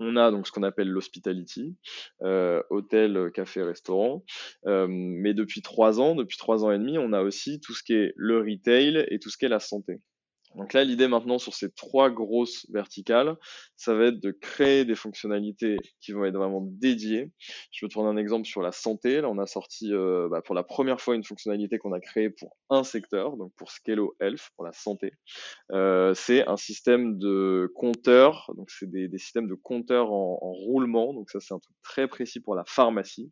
On 0.00 0.16
a 0.16 0.30
donc 0.30 0.46
ce 0.46 0.52
qu'on 0.52 0.62
appelle 0.62 0.88
l'hospitality, 0.88 1.76
euh, 2.22 2.62
hôtel, 2.70 3.32
café, 3.34 3.62
restaurant. 3.62 4.24
Euh, 4.66 4.86
mais 4.88 5.34
depuis 5.34 5.60
trois 5.60 6.00
ans, 6.00 6.14
depuis 6.14 6.38
trois 6.38 6.64
ans 6.64 6.70
et 6.70 6.78
demi, 6.78 6.98
on 6.98 7.12
a 7.12 7.22
aussi 7.22 7.60
tout 7.60 7.74
ce 7.74 7.82
qui 7.82 7.94
est 7.94 8.12
le 8.16 8.38
retail 8.38 9.06
et 9.10 9.18
tout 9.18 9.28
ce 9.28 9.36
qui 9.36 9.46
est 9.46 9.48
la 9.48 9.60
santé. 9.60 10.00
Donc 10.58 10.72
là, 10.72 10.82
l'idée 10.82 11.06
maintenant 11.06 11.38
sur 11.38 11.54
ces 11.54 11.70
trois 11.70 12.10
grosses 12.10 12.66
verticales, 12.70 13.36
ça 13.76 13.94
va 13.94 14.06
être 14.06 14.18
de 14.18 14.32
créer 14.32 14.84
des 14.84 14.96
fonctionnalités 14.96 15.76
qui 16.00 16.10
vont 16.10 16.24
être 16.24 16.36
vraiment 16.36 16.62
dédiées. 16.62 17.30
Je 17.70 17.80
peux 17.80 17.88
te 17.88 17.94
prendre 17.94 18.08
un 18.08 18.16
exemple 18.16 18.44
sur 18.44 18.60
la 18.60 18.72
santé. 18.72 19.20
Là, 19.20 19.30
on 19.30 19.38
a 19.38 19.46
sorti 19.46 19.92
euh, 19.92 20.28
bah, 20.28 20.42
pour 20.42 20.56
la 20.56 20.64
première 20.64 21.00
fois 21.00 21.14
une 21.14 21.22
fonctionnalité 21.22 21.78
qu'on 21.78 21.92
a 21.92 22.00
créée 22.00 22.28
pour 22.28 22.56
un 22.70 22.82
secteur, 22.82 23.36
donc 23.36 23.52
pour 23.56 23.70
Scalo 23.70 24.16
Health, 24.20 24.50
pour 24.56 24.64
la 24.64 24.72
santé. 24.72 25.12
Euh, 25.70 26.12
c'est 26.14 26.44
un 26.48 26.56
système 26.56 27.18
de 27.18 27.72
compteurs, 27.76 28.50
donc 28.56 28.70
c'est 28.70 28.90
des, 28.90 29.08
systèmes 29.18 29.46
de 29.46 29.54
compteurs 29.54 30.10
en, 30.12 30.40
en, 30.42 30.52
roulement. 30.52 31.14
Donc 31.14 31.30
ça, 31.30 31.38
c'est 31.38 31.54
un 31.54 31.60
truc 31.60 31.76
très 31.84 32.08
précis 32.08 32.40
pour 32.40 32.56
la 32.56 32.64
pharmacie. 32.66 33.30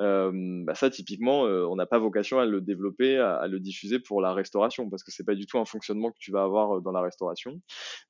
Euh, 0.00 0.30
bah 0.64 0.74
ça, 0.74 0.88
typiquement, 0.88 1.42
on 1.42 1.76
n'a 1.76 1.86
pas 1.86 1.98
vocation 1.98 2.38
à 2.38 2.46
le 2.46 2.62
développer, 2.62 3.18
à, 3.18 3.34
à, 3.34 3.46
le 3.46 3.60
diffuser 3.60 3.98
pour 3.98 4.22
la 4.22 4.32
restauration, 4.32 4.88
parce 4.88 5.02
que 5.02 5.10
c'est 5.10 5.24
pas 5.24 5.34
du 5.34 5.44
tout 5.44 5.58
un 5.58 5.66
fonctionnement 5.66 6.10
que 6.10 6.18
tu 6.18 6.32
vas 6.32 6.42
avoir 6.42 6.61
euh, 6.70 6.80
dans 6.80 6.92
la 6.92 7.00
restauration. 7.00 7.60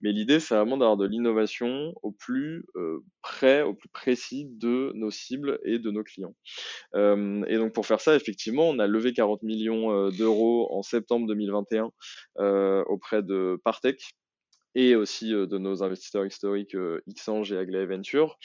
Mais 0.01 0.13
l'idée, 0.13 0.41
c'est 0.41 0.55
vraiment 0.55 0.77
d'avoir 0.77 0.97
de 0.97 1.07
l'innovation 1.07 1.95
au 2.03 2.13
plus 2.13 2.65
euh, 2.77 3.05
près, 3.23 3.63
au 3.63 3.75
plus 3.75 3.89
précis 3.89 4.47
de 4.47 4.93
nos 4.95 5.11
cibles 5.11 5.59
et 5.65 5.79
de 5.79 5.91
nos 5.91 6.03
clients. 6.03 6.35
Euh, 6.95 7.45
et 7.49 7.57
donc 7.57 7.73
pour 7.73 7.87
faire 7.87 8.01
ça, 8.01 8.15
effectivement, 8.15 8.69
on 8.69 8.79
a 8.79 8.87
levé 8.87 9.13
40 9.13 9.43
millions 9.43 10.11
d'euros 10.11 10.69
en 10.73 10.83
septembre 10.83 11.27
2021 11.27 11.91
auprès 12.87 13.23
de 13.23 13.61
Partech, 13.65 14.15
et 14.75 14.97
aussi 14.97 15.31
de 15.31 15.59
nos 15.59 15.83
investisseurs 15.83 16.27
historiques 16.27 16.77
Xange 17.09 17.53
et 17.53 17.59
Aglaé 17.59 17.87
Venture. 17.87 18.39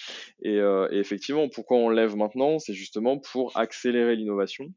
Et, 0.43 0.57
et, 0.57 0.97
effectivement, 0.97 1.49
pourquoi 1.49 1.77
on 1.77 1.89
lève 1.89 2.15
maintenant? 2.15 2.59
C'est 2.59 2.73
justement 2.73 3.17
pour 3.17 3.55
accélérer 3.55 4.15
l'innovation. 4.15 4.73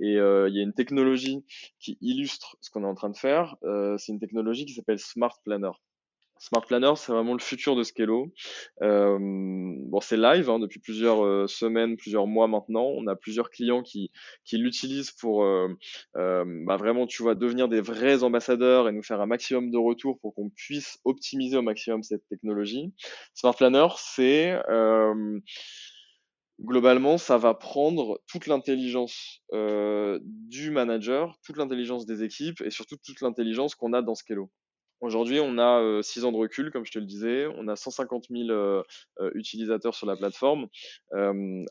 Et 0.00 0.14
il 0.14 0.54
y 0.54 0.60
a 0.60 0.62
une 0.62 0.74
technologie 0.74 1.44
qui 1.78 1.98
illustre 2.00 2.56
ce 2.60 2.70
qu'on 2.70 2.84
est 2.84 2.88
en 2.88 2.94
train 2.94 3.10
de 3.10 3.16
faire. 3.16 3.56
c'est 3.98 4.12
une 4.12 4.20
technologie 4.20 4.66
qui 4.66 4.74
s'appelle 4.74 4.98
Smart 4.98 5.36
Planner. 5.44 5.70
Smart 6.40 6.62
Planner, 6.66 6.92
c'est 6.96 7.12
vraiment 7.12 7.34
le 7.34 7.38
futur 7.38 7.76
de 7.76 7.82
Scalo. 7.82 8.32
Euh, 8.82 9.18
bon, 9.20 10.00
c'est 10.00 10.16
live 10.16 10.48
hein, 10.48 10.58
depuis 10.58 10.80
plusieurs 10.80 11.22
euh, 11.22 11.46
semaines, 11.46 11.96
plusieurs 11.96 12.26
mois 12.26 12.48
maintenant. 12.48 12.86
On 12.96 13.06
a 13.06 13.14
plusieurs 13.14 13.50
clients 13.50 13.82
qui, 13.82 14.10
l'utilisent 14.52 15.12
pour 15.12 15.44
euh, 15.44 15.68
euh, 16.16 16.44
bah, 16.66 16.76
vraiment, 16.76 17.06
tu 17.06 17.22
vois, 17.22 17.34
devenir 17.34 17.68
des 17.68 17.82
vrais 17.82 18.24
ambassadeurs 18.24 18.88
et 18.88 18.92
nous 18.92 19.02
faire 19.02 19.20
un 19.20 19.26
maximum 19.26 19.70
de 19.70 19.76
retours 19.76 20.18
pour 20.20 20.34
qu'on 20.34 20.48
puisse 20.48 20.98
optimiser 21.04 21.58
au 21.58 21.62
maximum 21.62 22.02
cette 22.02 22.26
technologie. 22.28 22.92
Smart 23.34 23.54
Planner, 23.54 23.86
c'est 23.98 24.58
globalement, 26.62 27.18
ça 27.18 27.38
va 27.38 27.54
prendre 27.54 28.20
toute 28.26 28.46
l'intelligence 28.46 29.40
euh, 29.52 30.18
du 30.22 30.70
manager, 30.70 31.36
toute 31.44 31.56
l'intelligence 31.56 32.06
des 32.06 32.22
équipes 32.22 32.60
et 32.62 32.70
surtout 32.70 32.96
toute 33.04 33.20
l'intelligence 33.20 33.74
qu'on 33.74 33.92
a 33.92 34.02
dans 34.02 34.14
Scalo. 34.14 34.50
Aujourd'hui, 35.00 35.40
on 35.40 35.58
a 35.58 36.02
6 36.02 36.24
ans 36.24 36.32
de 36.32 36.36
recul, 36.36 36.70
comme 36.70 36.84
je 36.84 36.92
te 36.92 36.98
le 36.98 37.06
disais. 37.06 37.46
On 37.56 37.68
a 37.68 37.76
150 37.76 38.26
000 38.30 38.82
utilisateurs 39.34 39.94
sur 39.94 40.06
la 40.06 40.16
plateforme. 40.16 40.68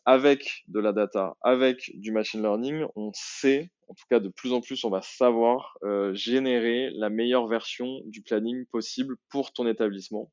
avec 0.05 0.63
de 0.67 0.79
la 0.79 0.93
data, 0.93 1.35
avec 1.41 1.91
du 1.95 2.11
machine 2.11 2.41
learning, 2.41 2.85
on 2.95 3.11
sait 3.13 3.71
en 3.89 3.93
tout 3.93 4.05
cas 4.09 4.19
de 4.19 4.29
plus 4.29 4.53
en 4.53 4.61
plus, 4.61 4.83
on 4.83 4.89
va 4.89 5.01
savoir 5.01 5.77
générer 6.13 6.89
la 6.93 7.09
meilleure 7.09 7.47
version 7.47 8.01
du 8.05 8.21
planning 8.21 8.65
possible 8.71 9.15
pour 9.29 9.51
ton 9.51 9.67
établissement 9.67 10.31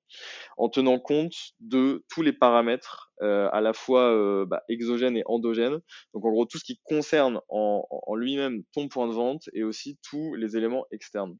en 0.56 0.68
tenant 0.68 0.98
compte 0.98 1.34
de 1.60 2.04
tous 2.08 2.22
les 2.22 2.32
paramètres 2.32 3.12
euh, 3.22 3.48
à 3.52 3.60
la 3.60 3.72
fois 3.72 4.12
euh, 4.12 4.44
bah, 4.46 4.62
exogènes 4.68 5.16
et 5.16 5.22
endogènes. 5.26 5.78
Donc 6.14 6.24
en 6.24 6.30
gros 6.30 6.44
tout 6.46 6.58
ce 6.58 6.64
qui 6.64 6.80
concerne 6.84 7.40
en, 7.48 7.86
en 7.90 8.14
lui-même 8.14 8.62
ton 8.72 8.88
point 8.88 9.08
de 9.08 9.12
vente 9.12 9.48
et 9.52 9.62
aussi 9.62 9.98
tous 10.08 10.34
les 10.34 10.56
éléments 10.56 10.86
externes. 10.90 11.36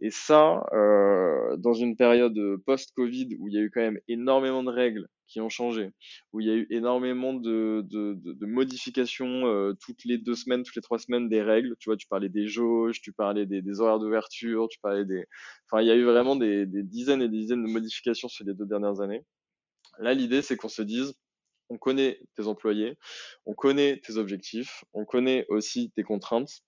Et 0.00 0.10
ça, 0.10 0.64
euh, 0.72 1.56
dans 1.56 1.74
une 1.74 1.96
période 1.96 2.38
post-Covid 2.66 3.36
où 3.38 3.48
il 3.48 3.54
y 3.54 3.58
a 3.58 3.60
eu 3.60 3.70
quand 3.70 3.80
même 3.80 4.00
énormément 4.08 4.62
de 4.62 4.70
règles 4.70 5.08
qui 5.30 5.40
ont 5.40 5.48
changé, 5.48 5.90
où 6.32 6.40
il 6.40 6.46
y 6.48 6.50
a 6.50 6.54
eu 6.54 6.66
énormément 6.70 7.32
de, 7.32 7.82
de, 7.88 8.14
de, 8.14 8.32
de 8.32 8.46
modifications 8.46 9.46
euh, 9.46 9.72
toutes 9.80 10.04
les 10.04 10.18
deux 10.18 10.34
semaines, 10.34 10.64
toutes 10.64 10.76
les 10.76 10.82
trois 10.82 10.98
semaines 10.98 11.28
des 11.28 11.40
règles. 11.40 11.76
Tu 11.78 11.88
vois, 11.88 11.96
tu 11.96 12.08
parlais 12.08 12.28
des 12.28 12.48
jauges, 12.48 13.00
tu 13.00 13.12
parlais 13.12 13.46
des, 13.46 13.62
des 13.62 13.80
horaires 13.80 14.00
d'ouverture, 14.00 14.66
tu 14.68 14.80
parlais 14.80 15.04
des... 15.04 15.24
Enfin, 15.66 15.82
il 15.82 15.88
y 15.88 15.90
a 15.90 15.94
eu 15.94 16.04
vraiment 16.04 16.34
des, 16.34 16.66
des 16.66 16.82
dizaines 16.82 17.22
et 17.22 17.28
des 17.28 17.38
dizaines 17.38 17.64
de 17.64 17.70
modifications 17.70 18.28
sur 18.28 18.44
les 18.44 18.54
deux 18.54 18.66
dernières 18.66 19.00
années. 19.00 19.24
Là, 19.98 20.14
l'idée, 20.14 20.42
c'est 20.42 20.56
qu'on 20.56 20.68
se 20.68 20.82
dise, 20.82 21.14
on 21.68 21.78
connaît 21.78 22.20
tes 22.34 22.48
employés, 22.48 22.96
on 23.46 23.54
connaît 23.54 24.00
tes 24.04 24.16
objectifs, 24.16 24.84
on 24.92 25.04
connaît 25.04 25.46
aussi 25.48 25.92
tes 25.94 26.02
contraintes 26.02 26.62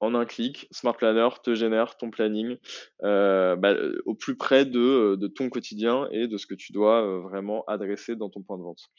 en 0.00 0.14
un 0.14 0.24
clic, 0.24 0.66
Smart 0.70 0.96
Planner 0.96 1.28
te 1.42 1.54
génère 1.54 1.96
ton 1.96 2.10
planning 2.10 2.56
euh, 3.02 3.54
bah, 3.56 3.74
au 4.06 4.14
plus 4.14 4.34
près 4.34 4.64
de, 4.64 5.14
de, 5.16 5.26
ton 5.28 5.50
quotidien 5.50 6.08
et 6.10 6.26
de 6.26 6.38
ce 6.38 6.46
que 6.46 6.54
tu 6.54 6.72
dois 6.72 7.04
euh, 7.04 7.20
vraiment 7.20 7.64
adresser 7.66 8.16
dans 8.16 8.30
ton 8.30 8.42
point 8.42 8.56
de 8.56 8.62
vente. 8.62 8.90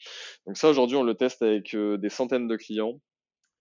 Donc 0.46 0.56
ça, 0.56 0.70
aujourd'hui, 0.70 0.96
on 0.96 1.02
le 1.02 1.14
teste 1.14 1.42
avec 1.42 1.74
euh, 1.74 1.96
des 1.98 2.08
centaines 2.08 2.46
de 2.46 2.56
clients. 2.56 3.00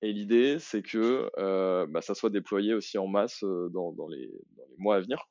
Et 0.03 0.13
l'idée, 0.13 0.57
c'est 0.59 0.81
que 0.81 1.29
euh, 1.37 1.85
bah, 1.87 2.01
ça 2.01 2.15
soit 2.15 2.29
déployé 2.29 2.73
aussi 2.73 2.97
en 2.97 3.07
masse 3.07 3.43
euh, 3.43 3.69
dans, 3.69 4.07
les, 4.07 4.31
mois 4.77 4.95
à 4.95 4.99
venir. 4.99 5.25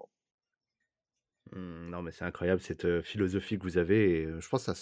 Mmh, 1.52 1.90
non, 1.90 2.02
mais 2.02 2.12
c'est 2.12 2.24
incroyable 2.24 2.60
cette 2.60 3.02
philosophie 3.02 3.58
que 3.58 3.64
vous 3.64 3.78
avez. 3.78 4.28
Je 4.38 4.48
pense 4.48 4.64
ça, 4.64 4.74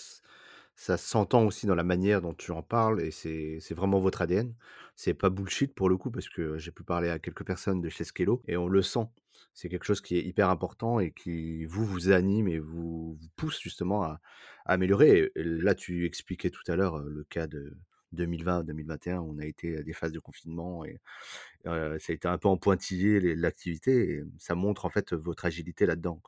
ça 0.79 0.97
s'entend 0.97 1.45
aussi 1.45 1.67
dans 1.67 1.75
la 1.75 1.83
manière 1.83 2.23
dont 2.23 2.35
tu 2.35 2.53
en 2.53 2.63
parles 2.63 3.03
et 3.03 3.11
c'est 3.11 3.75
vraiment 3.75 3.99
votre 3.99 4.23
ADN. 4.23 4.55
C'est 4.95 5.13
pas 5.13 5.29
bullshit 5.29 5.75
pour 5.75 5.89
le 5.89 5.97
coup 5.97 6.13
parce 6.13 6.29
que 6.29 6.57
j'ai 6.57 6.71
pu 6.71 6.85
parler 6.85 7.09
à 7.09 7.19
quelques 7.19 7.45
personnes 7.45 7.81
de 7.81 7.89
chez 7.89 8.05
Skello 8.05 8.43
et 8.47 8.57
on 8.57 8.69
le 8.69 8.81
sent. 8.81 9.07
C'est 9.55 9.69
quelque 9.69 9.85
chose 9.85 10.01
qui 10.01 10.17
est 10.17 10.23
hyper 10.23 10.51
important 10.51 11.01
et 11.01 11.11
qui 11.11 11.65
vous 11.65 11.85
vous 11.85 12.11
anime 12.11 12.47
et 12.47 12.61
vous, 12.61 13.15
vous 13.21 13.29
pousse 13.35 13.61
justement 13.61 14.05
à, 14.05 14.21
à 14.67 14.75
améliorer. 14.75 15.33
Et 15.35 15.43
là, 15.43 15.75
tu 15.75 16.07
expliquais 16.07 16.51
tout 16.51 16.63
à 16.69 16.77
l'heure 16.77 16.99
le 17.01 17.25
cas 17.25 17.49
de 17.49 17.77
2020-2021, 18.15 19.19
on 19.19 19.39
a 19.39 19.45
été 19.45 19.79
à 19.79 19.83
des 19.83 19.93
phases 19.93 20.13
de 20.13 20.19
confinement 20.19 20.85
et 20.85 20.99
euh, 21.67 21.99
ça 21.99 22.13
a 22.13 22.15
été 22.15 22.29
un 22.29 22.39
peu 22.39 22.49
en 22.49 22.57
pointillé 22.57 23.35
l'activité 23.35 24.11
et 24.11 24.25
ça 24.39 24.55
montre 24.55 24.85
en 24.85 24.91
fait 24.91 25.13
votre 25.13 25.45
agilité 25.45 25.87
là-dedans. 25.87 26.21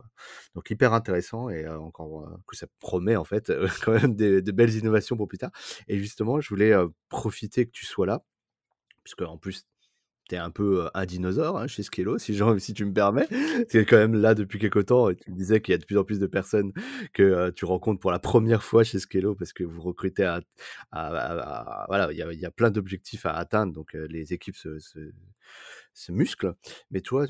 Donc 0.55 0.71
hyper 0.71 0.93
intéressant 0.93 1.49
et 1.49 1.65
euh, 1.65 1.79
encore 1.79 2.23
euh, 2.23 2.37
que 2.47 2.57
ça 2.57 2.67
promet 2.81 3.17
en 3.17 3.25
fait 3.25 3.53
quand 3.85 3.93
même 3.93 4.15
de, 4.15 4.41
de, 4.41 4.53
belles 4.53 4.75
innovations 4.75 5.17
pour 5.17 5.29
plus 5.29 5.39
tard. 5.39 5.53
Et 5.89 5.99
justement, 5.99 6.41
je 6.41 6.49
voulais 6.49 6.75
profiter 7.09 7.67
que 7.67 7.71
tu 7.71 7.87
sois 7.87 8.07
là, 8.07 8.25
puisque 9.05 9.23
en 9.23 9.39
plus 9.39 9.67
t'es 10.31 10.37
un 10.37 10.51
peu 10.51 10.89
un 10.95 11.07
dinosaure 11.07 11.59
hein, 11.59 11.67
chez 11.67 11.83
Skello, 11.83 12.17
si, 12.17 12.39
si 12.59 12.75
tu 12.75 12.85
me 12.85 12.93
permets. 12.93 13.27
Es 13.75 13.85
quand 13.85 13.97
même 13.97 14.15
là 14.15 14.35
depuis 14.37 14.61
quelques 14.61 14.87
temps 14.87 15.11
et 15.11 15.17
tu 15.17 15.33
disais 15.33 15.61
qu'il 15.61 15.73
y 15.73 15.75
a 15.75 15.79
de 15.79 15.85
plus 15.85 15.99
en 15.99 16.05
plus 16.05 16.21
de 16.21 16.27
personnes 16.29 16.73
que 17.13 17.51
tu 17.51 17.65
rencontres 17.65 17.99
pour 17.99 18.13
la 18.13 18.21
première 18.21 18.63
fois 18.63 18.85
chez 18.85 19.01
Skello 19.01 19.35
parce 19.35 19.53
que 19.53 19.65
vous 19.65 19.83
recrutez 19.83 20.25
à, 20.25 20.41
voilà, 21.89 22.13
il 22.13 22.41
y 22.41 22.47
a, 22.47 22.51
plein 22.51 22.71
d'objectifs 22.71 23.27
à 23.27 23.33
atteindre, 23.33 23.73
donc 23.73 23.93
les 23.95 24.33
équipes 24.33 24.57
se 24.57 26.13
musclent. 26.13 26.55
Mais 26.93 27.01
toi, 27.01 27.27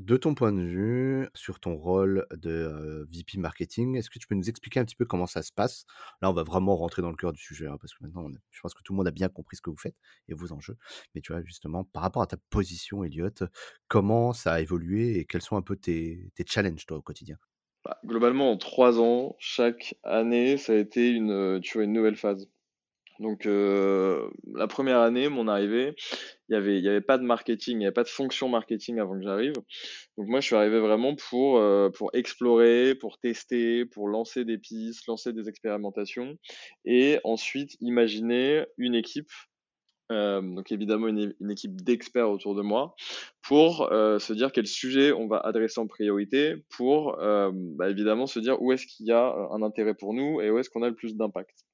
de 0.00 0.16
ton 0.16 0.34
point 0.34 0.50
de 0.52 0.62
vue, 0.62 1.28
sur 1.34 1.60
ton 1.60 1.76
rôle 1.76 2.26
de 2.32 3.06
VP 3.12 3.38
marketing, 3.38 3.96
est-ce 3.96 4.08
que 4.08 4.18
tu 4.18 4.26
peux 4.26 4.34
nous 4.34 4.48
expliquer 4.48 4.80
un 4.80 4.84
petit 4.84 4.96
peu 4.96 5.04
comment 5.04 5.26
ça 5.26 5.42
se 5.42 5.52
passe? 5.52 5.84
Là, 6.22 6.30
on 6.30 6.32
va 6.32 6.42
vraiment 6.42 6.74
rentrer 6.74 7.02
dans 7.02 7.10
le 7.10 7.16
cœur 7.16 7.32
du 7.32 7.40
sujet, 7.40 7.66
hein, 7.66 7.76
parce 7.78 7.92
que 7.92 8.02
maintenant, 8.02 8.26
je 8.50 8.60
pense 8.60 8.72
que 8.72 8.82
tout 8.82 8.94
le 8.94 8.96
monde 8.96 9.08
a 9.08 9.10
bien 9.10 9.28
compris 9.28 9.56
ce 9.56 9.62
que 9.62 9.68
vous 9.68 9.76
faites 9.76 9.96
et 10.28 10.34
vos 10.34 10.52
enjeux. 10.52 10.76
Mais 11.14 11.20
tu 11.20 11.32
vois, 11.32 11.42
justement, 11.42 11.84
par 11.84 12.02
rapport 12.02 12.22
à 12.22 12.26
ta 12.26 12.38
position, 12.48 13.04
Elliot, 13.04 13.28
comment 13.88 14.32
ça 14.32 14.54
a 14.54 14.60
évolué 14.60 15.18
et 15.18 15.26
quels 15.26 15.42
sont 15.42 15.56
un 15.56 15.62
peu 15.62 15.76
tes, 15.76 16.32
challenges, 16.46 16.86
toi, 16.86 16.96
au 16.96 17.02
quotidien? 17.02 17.36
Bah, 17.84 17.98
Globalement, 18.04 18.52
en 18.52 18.56
trois 18.56 19.00
ans, 19.00 19.36
chaque 19.38 19.96
année, 20.02 20.56
ça 20.56 20.72
a 20.72 20.76
été 20.76 21.10
une 21.10 21.60
nouvelle 21.92 22.16
phase. 22.16 22.48
Donc 23.20 23.44
euh, 23.44 24.30
la 24.54 24.66
première 24.66 25.00
année, 25.00 25.28
mon 25.28 25.46
arrivée, 25.46 25.94
il 26.48 26.54
y 26.54 26.56
avait 26.56 26.80
y 26.80 26.88
avait 26.88 27.02
pas 27.02 27.18
de 27.18 27.22
marketing, 27.22 27.74
il 27.74 27.78
n'y 27.80 27.84
avait 27.84 27.92
pas 27.92 28.02
de 28.02 28.08
fonction 28.08 28.48
marketing 28.48 28.98
avant 28.98 29.18
que 29.18 29.22
j'arrive. 29.22 29.52
Donc 30.16 30.26
moi, 30.26 30.40
je 30.40 30.46
suis 30.46 30.56
arrivé 30.56 30.80
vraiment 30.80 31.14
pour 31.14 31.58
euh, 31.58 31.90
pour 31.90 32.10
explorer, 32.14 32.94
pour 32.94 33.18
tester, 33.18 33.84
pour 33.84 34.08
lancer 34.08 34.46
des 34.46 34.56
pistes, 34.56 35.06
lancer 35.06 35.34
des 35.34 35.50
expérimentations, 35.50 36.38
et 36.86 37.20
ensuite 37.22 37.76
imaginer 37.80 38.64
une 38.78 38.94
équipe. 38.94 39.30
Euh, 40.10 40.40
donc 40.40 40.72
évidemment 40.72 41.06
une, 41.06 41.34
une 41.40 41.50
équipe 41.52 41.82
d'experts 41.82 42.30
autour 42.30 42.56
de 42.56 42.62
moi 42.62 42.96
pour 43.42 43.92
euh, 43.92 44.18
se 44.18 44.32
dire 44.32 44.50
quel 44.50 44.66
sujet 44.66 45.12
on 45.12 45.28
va 45.28 45.36
adresser 45.38 45.78
en 45.78 45.86
priorité 45.86 46.56
pour 46.76 47.20
euh, 47.20 47.52
bah, 47.54 47.88
évidemment 47.88 48.26
se 48.26 48.40
dire 48.40 48.60
où 48.60 48.72
est-ce 48.72 48.86
qu'il 48.86 49.06
y 49.06 49.12
a 49.12 49.32
un 49.52 49.62
intérêt 49.62 49.94
pour 49.94 50.12
nous 50.12 50.40
et 50.40 50.50
où 50.50 50.58
est-ce 50.58 50.68
qu'on 50.68 50.82
a 50.82 50.88
le 50.88 50.96
plus 50.96 51.16
d'impact. 51.16 51.64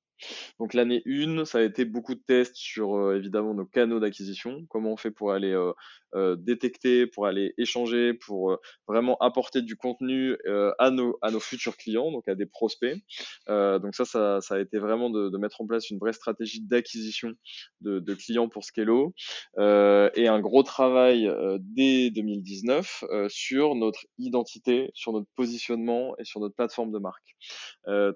Donc 0.59 0.75
l'année 0.75 1.03
1, 1.07 1.45
ça 1.45 1.59
a 1.59 1.63
été 1.63 1.85
beaucoup 1.85 2.15
de 2.15 2.23
tests 2.27 2.57
sur 2.57 2.97
euh, 2.97 3.17
évidemment 3.17 3.55
nos 3.55 3.67
canaux 3.67 4.01
d'acquisition, 4.01 4.67
comment 4.69 4.93
on 4.93 4.97
fait 4.97 5.11
pour 5.11 5.33
aller 5.33 5.53
euh, 5.53 5.73
détecter, 6.37 7.07
pour 7.07 7.27
aller 7.27 7.55
échanger, 7.59 8.14
pour 8.14 8.53
euh, 8.53 8.57
vraiment 8.87 9.16
apporter 9.19 9.62
du 9.62 9.77
contenu 9.77 10.37
euh, 10.47 10.73
à, 10.79 10.90
nos, 10.90 11.19
à 11.23 11.31
nos 11.31 11.40
futurs 11.40 11.77
clients, 11.77 12.11
donc 12.11 12.29
à 12.29 12.35
des 12.35 12.47
prospects. 12.47 12.97
donc 13.49 13.95
ça, 13.95 14.05
ça, 14.05 14.40
ça, 14.40 14.55
a 14.55 14.61
été 14.61 14.79
vraiment 14.79 15.11
de, 15.11 15.29
de, 15.29 15.38
mettre 15.38 15.61
en 15.61 15.66
place 15.66 15.90
une 15.90 15.99
vraie 15.99 16.12
stratégie 16.12 16.61
d'acquisition 16.61 17.33
de, 17.81 17.99
de, 17.99 18.14
clients 18.14 18.49
pour 18.49 18.64
Skello 18.64 19.14
et 19.59 20.29
un 20.29 20.40
gros 20.40 20.62
travail 20.62 21.31
dès 21.61 22.11
2019 22.11 23.05
sur 23.29 23.75
notre 23.75 24.07
identité, 24.19 24.90
sur 24.95 25.12
notre 25.12 25.29
positionnement 25.37 26.16
et 26.19 26.25
sur 26.25 26.40
notre 26.40 26.55
plateforme 26.55 26.92
de 26.92 26.99
marque. 26.99 27.37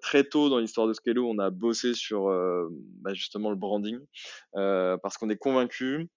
très 0.01 0.25
tôt 0.25 0.49
dans 0.49 0.59
l'histoire 0.59 0.87
de 0.87 0.93
Skello, 0.93 1.29
on 1.29 1.39
a 1.39 1.51
bossé 1.51 1.95
sur 1.95 2.27
bah 3.01 3.15
justement 3.15 3.51
le 3.51 3.57
branding 3.57 3.99
parce 4.53 5.19
qu'on 5.19 5.31
est 5.31 5.37
convaincu 5.37 6.09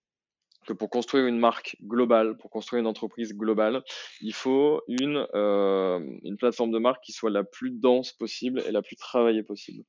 que 0.63 0.73
pour 0.73 0.89
construire 0.89 1.25
une 1.25 1.39
marque 1.39 1.77
globale, 1.83 2.37
pour 2.37 2.49
construire 2.49 2.81
une 2.81 2.87
entreprise 2.87 3.33
globale, 3.33 3.83
il 4.21 4.33
faut 4.33 4.81
une, 4.87 5.27
euh, 5.33 5.99
une 6.23 6.37
plateforme 6.37 6.71
de 6.71 6.79
marque 6.79 7.03
qui 7.03 7.11
soit 7.11 7.29
la 7.29 7.43
plus 7.43 7.71
dense 7.71 8.11
possible 8.13 8.61
et 8.65 8.71
la 8.71 8.81
plus 8.81 8.95
travaillée 8.95 9.43
possible. 9.43 9.83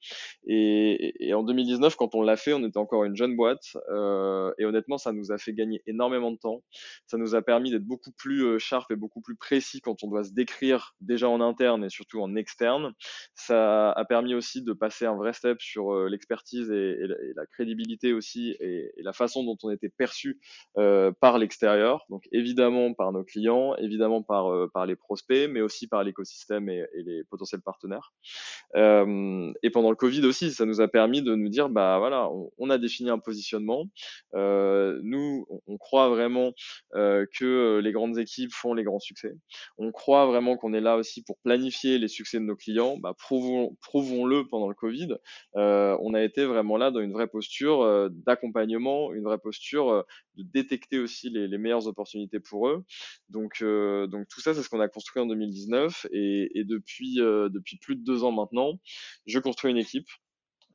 Et, 0.46 1.14
et 1.20 1.34
en 1.34 1.42
2019, 1.42 1.96
quand 1.96 2.14
on 2.14 2.22
l'a 2.22 2.36
fait, 2.36 2.52
on 2.52 2.64
était 2.64 2.78
encore 2.78 3.04
une 3.04 3.16
jeune 3.16 3.36
boîte 3.36 3.76
euh, 3.90 4.52
et 4.58 4.64
honnêtement, 4.64 4.98
ça 4.98 5.12
nous 5.12 5.32
a 5.32 5.38
fait 5.38 5.52
gagner 5.52 5.82
énormément 5.86 6.30
de 6.30 6.36
temps. 6.36 6.62
Ça 7.06 7.16
nous 7.16 7.34
a 7.34 7.42
permis 7.42 7.70
d'être 7.70 7.84
beaucoup 7.84 8.12
plus 8.12 8.44
euh, 8.44 8.58
sharp 8.58 8.90
et 8.90 8.96
beaucoup 8.96 9.20
plus 9.20 9.36
précis 9.36 9.80
quand 9.80 10.02
on 10.02 10.08
doit 10.08 10.24
se 10.24 10.32
décrire 10.32 10.94
déjà 11.00 11.28
en 11.28 11.40
interne 11.40 11.84
et 11.84 11.90
surtout 11.90 12.20
en 12.20 12.34
externe. 12.36 12.92
Ça 13.34 13.90
a 13.90 14.04
permis 14.04 14.34
aussi 14.34 14.62
de 14.62 14.72
passer 14.72 15.06
un 15.06 15.16
vrai 15.16 15.32
step 15.32 15.60
sur 15.60 15.92
euh, 15.92 16.08
l'expertise 16.08 16.70
et, 16.70 16.74
et, 17.00 17.06
la, 17.34 17.46
crédibilité 17.46 18.12
aussi 18.12 18.56
et 18.60 18.90
la 18.98 19.12
façon 19.12 19.44
dont 19.44 19.56
on 19.62 19.70
était 19.70 19.88
perçu 19.88 20.40
euh, 20.76 21.12
par 21.20 21.38
l'extérieur, 21.38 22.04
donc 22.10 22.28
évidemment 22.32 22.94
par 22.94 23.12
nos 23.12 23.22
clients, 23.22 23.76
évidemment 23.76 24.22
par, 24.22 24.52
euh, 24.52 24.68
par 24.72 24.86
les 24.86 24.96
prospects, 24.96 25.48
mais 25.48 25.60
aussi 25.60 25.86
par 25.86 26.02
l'écosystème 26.02 26.68
et, 26.68 26.84
et, 26.94 27.02
les 27.02 27.24
potentiels 27.24 27.60
partenaires. 27.60 28.12
Euh, 28.74 29.52
et 29.62 29.70
pendant 29.70 29.90
le 29.90 29.96
Covid 29.96 30.24
aussi, 30.26 30.52
ça 30.52 30.64
nous 30.64 30.80
a 30.80 30.88
permis 30.88 31.22
de 31.22 31.34
nous 31.34 31.48
dire, 31.48 31.68
bah 31.68 31.98
voilà, 31.98 32.28
on, 32.58 32.70
a 32.70 32.78
défini 32.78 33.10
un 33.10 33.18
positionnement. 33.18 33.86
Euh, 34.34 34.98
nous, 35.02 35.46
on, 35.48 35.60
on, 35.68 35.78
croit 35.78 36.08
vraiment 36.08 36.52
euh, 36.94 37.26
que 37.38 37.80
les 37.82 37.92
grandes 37.92 38.18
équipes 38.18 38.52
font 38.52 38.74
les 38.74 38.82
grands 38.82 38.98
succès. 38.98 39.32
On 39.78 39.92
croit 39.92 40.26
vraiment 40.26 40.56
qu'on 40.56 40.74
est 40.74 40.80
là 40.80 40.96
aussi 40.96 41.22
pour 41.22 41.38
planifier 41.44 41.98
les 41.98 42.08
succès 42.08 42.38
de 42.38 42.44
nos 42.44 42.56
clients. 42.56 42.96
Bah, 42.98 43.14
prouvons, 43.16 43.76
prouvons-le 43.80 44.48
pendant 44.48 44.68
le 44.68 44.74
Covid. 44.74 45.16
on 45.54 46.14
a 46.14 46.22
été 46.22 46.44
vraiment 46.44 46.76
là 46.76 46.90
dans 46.90 47.00
une 47.00 47.12
vraie 47.12 47.28
posture 47.28 48.10
d'accompagnement, 48.10 49.12
une 49.12 49.24
vraie 49.24 49.38
posture 49.38 50.04
de 50.36 50.42
détecter 50.54 50.98
aussi 50.98 51.28
les, 51.30 51.58
meilleures 51.58 51.86
opportunités 51.86 52.40
pour 52.40 52.68
eux. 52.68 52.84
Donc, 53.28 53.60
euh, 53.60 54.06
donc 54.06 54.26
tout 54.28 54.40
ça, 54.40 54.54
c'est 54.54 54.62
ce 54.62 54.68
qu'on 54.70 54.80
a 54.80 54.88
construit 54.88 55.22
en 55.22 55.26
2019 55.26 56.06
et, 56.12 56.58
et 56.58 56.64
depuis, 56.64 57.20
euh, 57.20 57.48
depuis 57.48 57.76
plus 57.78 57.96
de 57.96 58.04
deux 58.04 58.24
ans 58.24 58.32
maintenant, 58.32 58.80
je 59.26 59.38
construis 59.38 59.70
une 59.70 59.78
équipe. 59.78 60.08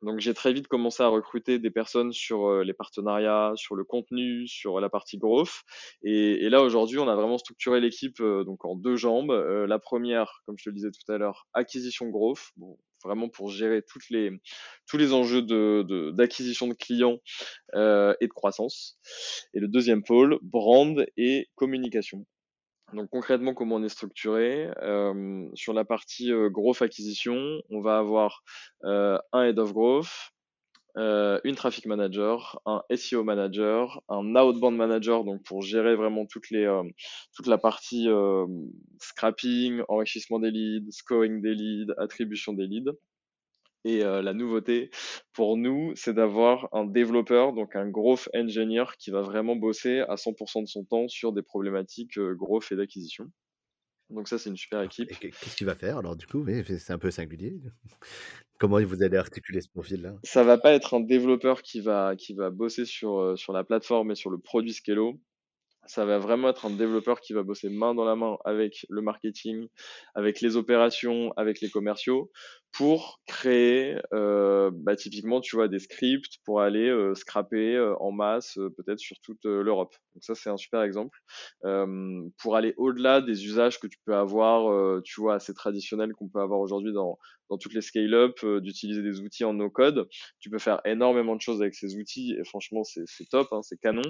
Donc 0.01 0.19
j'ai 0.19 0.33
très 0.33 0.53
vite 0.53 0.67
commencé 0.67 1.03
à 1.03 1.07
recruter 1.07 1.59
des 1.59 1.71
personnes 1.71 2.13
sur 2.13 2.47
euh, 2.47 2.63
les 2.63 2.73
partenariats, 2.73 3.51
sur 3.55 3.75
le 3.75 3.83
contenu, 3.83 4.47
sur 4.47 4.79
la 4.79 4.89
partie 4.89 5.17
growth. 5.17 5.63
Et, 6.03 6.45
et 6.45 6.49
là 6.49 6.61
aujourd'hui, 6.61 6.99
on 6.99 7.07
a 7.09 7.15
vraiment 7.15 7.37
structuré 7.37 7.81
l'équipe 7.81 8.19
euh, 8.21 8.45
donc 8.45 8.63
en 8.63 8.75
deux 8.75 8.95
jambes. 8.95 9.31
Euh, 9.31 9.67
la 9.67 9.79
première, 9.79 10.41
comme 10.45 10.57
je 10.57 10.63
te 10.65 10.69
le 10.69 10.75
disais 10.75 10.91
tout 10.91 11.11
à 11.11 11.17
l'heure, 11.17 11.47
acquisition 11.53 12.07
growth. 12.07 12.51
Vraiment 13.03 13.29
pour 13.29 13.49
gérer 13.49 13.81
toutes 13.81 14.09
les, 14.09 14.31
tous 14.87 14.97
les 14.97 15.13
enjeux 15.13 15.41
de, 15.41 16.11
d'acquisition 16.11 16.67
de, 16.67 16.73
clients 16.73 17.17
euh, 17.75 18.13
et 18.21 18.27
de 18.27 18.33
croissance. 18.33 18.97
Et 19.53 19.59
le 19.59 19.67
deuxième 19.67 20.03
pôle, 20.03 20.39
brand 20.41 21.05
et 21.17 21.47
communication. 21.55 22.25
Donc 22.93 23.09
concrètement, 23.09 23.53
comment 23.53 23.75
on 23.75 23.83
est 23.83 23.89
structuré 23.89 24.69
euh, 24.81 25.47
Sur 25.53 25.73
la 25.73 25.85
partie 25.85 26.31
euh, 26.31 26.49
growth 26.49 26.81
acquisition, 26.81 27.61
on 27.69 27.81
va 27.81 27.99
avoir 27.99 28.41
euh, 28.83 29.17
un 29.31 29.43
head 29.43 29.59
of 29.59 29.73
growth, 29.73 30.31
euh, 30.97 31.39
une 31.43 31.55
traffic 31.55 31.85
manager, 31.85 32.61
un 32.65 32.81
SEO 32.95 33.23
manager, 33.23 34.01
un 34.09 34.35
outbound 34.35 34.75
manager, 34.75 35.23
donc 35.23 35.43
pour 35.43 35.61
gérer 35.61 35.95
vraiment 35.95 36.25
toutes 36.25 36.49
les, 36.49 36.65
euh, 36.65 36.83
toute 37.35 37.47
la 37.47 37.57
partie 37.57 38.09
euh, 38.09 38.45
scrapping, 38.99 39.81
enrichissement 39.87 40.39
des 40.39 40.51
leads, 40.51 40.91
scoring 40.91 41.41
des 41.41 41.53
leads, 41.53 41.93
attribution 41.97 42.53
des 42.53 42.67
leads. 42.67 42.91
Et 43.85 43.99
la 43.99 44.33
nouveauté 44.33 44.89
pour 45.31 45.55
nous, 45.55 45.93
c'est 45.95 46.13
d'avoir 46.13 46.67
un 46.73 46.83
développeur, 46.83 47.53
donc 47.53 47.77
un 47.77 47.87
growth 47.89 48.27
engineer 48.35 48.83
qui 48.99 49.09
va 49.09 49.21
vraiment 49.21 49.55
bosser 49.55 50.01
à 50.01 50.15
100% 50.15 50.63
de 50.63 50.67
son 50.67 50.83
temps 50.83 51.07
sur 51.07 51.31
des 51.31 51.43
problématiques 51.43 52.19
growth 52.19 52.73
et 52.73 52.75
d'acquisition. 52.75 53.31
Donc 54.09 54.27
ça, 54.27 54.37
c'est 54.37 54.49
une 54.49 54.57
super 54.57 54.81
équipe. 54.81 55.09
Qu'est-ce 55.19 55.55
qu'il 55.55 55.67
va 55.67 55.75
faire 55.75 55.97
alors 55.97 56.15
du 56.15 56.25
coup? 56.25 56.45
C'est 56.65 56.93
un 56.93 56.97
peu 56.97 57.11
singulier. 57.11 57.59
Comment 58.59 58.81
vous 58.81 59.03
allez 59.03 59.17
articuler 59.17 59.61
ce 59.61 59.69
profil-là? 59.69 60.15
Ça 60.23 60.43
va 60.43 60.57
pas 60.57 60.73
être 60.73 60.93
un 60.95 60.99
développeur 60.99 61.61
qui 61.61 61.79
va, 61.79 62.15
qui 62.17 62.33
va 62.33 62.49
bosser 62.49 62.85
sur, 62.85 63.37
sur 63.37 63.53
la 63.53 63.63
plateforme 63.63 64.11
et 64.11 64.15
sur 64.15 64.29
le 64.29 64.37
produit 64.37 64.73
Scalo 64.73 65.19
ça 65.89 66.05
va 66.05 66.19
vraiment 66.19 66.49
être 66.49 66.67
un 66.67 66.69
développeur 66.69 67.19
qui 67.19 67.33
va 67.33 67.41
bosser 67.41 67.67
main 67.67 67.95
dans 67.95 68.05
la 68.05 68.15
main 68.15 68.37
avec 68.45 68.85
le 68.89 69.01
marketing, 69.01 69.67
avec 70.13 70.39
les 70.39 70.55
opérations, 70.55 71.33
avec 71.35 71.61
les 71.61 71.69
commerciaux, 71.69 72.31
pour 72.71 73.19
créer 73.27 73.97
euh, 74.13 74.71
bah, 74.73 74.95
typiquement, 74.95 75.41
tu 75.41 75.55
vois, 75.55 75.67
des 75.67 75.79
scripts 75.79 76.37
pour 76.45 76.61
aller 76.61 76.87
euh, 76.87 77.15
scraper 77.15 77.75
euh, 77.75 77.95
en 77.99 78.11
masse, 78.11 78.57
euh, 78.57 78.69
peut-être 78.69 78.99
sur 78.99 79.19
toute 79.21 79.43
l'Europe. 79.43 79.93
Donc 80.13 80.23
ça, 80.23 80.35
c'est 80.35 80.49
un 80.49 80.57
super 80.57 80.81
exemple. 80.83 81.19
pour 82.37 82.55
aller 82.55 82.73
au-delà 82.77 83.21
des 83.21 83.45
usages 83.45 83.79
que 83.79 83.87
tu 83.87 83.97
peux 84.05 84.15
avoir, 84.15 85.01
tu 85.03 85.21
vois, 85.21 85.35
assez 85.35 85.53
traditionnels 85.53 86.13
qu'on 86.13 86.27
peut 86.29 86.39
avoir 86.41 86.59
aujourd'hui 86.59 86.93
dans, 86.93 87.17
dans 87.49 87.57
toutes 87.57 87.73
les 87.73 87.81
scale-up, 87.81 88.43
d'utiliser 88.61 89.01
des 89.01 89.21
outils 89.21 89.43
en 89.45 89.53
no-code. 89.53 90.07
Tu 90.39 90.49
peux 90.49 90.59
faire 90.59 90.81
énormément 90.85 91.35
de 91.35 91.41
choses 91.41 91.61
avec 91.61 91.75
ces 91.75 91.95
outils 91.97 92.35
et 92.39 92.43
franchement, 92.43 92.83
c'est 92.83 93.29
top, 93.29 93.47
hein, 93.51 93.61
c'est 93.61 93.77
canon. 93.79 94.01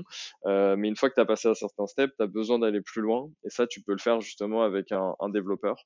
mais 0.46 0.88
une 0.88 0.96
fois 0.96 1.10
que 1.10 1.16
tu 1.16 1.22
as 1.22 1.26
passé 1.26 1.48
un 1.48 1.54
certain 1.54 1.88
step, 1.88 2.12
tu 2.18 2.24
as 2.24 2.28
besoin 2.28 2.60
d'aller 2.60 2.82
plus 2.82 3.02
loin 3.02 3.30
et 3.44 3.50
ça, 3.50 3.68
tu 3.68 3.82
peux 3.82 3.94
le 3.94 4.00
faire 4.00 4.22
justement 4.22 4.64
avec 4.64 4.92
un, 4.92 5.16
un 5.20 5.30
développeur. 5.30 5.86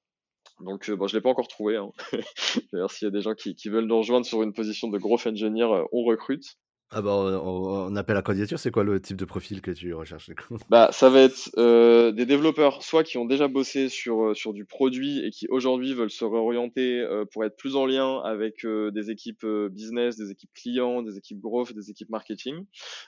Donc, 0.60 0.90
bon, 0.92 1.08
je 1.08 1.16
l'ai 1.16 1.22
pas 1.22 1.30
encore 1.30 1.48
trouvé. 1.48 1.78
Hein. 1.78 1.90
D'ailleurs, 2.74 2.92
s'il 2.92 3.08
y 3.08 3.10
a 3.10 3.12
des 3.12 3.22
gens 3.22 3.34
qui, 3.34 3.56
qui, 3.56 3.70
veulent 3.70 3.86
nous 3.86 3.98
rejoindre 3.98 4.26
sur 4.26 4.44
une 4.44 4.54
position 4.54 4.88
de 4.88 4.98
growth 4.98 5.28
engineer, 5.28 5.68
on 5.92 6.04
recrute. 6.04 6.58
Ah 6.96 7.02
bah 7.02 7.42
on, 7.44 7.96
appelle 7.96 8.16
la 8.16 8.22
candidature, 8.22 8.60
c'est 8.60 8.70
quoi 8.70 8.84
le 8.84 9.02
type 9.02 9.18
de 9.18 9.26
profil 9.26 9.62
que 9.62 9.72
tu 9.72 9.96
recherches 9.96 10.30
Bah 10.70 10.90
ça 10.92 11.10
va 11.10 11.22
être 11.22 11.50
euh, 11.58 12.12
des 12.12 12.28
développeurs 12.28 12.84
soit 12.84 13.04
qui 13.04 13.18
ont 13.18 13.26
déjà 13.26 13.48
bossé 13.48 13.90
sur 13.90 14.26
euh, 14.26 14.34
sur 14.36 14.54
du 14.54 14.64
produit 14.64 15.26
et 15.26 15.32
qui 15.32 15.48
aujourd'hui 15.50 15.96
veulent 15.96 16.12
se 16.12 16.24
réorienter 16.24 17.00
euh, 17.00 17.26
pour 17.26 17.46
être 17.46 17.58
plus 17.58 17.76
en 17.76 17.88
lien 17.88 18.20
avec 18.20 18.64
euh, 18.64 18.92
des 18.92 19.10
équipes 19.10 19.44
euh, 19.44 19.70
business, 19.70 20.18
des 20.18 20.30
équipes 20.30 20.54
clients, 20.54 21.02
des 21.02 21.18
équipes 21.18 21.40
growth, 21.40 21.74
des 21.74 21.90
équipes 21.90 22.10
marketing. 22.10 22.64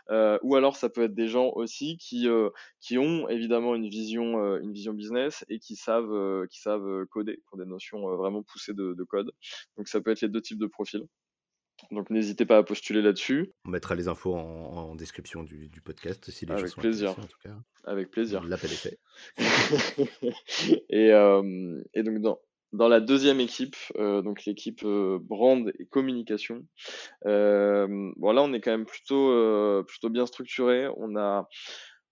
ou 0.09 0.55
alors 0.55 0.75
ça 0.75 0.89
peut 0.89 1.03
être 1.03 1.13
des 1.13 1.27
gens 1.27 1.51
aussi 1.53 1.97
qui 1.97 2.27
qui 2.81 2.97
ont 2.97 3.29
évidemment 3.29 3.75
une 3.75 3.87
vision 3.87 4.57
une 4.57 4.73
vision 4.73 4.93
business 4.93 5.45
et 5.47 5.59
qui 5.59 5.75
savent 5.75 6.47
qui 6.49 6.59
savent 6.59 7.05
coder, 7.11 7.39
ont 7.51 7.57
des 7.57 7.65
notions 7.65 8.15
vraiment 8.15 8.41
poussées 8.41 8.73
de, 8.73 8.95
de 8.95 9.03
code. 9.03 9.31
Donc 9.77 9.87
ça 9.87 10.01
peut 10.01 10.11
être 10.11 10.21
les 10.21 10.29
deux 10.29 10.41
types 10.41 10.59
de 10.59 10.67
profils. 10.67 11.05
Donc 11.91 12.09
n'hésitez 12.09 12.45
pas 12.45 12.57
à 12.57 12.63
postuler 12.63 13.01
là-dessus. 13.01 13.51
On 13.65 13.69
mettra 13.69 13.95
les 13.95 14.07
infos 14.07 14.33
en, 14.33 14.95
description 14.95 15.43
du, 15.43 15.69
podcast 15.83 16.29
si 16.31 16.45
les 16.45 16.53
Avec 16.53 16.73
plaisir. 16.75 17.11
En 17.11 17.15
tout 17.15 17.39
cas. 17.43 17.55
Avec 17.83 18.11
plaisir. 18.11 18.43
L'appel 18.43 18.71
est 18.71 18.75
fait. 18.75 18.99
et, 20.89 21.11
euh, 21.11 21.81
et, 21.93 22.03
donc 22.03 22.21
dans, 22.21 22.39
dans 22.73 22.87
la 22.87 22.99
deuxième 22.99 23.39
équipe, 23.39 23.75
euh, 23.97 24.21
donc 24.21 24.45
l'équipe 24.45 24.83
euh, 24.83 25.19
brand 25.21 25.71
et 25.77 25.85
communication, 25.85 26.65
bon 27.23 28.31
là 28.31 28.41
on 28.41 28.53
est 28.53 28.61
quand 28.61 28.71
même 28.71 28.85
plutôt 28.85 29.83
plutôt 29.83 30.09
bien 30.09 30.25
structuré. 30.25 30.87
On 30.97 31.15
a 31.17 31.47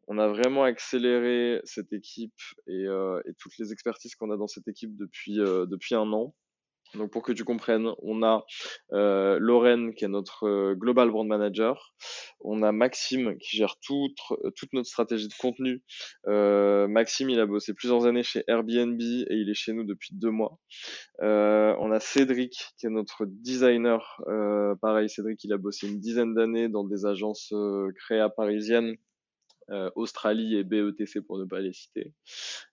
on 0.07 0.17
a 0.17 0.27
vraiment 0.27 0.63
accéléré 0.63 1.61
cette 1.63 1.93
équipe 1.93 2.41
et, 2.67 2.83
et 2.83 3.33
toutes 3.39 3.57
les 3.57 3.71
expertises 3.71 4.15
qu'on 4.15 4.31
a 4.31 4.37
dans 4.37 4.47
cette 4.47 4.67
équipe 4.67 4.95
depuis 4.97 5.37
depuis 5.37 5.95
un 5.95 6.11
an. 6.11 6.35
Donc 6.95 7.11
pour 7.11 7.23
que 7.23 7.31
tu 7.31 7.43
comprennes, 7.43 7.89
on 8.01 8.23
a 8.23 8.45
euh, 8.91 9.37
Lorraine 9.39 9.93
qui 9.93 10.05
est 10.05 10.09
notre 10.09 10.47
euh, 10.47 10.75
global 10.75 11.09
brand 11.09 11.27
manager, 11.27 11.93
on 12.39 12.61
a 12.61 12.71
Maxime 12.71 13.37
qui 13.39 13.57
gère 13.57 13.77
toute, 13.81 14.17
toute 14.55 14.73
notre 14.73 14.87
stratégie 14.87 15.27
de 15.27 15.33
contenu. 15.39 15.81
Euh, 16.27 16.87
Maxime, 16.87 17.29
il 17.29 17.39
a 17.39 17.45
bossé 17.45 17.73
plusieurs 17.73 18.05
années 18.05 18.23
chez 18.23 18.43
Airbnb 18.47 19.01
et 19.01 19.35
il 19.35 19.49
est 19.49 19.55
chez 19.55 19.73
nous 19.73 19.83
depuis 19.83 20.13
deux 20.13 20.29
mois. 20.29 20.59
Euh, 21.21 21.75
on 21.79 21.91
a 21.91 21.99
Cédric 21.99 22.73
qui 22.77 22.85
est 22.85 22.89
notre 22.89 23.25
designer. 23.25 24.21
Euh, 24.27 24.75
pareil, 24.75 25.09
Cédric, 25.09 25.43
il 25.43 25.53
a 25.53 25.57
bossé 25.57 25.87
une 25.87 25.99
dizaine 25.99 26.33
d'années 26.33 26.69
dans 26.69 26.83
des 26.83 27.05
agences 27.05 27.51
euh, 27.53 27.91
créa 27.97 28.29
parisiennes. 28.29 28.95
Euh, 29.69 29.89
Australie 29.95 30.57
et 30.57 30.65
BETC 30.65 31.21
pour 31.21 31.39
ne 31.39 31.45
pas 31.45 31.61
les 31.61 31.71
citer. 31.71 32.11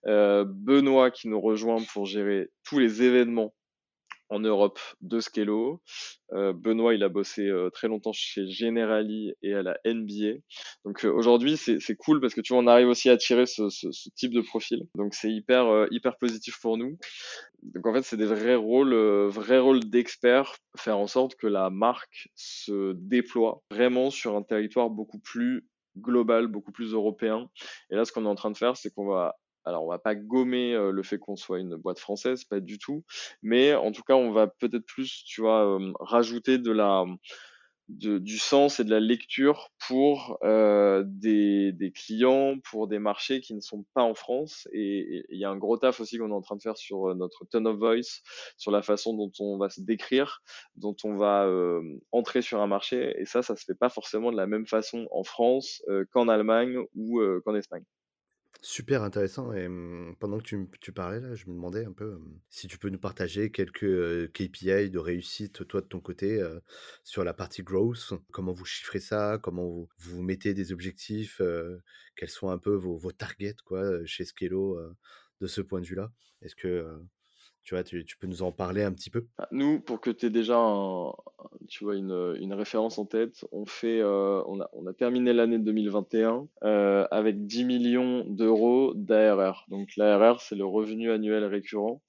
Euh, 0.07 0.43
Benoît 0.45 1.09
qui 1.09 1.29
nous 1.29 1.39
rejoint 1.39 1.81
pour 1.93 2.05
gérer 2.05 2.51
tous 2.65 2.79
les 2.79 3.01
événements 3.01 3.53
en 4.31 4.39
Europe 4.39 4.79
de 5.01 5.19
Skello. 5.19 5.81
Euh, 6.31 6.53
Benoît, 6.53 6.95
il 6.95 7.03
a 7.03 7.09
bossé 7.09 7.47
euh, 7.47 7.69
très 7.69 7.89
longtemps 7.89 8.13
chez 8.13 8.47
Generali 8.49 9.33
et 9.43 9.53
à 9.53 9.61
la 9.61 9.77
NBA. 9.85 10.39
Donc 10.85 11.03
euh, 11.03 11.11
aujourd'hui, 11.11 11.57
c'est 11.57 11.95
cool 11.97 12.21
parce 12.21 12.33
que 12.33 12.41
tu 12.41 12.53
vois, 12.53 12.63
on 12.63 12.67
arrive 12.67 12.87
aussi 12.87 13.09
à 13.09 13.13
attirer 13.13 13.45
ce, 13.45 13.69
ce, 13.69 13.87
type 14.15 14.33
de 14.33 14.41
profil. 14.41 14.87
Donc 14.95 15.13
c'est 15.13 15.31
hyper 15.31 15.87
hyper 15.91 16.17
positif 16.17 16.59
pour 16.61 16.77
nous. 16.77 16.97
Donc 17.61 17.85
en 17.85 17.93
fait, 17.93 18.03
c'est 18.03 18.17
des 18.17 18.25
vrais 18.25 18.55
rôles, 18.55 18.95
vrais 19.27 19.59
rôles 19.59 19.81
d'experts, 19.81 20.55
faire 20.77 20.97
en 20.97 21.07
sorte 21.07 21.35
que 21.35 21.47
la 21.47 21.69
marque 21.69 22.29
se 22.35 22.93
déploie 22.93 23.61
vraiment 23.69 24.09
sur 24.09 24.35
un 24.35 24.43
territoire 24.43 24.89
beaucoup 24.89 25.19
plus 25.19 25.67
global, 25.97 26.47
beaucoup 26.47 26.71
plus 26.71 26.93
européen. 26.93 27.49
Et 27.89 27.95
là, 27.95 28.05
ce 28.05 28.13
qu'on 28.13 28.25
est 28.25 28.29
en 28.29 28.35
train 28.35 28.51
de 28.51 28.57
faire, 28.57 28.77
c'est 28.77 28.91
qu'on 28.91 29.07
va 29.07 29.35
alors, 29.65 29.83
on 29.83 29.89
va 29.89 29.99
pas 29.99 30.15
gommer 30.15 30.73
le 30.73 31.03
fait 31.03 31.19
qu'on 31.19 31.35
soit 31.35 31.59
une 31.59 31.75
boîte 31.75 31.99
française, 31.99 32.43
pas 32.43 32.59
du 32.59 32.77
tout. 32.79 33.03
Mais 33.41 33.73
en 33.75 33.91
tout 33.91 34.03
cas, 34.03 34.15
on 34.15 34.31
va 34.31 34.47
peut-être 34.47 34.85
plus, 34.85 35.23
tu 35.25 35.41
vois, 35.41 35.77
rajouter 35.99 36.57
de 36.57 36.71
la, 36.71 37.05
de, 37.89 38.17
du 38.17 38.39
sens 38.39 38.79
et 38.79 38.83
de 38.83 38.89
la 38.89 38.99
lecture 38.99 39.69
pour 39.87 40.39
des, 40.41 41.71
des, 41.73 41.91
clients, 41.91 42.57
pour 42.69 42.87
des 42.87 42.99
marchés 42.99 43.41
qui 43.41 43.53
ne 43.53 43.61
sont 43.61 43.85
pas 43.93 44.03
en 44.03 44.15
France. 44.15 44.67
Et 44.73 45.23
il 45.29 45.39
y 45.39 45.45
a 45.45 45.49
un 45.49 45.57
gros 45.57 45.77
taf 45.77 45.99
aussi 45.99 46.17
qu'on 46.17 46.31
est 46.31 46.33
en 46.33 46.41
train 46.41 46.55
de 46.55 46.61
faire 46.61 46.77
sur 46.77 47.13
notre 47.15 47.45
tone 47.45 47.67
of 47.67 47.77
voice, 47.77 48.21
sur 48.57 48.71
la 48.71 48.81
façon 48.81 49.15
dont 49.15 49.31
on 49.39 49.57
va 49.57 49.69
se 49.69 49.81
décrire, 49.81 50.41
dont 50.75 50.95
on 51.03 51.15
va 51.15 51.47
entrer 52.11 52.41
sur 52.41 52.61
un 52.61 52.67
marché. 52.67 53.13
Et 53.17 53.25
ça, 53.25 53.43
ça 53.43 53.55
se 53.55 53.65
fait 53.65 53.77
pas 53.77 53.89
forcément 53.89 54.31
de 54.31 54.37
la 54.37 54.47
même 54.47 54.65
façon 54.65 55.07
en 55.11 55.23
France 55.23 55.83
qu'en 56.11 56.27
Allemagne 56.27 56.77
ou 56.95 57.21
qu'en 57.45 57.55
Espagne. 57.55 57.83
Super 58.63 59.01
intéressant. 59.01 59.53
Et 59.53 59.67
mmh, 59.67 60.15
pendant 60.19 60.37
que 60.37 60.43
tu, 60.43 60.69
tu, 60.79 60.91
parlais, 60.91 61.19
là, 61.19 61.35
je 61.35 61.47
me 61.47 61.53
demandais 61.53 61.85
un 61.85 61.93
peu 61.93 62.13
mmh, 62.13 62.39
si 62.49 62.67
tu 62.67 62.77
peux 62.77 62.89
nous 62.89 62.99
partager 62.99 63.51
quelques 63.51 64.31
KPI 64.33 64.91
de 64.91 64.99
réussite, 64.99 65.67
toi, 65.67 65.81
de 65.81 65.87
ton 65.87 65.99
côté, 65.99 66.41
sur 67.03 67.23
la 67.23 67.33
partie 67.33 67.63
growth. 67.63 68.13
Comment 68.31 68.53
vous 68.53 68.65
chiffrez 68.65 68.99
ça? 68.99 69.39
Comment 69.41 69.87
vous, 69.97 70.21
mettez 70.21 70.53
des 70.53 70.71
objectifs 70.71 71.41
Quels 72.15 72.29
sont 72.29 72.49
un 72.49 72.59
peu 72.59 72.75
vos, 72.75 72.97
vos 72.97 73.11
targets 73.11 73.55
quoi, 73.65 74.05
chez 74.05 74.25
Skello 74.25 74.79
de 75.41 75.47
ce 75.47 75.61
point 75.61 75.81
de 75.81 75.87
vue-là? 75.87 76.11
Est-ce 76.41 76.55
que 76.55 76.85
tu 77.63 77.75
vois, 77.75 77.83
tu, 77.83 78.03
peux 78.19 78.27
nous 78.27 78.41
en 78.43 78.51
parler 78.51 78.83
un 78.83 78.91
petit 78.91 79.09
peu? 79.09 79.27
Bah, 79.37 79.47
Nous, 79.51 79.79
pour 79.79 80.01
que 80.01 80.09
tu 80.09 80.25
aies 80.25 80.29
déjà 80.29 80.57
un, 80.57 81.13
tu 81.67 81.83
vois, 81.83 81.95
une, 81.95 82.53
référence 82.53 82.97
en 82.97 83.05
tête, 83.05 83.45
on, 83.51 83.65
fait, 83.65 84.01
euh, 84.01 84.41
on, 84.45 84.59
a, 84.59 84.93
terminé 84.93 85.31
l'année 85.31 85.59
2021 85.59 86.47
euh, 86.63 87.07
avec 87.11 87.45
10 87.45 87.63
millions 87.65 88.25
d'euros 88.27 88.93
d'ARR. 88.95 89.65
Donc 89.69 89.89
l'ARR, 89.95 90.41
c'est 90.41 90.55
le 90.55 90.65
revenu 90.65 91.11
annuel 91.11 91.45
récurrent 91.45 92.01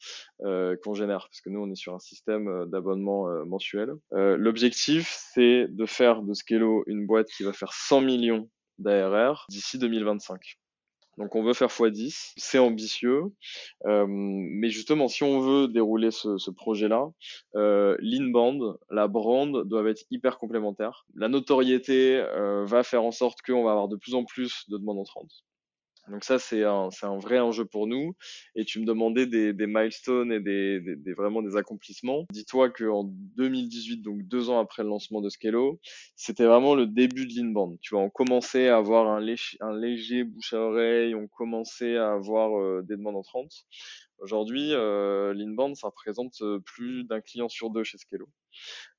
euh, 0.44 0.76
qu'on 0.82 0.94
génère, 0.94 1.28
parce 1.28 1.40
que 1.40 1.50
nous, 1.50 1.60
on 1.60 1.70
est 1.70 1.76
sur 1.76 1.94
un 1.94 2.00
système 2.00 2.66
d'abonnement 2.66 3.28
mensuel. 3.44 3.92
L'objectif, 4.10 5.14
c'est 5.32 5.66
de 5.68 5.86
faire 5.86 6.22
de 6.22 6.34
Skello 6.34 6.82
une 6.86 7.06
boîte 7.06 7.28
qui 7.28 7.42
va 7.42 7.52
faire 7.52 7.72
100 7.72 8.00
millions 8.00 8.48
d'ARR 8.78 9.46
d'ici 9.48 9.78
2025. 9.78 10.58
Donc 11.18 11.34
on 11.34 11.42
veut 11.42 11.52
faire 11.52 11.68
x10, 11.68 12.32
c'est 12.36 12.58
ambitieux, 12.58 13.24
euh, 13.84 14.06
mais 14.08 14.70
justement 14.70 15.08
si 15.08 15.22
on 15.22 15.40
veut 15.40 15.68
dérouler 15.68 16.10
ce, 16.10 16.50
projet-là, 16.50 17.10
euh, 17.54 17.96
l'inbound, 18.00 18.78
la 18.90 19.08
brand 19.08 19.64
doivent 19.64 19.88
être 19.88 20.04
hyper 20.10 20.38
complémentaires. 20.38 21.04
La 21.14 21.28
notoriété 21.28 22.16
euh, 22.16 22.64
va 22.64 22.82
faire 22.82 23.04
en 23.04 23.10
sorte 23.10 23.42
qu'on 23.42 23.64
va 23.64 23.72
avoir 23.72 23.88
de 23.88 23.96
plus 23.96 24.14
en 24.14 24.24
plus 24.24 24.64
de 24.68 24.78
demandes 24.78 24.98
entrantes. 24.98 25.44
Donc 26.10 26.24
ça, 26.24 26.38
c'est 26.38 26.64
un, 26.64 26.88
un 27.02 27.18
vrai 27.18 27.38
enjeu 27.38 27.64
pour 27.64 27.86
nous. 27.86 28.14
Et 28.56 28.64
tu 28.64 28.80
me 28.80 28.84
demandais 28.84 29.26
des, 29.26 29.52
des 29.52 29.66
milestones 29.66 30.32
et 30.32 30.40
des, 30.40 30.80
des, 30.80 30.96
des- 30.96 31.12
vraiment 31.14 31.42
des 31.42 31.56
accomplissements. 31.56 32.26
Dis-toi 32.32 32.70
qu'en 32.70 33.04
2018, 33.04 33.98
donc 34.02 34.22
deux 34.22 34.50
ans 34.50 34.58
après 34.60 34.82
le 34.82 34.88
lancement 34.88 35.20
de 35.20 35.28
Scalo, 35.28 35.80
c'était 36.16 36.44
vraiment 36.44 36.74
le 36.74 36.86
début 36.86 37.26
de 37.26 37.34
l'inbound. 37.34 37.78
Tu 37.80 37.94
vois, 37.94 38.02
on 38.04 38.10
commençait 38.10 38.68
à 38.68 38.76
avoir 38.78 39.08
un, 39.08 39.20
léger, 39.20 39.56
un 39.60 39.76
léger 39.78 40.24
bouche 40.24 40.52
à 40.52 40.58
oreille, 40.60 41.14
on 41.14 41.28
commençait 41.28 41.96
à 41.96 42.12
avoir 42.12 42.58
euh, 42.60 42.82
des 42.82 42.96
demandes 42.96 43.16
entrantes. 43.16 43.64
Aujourd'hui, 44.22 44.72
euh, 44.72 45.34
l'inbound, 45.34 45.74
ça 45.74 45.88
représente 45.88 46.40
euh, 46.42 46.60
plus 46.60 47.02
d'un 47.02 47.20
client 47.20 47.48
sur 47.48 47.70
deux 47.70 47.82
chez 47.82 47.98
Scalo. 47.98 48.28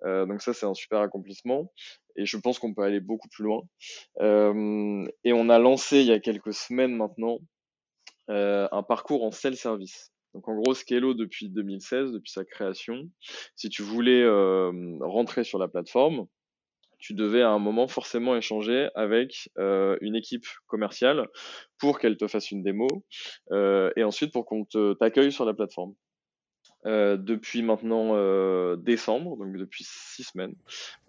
Euh, 0.04 0.26
donc 0.26 0.42
ça, 0.42 0.54
c'est 0.54 0.66
un 0.66 0.74
super 0.74 1.00
accomplissement. 1.00 1.72
Et 2.18 2.26
je 2.26 2.36
pense 2.36 2.60
qu'on 2.60 2.74
peut 2.74 2.84
aller 2.84 3.00
beaucoup 3.00 3.30
plus 3.30 3.46
loin. 3.46 3.62
Euh, 4.20 5.08
et 5.24 5.32
on 5.32 5.48
a 5.48 5.60
lancé 5.60 6.02
il 6.02 6.08
y 6.08 6.12
a 6.12 6.20
quelques 6.20 6.54
semaines 6.54 6.94
maintenant 6.96 7.40
euh, 8.30 8.68
un 8.74 8.84
parcours 8.84 9.24
en 9.24 9.32
self-service. 9.32 10.12
Donc 10.34 10.50
en 10.50 10.56
gros, 10.56 10.74
Scalo 10.74 11.14
depuis 11.14 11.50
2016, 11.50 12.12
depuis 12.12 12.32
sa 12.32 12.44
création, 12.44 13.10
si 13.56 13.70
tu 13.70 13.82
voulais 13.82 14.24
euh, 14.24 14.98
rentrer 15.00 15.46
sur 15.46 15.58
la 15.58 15.70
plateforme, 15.70 16.28
tu 17.04 17.14
devais 17.14 17.42
à 17.42 17.50
un 17.50 17.60
moment 17.60 17.90
forcément 17.90 18.34
échanger 18.34 18.88
avec 18.96 19.50
euh, 19.58 19.98
une 20.00 20.16
équipe 20.16 20.46
commerciale 20.68 21.28
pour 21.78 22.00
qu'elle 22.00 22.16
te 22.16 22.28
fasse 22.28 22.50
une 22.50 22.64
démo 22.64 22.88
euh, 23.52 23.92
et 23.98 24.06
ensuite 24.06 24.32
pour 24.32 24.46
qu'on 24.46 24.64
te 24.64 24.94
t'accueille 24.94 25.34
sur 25.34 25.44
la 25.44 25.54
plateforme. 25.54 25.94
Euh, 26.86 27.18
depuis 27.18 27.62
maintenant 27.62 28.16
euh, 28.16 28.78
décembre, 28.78 29.36
donc 29.36 29.58
depuis 29.58 29.84
six 29.86 30.24
semaines. 30.24 30.56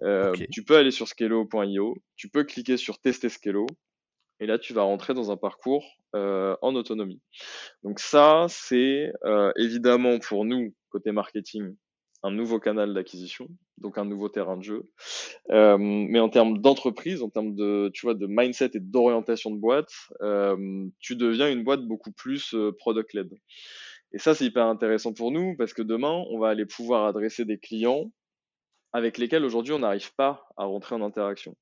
Euh. 0.03 0.33
Tu 0.51 0.65
peux 0.65 0.77
aller 0.77 0.91
sur 0.91 1.07
scalo.io, 1.07 1.97
tu 2.17 2.29
peux 2.29 2.43
cliquer 2.43 2.77
sur 2.77 2.99
tester 2.99 3.29
Scalo, 3.29 3.67
et 4.41 4.47
là 4.47 4.59
tu 4.59 4.73
vas 4.73 4.83
rentrer 4.83 5.15
dans 5.15 5.31
un 5.31 5.37
parcours 5.37 5.85
euh, 6.17 6.57
en 6.61 6.75
autonomie. 6.75 7.21
Donc 7.85 8.01
ça, 8.01 8.47
c'est 8.49 9.13
euh, 9.25 9.53
évidemment 9.57 10.19
pour 10.19 10.45
nous, 10.45 10.75
côté 10.91 11.13
marketing, 11.13 11.77
un 12.25 12.31
nouveau 12.31 12.59
canal 12.59 12.95
d'acquisition, 12.95 13.49
donc 13.79 13.99
un 13.99 14.07
nouveau 14.07 14.31
terrain 14.31 14.57
de 14.57 14.63
jeu. 14.63 14.91
Euh, 15.51 15.77
mais 15.79 16.19
en 16.19 16.31
termes 16.31 16.59
d'entreprise, 16.59 17.23
en 17.23 17.29
termes 17.29 17.55
de, 17.55 17.91
tu 17.93 18.07
vois, 18.07 18.15
de 18.15 18.27
mindset 18.27 18.71
et 18.75 18.81
d'orientation 18.81 19.51
de 19.51 19.59
boîte, 19.59 19.93
euh, 20.23 20.87
tu 20.99 21.17
deviens 21.17 21.51
une 21.51 21.63
boîte 21.65 21.83
beaucoup 21.87 22.13
plus 22.13 22.55
euh, 22.55 22.73
product-led. 22.79 23.31
Et 24.13 24.19
ça, 24.19 24.35
c'est 24.35 24.47
hyper 24.47 24.67
intéressant 24.67 25.13
pour 25.13 25.33
nous 25.33 25.55
parce 25.57 25.75
que 25.75 25.83
demain, 25.83 26.25
on 26.31 26.39
va 26.39 26.49
aller 26.49 26.65
pouvoir 26.65 27.05
adresser 27.05 27.45
des 27.45 27.59
clients 27.59 28.11
avec 28.95 29.19
lesquels 29.19 29.45
aujourd'hui 29.45 29.75
on 29.75 29.81
n'arrive 29.81 30.15
pas 30.15 30.49
à 30.57 30.65
rentrer 30.65 30.95
en 30.95 31.03
interaction. 31.03 31.55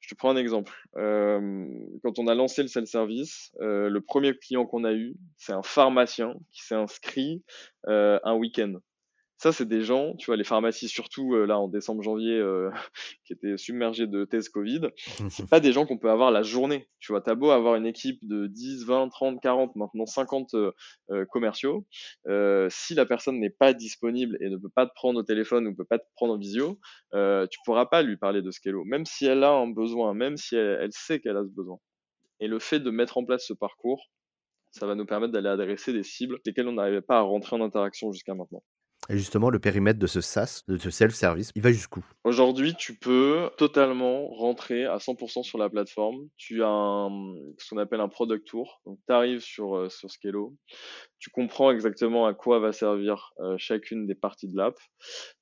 Je 0.00 0.08
te 0.08 0.14
prends 0.16 0.30
un 0.30 0.36
exemple. 0.36 0.72
Euh, 0.96 1.68
quand 2.02 2.18
on 2.18 2.26
a 2.26 2.34
lancé 2.34 2.62
le 2.62 2.68
self-service, 2.68 3.52
euh, 3.60 3.88
le 3.88 4.00
premier 4.00 4.36
client 4.36 4.66
qu'on 4.66 4.82
a 4.82 4.92
eu, 4.92 5.14
c'est 5.36 5.52
un 5.52 5.62
pharmacien 5.62 6.34
qui 6.50 6.64
s'est 6.64 6.74
inscrit 6.74 7.44
euh, 7.86 8.18
un 8.24 8.34
week-end. 8.34 8.74
Ça, 9.42 9.50
c'est 9.50 9.66
des 9.66 9.82
gens, 9.82 10.14
tu 10.14 10.26
vois, 10.26 10.36
les 10.36 10.44
pharmacies, 10.44 10.88
surtout 10.88 11.34
euh, 11.34 11.46
là 11.46 11.58
en 11.58 11.66
décembre-janvier, 11.66 12.38
euh, 12.38 12.70
qui 13.26 13.32
étaient 13.32 13.56
submergés 13.56 14.06
de 14.06 14.24
thèse 14.24 14.48
Covid, 14.48 14.82
c'est 15.30 15.50
pas 15.50 15.58
des 15.58 15.72
gens 15.72 15.84
qu'on 15.84 15.98
peut 15.98 16.12
avoir 16.12 16.30
la 16.30 16.44
journée. 16.44 16.88
Tu 17.00 17.10
vois, 17.10 17.20
t'as 17.22 17.34
beau 17.34 17.50
avoir 17.50 17.74
une 17.74 17.84
équipe 17.84 18.20
de 18.22 18.46
10, 18.46 18.84
20, 18.84 19.08
30, 19.08 19.42
40, 19.42 19.74
maintenant 19.74 20.06
50 20.06 20.54
euh, 20.54 20.70
euh, 21.10 21.24
commerciaux, 21.24 21.84
euh, 22.28 22.68
si 22.70 22.94
la 22.94 23.04
personne 23.04 23.40
n'est 23.40 23.50
pas 23.50 23.72
disponible 23.72 24.38
et 24.40 24.48
ne 24.48 24.58
peut 24.58 24.70
pas 24.72 24.86
te 24.86 24.92
prendre 24.94 25.18
au 25.18 25.24
téléphone 25.24 25.66
ou 25.66 25.74
peut 25.74 25.84
pas 25.84 25.98
te 25.98 26.06
prendre 26.14 26.34
en 26.34 26.38
visio, 26.38 26.78
tu 27.12 27.58
pourras 27.64 27.86
pas 27.86 28.02
lui 28.02 28.16
parler 28.16 28.42
de 28.42 28.50
Scalo, 28.52 28.84
même 28.84 29.06
si 29.06 29.26
elle 29.26 29.42
a 29.42 29.50
un 29.50 29.66
besoin, 29.66 30.14
même 30.14 30.36
si 30.36 30.54
elle, 30.54 30.78
elle 30.82 30.92
sait 30.92 31.18
qu'elle 31.18 31.36
a 31.36 31.42
ce 31.42 31.50
besoin. 31.50 31.78
Et 32.38 32.46
le 32.46 32.60
fait 32.60 32.78
de 32.78 32.90
mettre 32.92 33.18
en 33.18 33.24
place 33.24 33.44
ce 33.44 33.54
parcours, 33.54 34.08
ça 34.70 34.86
va 34.86 34.94
nous 34.94 35.04
permettre 35.04 35.32
d'aller 35.32 35.48
adresser 35.48 35.92
des 35.92 36.04
cibles 36.04 36.38
lesquelles 36.46 36.68
on 36.68 36.74
n'arrivait 36.74 37.02
pas 37.02 37.18
à 37.18 37.22
rentrer 37.22 37.56
en 37.56 37.60
interaction 37.60 38.12
jusqu'à 38.12 38.36
maintenant. 38.36 38.62
Et 39.08 39.18
justement, 39.18 39.50
le 39.50 39.58
périmètre 39.58 39.98
de 39.98 40.06
ce 40.06 40.20
SaaS, 40.20 40.62
de 40.68 40.78
ce 40.78 40.90
self-service, 40.90 41.50
il 41.56 41.62
va 41.62 41.72
jusqu'où? 41.72 42.04
Aujourd'hui, 42.24 42.74
tu 42.78 42.94
peux 42.94 43.50
totalement 43.58 44.28
rentrer 44.28 44.84
à 44.84 44.98
100% 44.98 45.42
sur 45.42 45.58
la 45.58 45.68
plateforme. 45.68 46.28
Tu 46.36 46.62
as 46.62 46.68
un, 46.68 47.34
ce 47.58 47.70
qu'on 47.70 47.78
appelle 47.78 48.00
un 48.00 48.08
product 48.08 48.46
tour. 48.46 48.80
Donc, 48.86 48.98
tu 49.06 49.12
arrives 49.12 49.40
sur, 49.40 49.76
euh, 49.76 49.88
sur 49.88 50.10
Scalo. 50.10 50.54
Tu 51.18 51.30
comprends 51.30 51.70
exactement 51.72 52.26
à 52.26 52.34
quoi 52.34 52.58
va 52.60 52.72
servir 52.72 53.32
euh, 53.40 53.56
chacune 53.58 54.06
des 54.06 54.14
parties 54.14 54.48
de 54.48 54.56
l'app. 54.56 54.76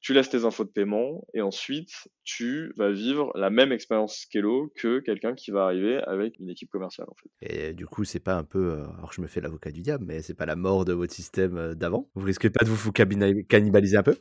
Tu 0.00 0.14
laisses 0.14 0.30
tes 0.30 0.44
infos 0.44 0.64
de 0.64 0.70
paiement 0.70 1.24
et 1.34 1.42
ensuite, 1.42 1.90
tu 2.24 2.72
vas 2.76 2.90
vivre 2.90 3.30
la 3.34 3.50
même 3.50 3.72
expérience 3.72 4.16
Scalo 4.20 4.72
que 4.76 5.00
quelqu'un 5.00 5.34
qui 5.34 5.50
va 5.50 5.64
arriver 5.64 5.98
avec 6.04 6.38
une 6.38 6.48
équipe 6.50 6.70
commerciale, 6.70 7.08
en 7.10 7.14
fait. 7.14 7.30
Et 7.42 7.72
du 7.74 7.86
coup, 7.86 8.04
c'est 8.04 8.20
pas 8.20 8.36
un 8.36 8.44
peu. 8.44 8.72
euh, 8.72 8.84
alors, 8.98 9.12
je 9.12 9.20
me 9.20 9.26
fais 9.26 9.40
l'avocat 9.40 9.70
du 9.70 9.82
diable, 9.82 10.04
mais 10.06 10.22
c'est 10.22 10.34
pas 10.34 10.46
la 10.46 10.56
mort 10.56 10.84
de 10.86 10.92
votre 10.92 11.12
système 11.12 11.56
euh, 11.56 11.74
d'avant? 11.74 12.08
Vous 12.14 12.24
risquez 12.24 12.48
pas 12.50 12.64
de 12.64 12.70
vous 12.70 12.76
vous 12.76 12.92
cabina- 12.92 13.42
cannibaliser 13.50 13.98
un 13.98 14.02
peu 14.02 14.16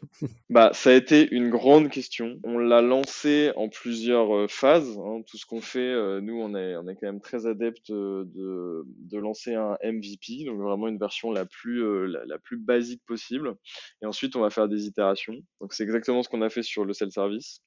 Bah, 0.49 0.71
ça 0.73 0.89
a 0.89 0.93
été 0.93 1.29
une 1.31 1.49
grande 1.49 1.89
question. 1.89 2.39
On 2.43 2.57
l'a 2.57 2.81
lancé 2.81 3.51
en 3.55 3.69
plusieurs 3.69 4.35
euh, 4.35 4.47
phases. 4.47 4.97
hein. 4.97 5.21
Tout 5.27 5.37
ce 5.37 5.45
qu'on 5.45 5.61
fait, 5.61 5.79
euh, 5.79 6.19
nous, 6.19 6.41
on 6.41 6.55
est, 6.55 6.73
quand 6.95 7.07
même 7.07 7.21
très 7.21 7.45
adepte 7.45 7.91
euh, 7.91 8.25
de, 8.25 9.17
lancer 9.17 9.53
un 9.53 9.77
MVP, 9.83 10.45
donc 10.45 10.59
vraiment 10.59 10.87
une 10.87 10.97
version 10.97 11.31
la 11.31 11.45
plus, 11.45 12.07
la, 12.07 12.39
plus 12.39 12.57
basique 12.57 13.03
possible. 13.05 13.55
Et 14.01 14.05
ensuite, 14.05 14.35
on 14.35 14.41
va 14.41 14.49
faire 14.49 14.67
des 14.67 14.85
itérations. 14.85 15.35
Donc, 15.61 15.73
c'est 15.73 15.83
exactement 15.83 16.23
ce 16.23 16.29
qu'on 16.29 16.41
a 16.41 16.49
fait 16.49 16.63
sur 16.63 16.85
le 16.85 16.93
self-service. 16.93 17.61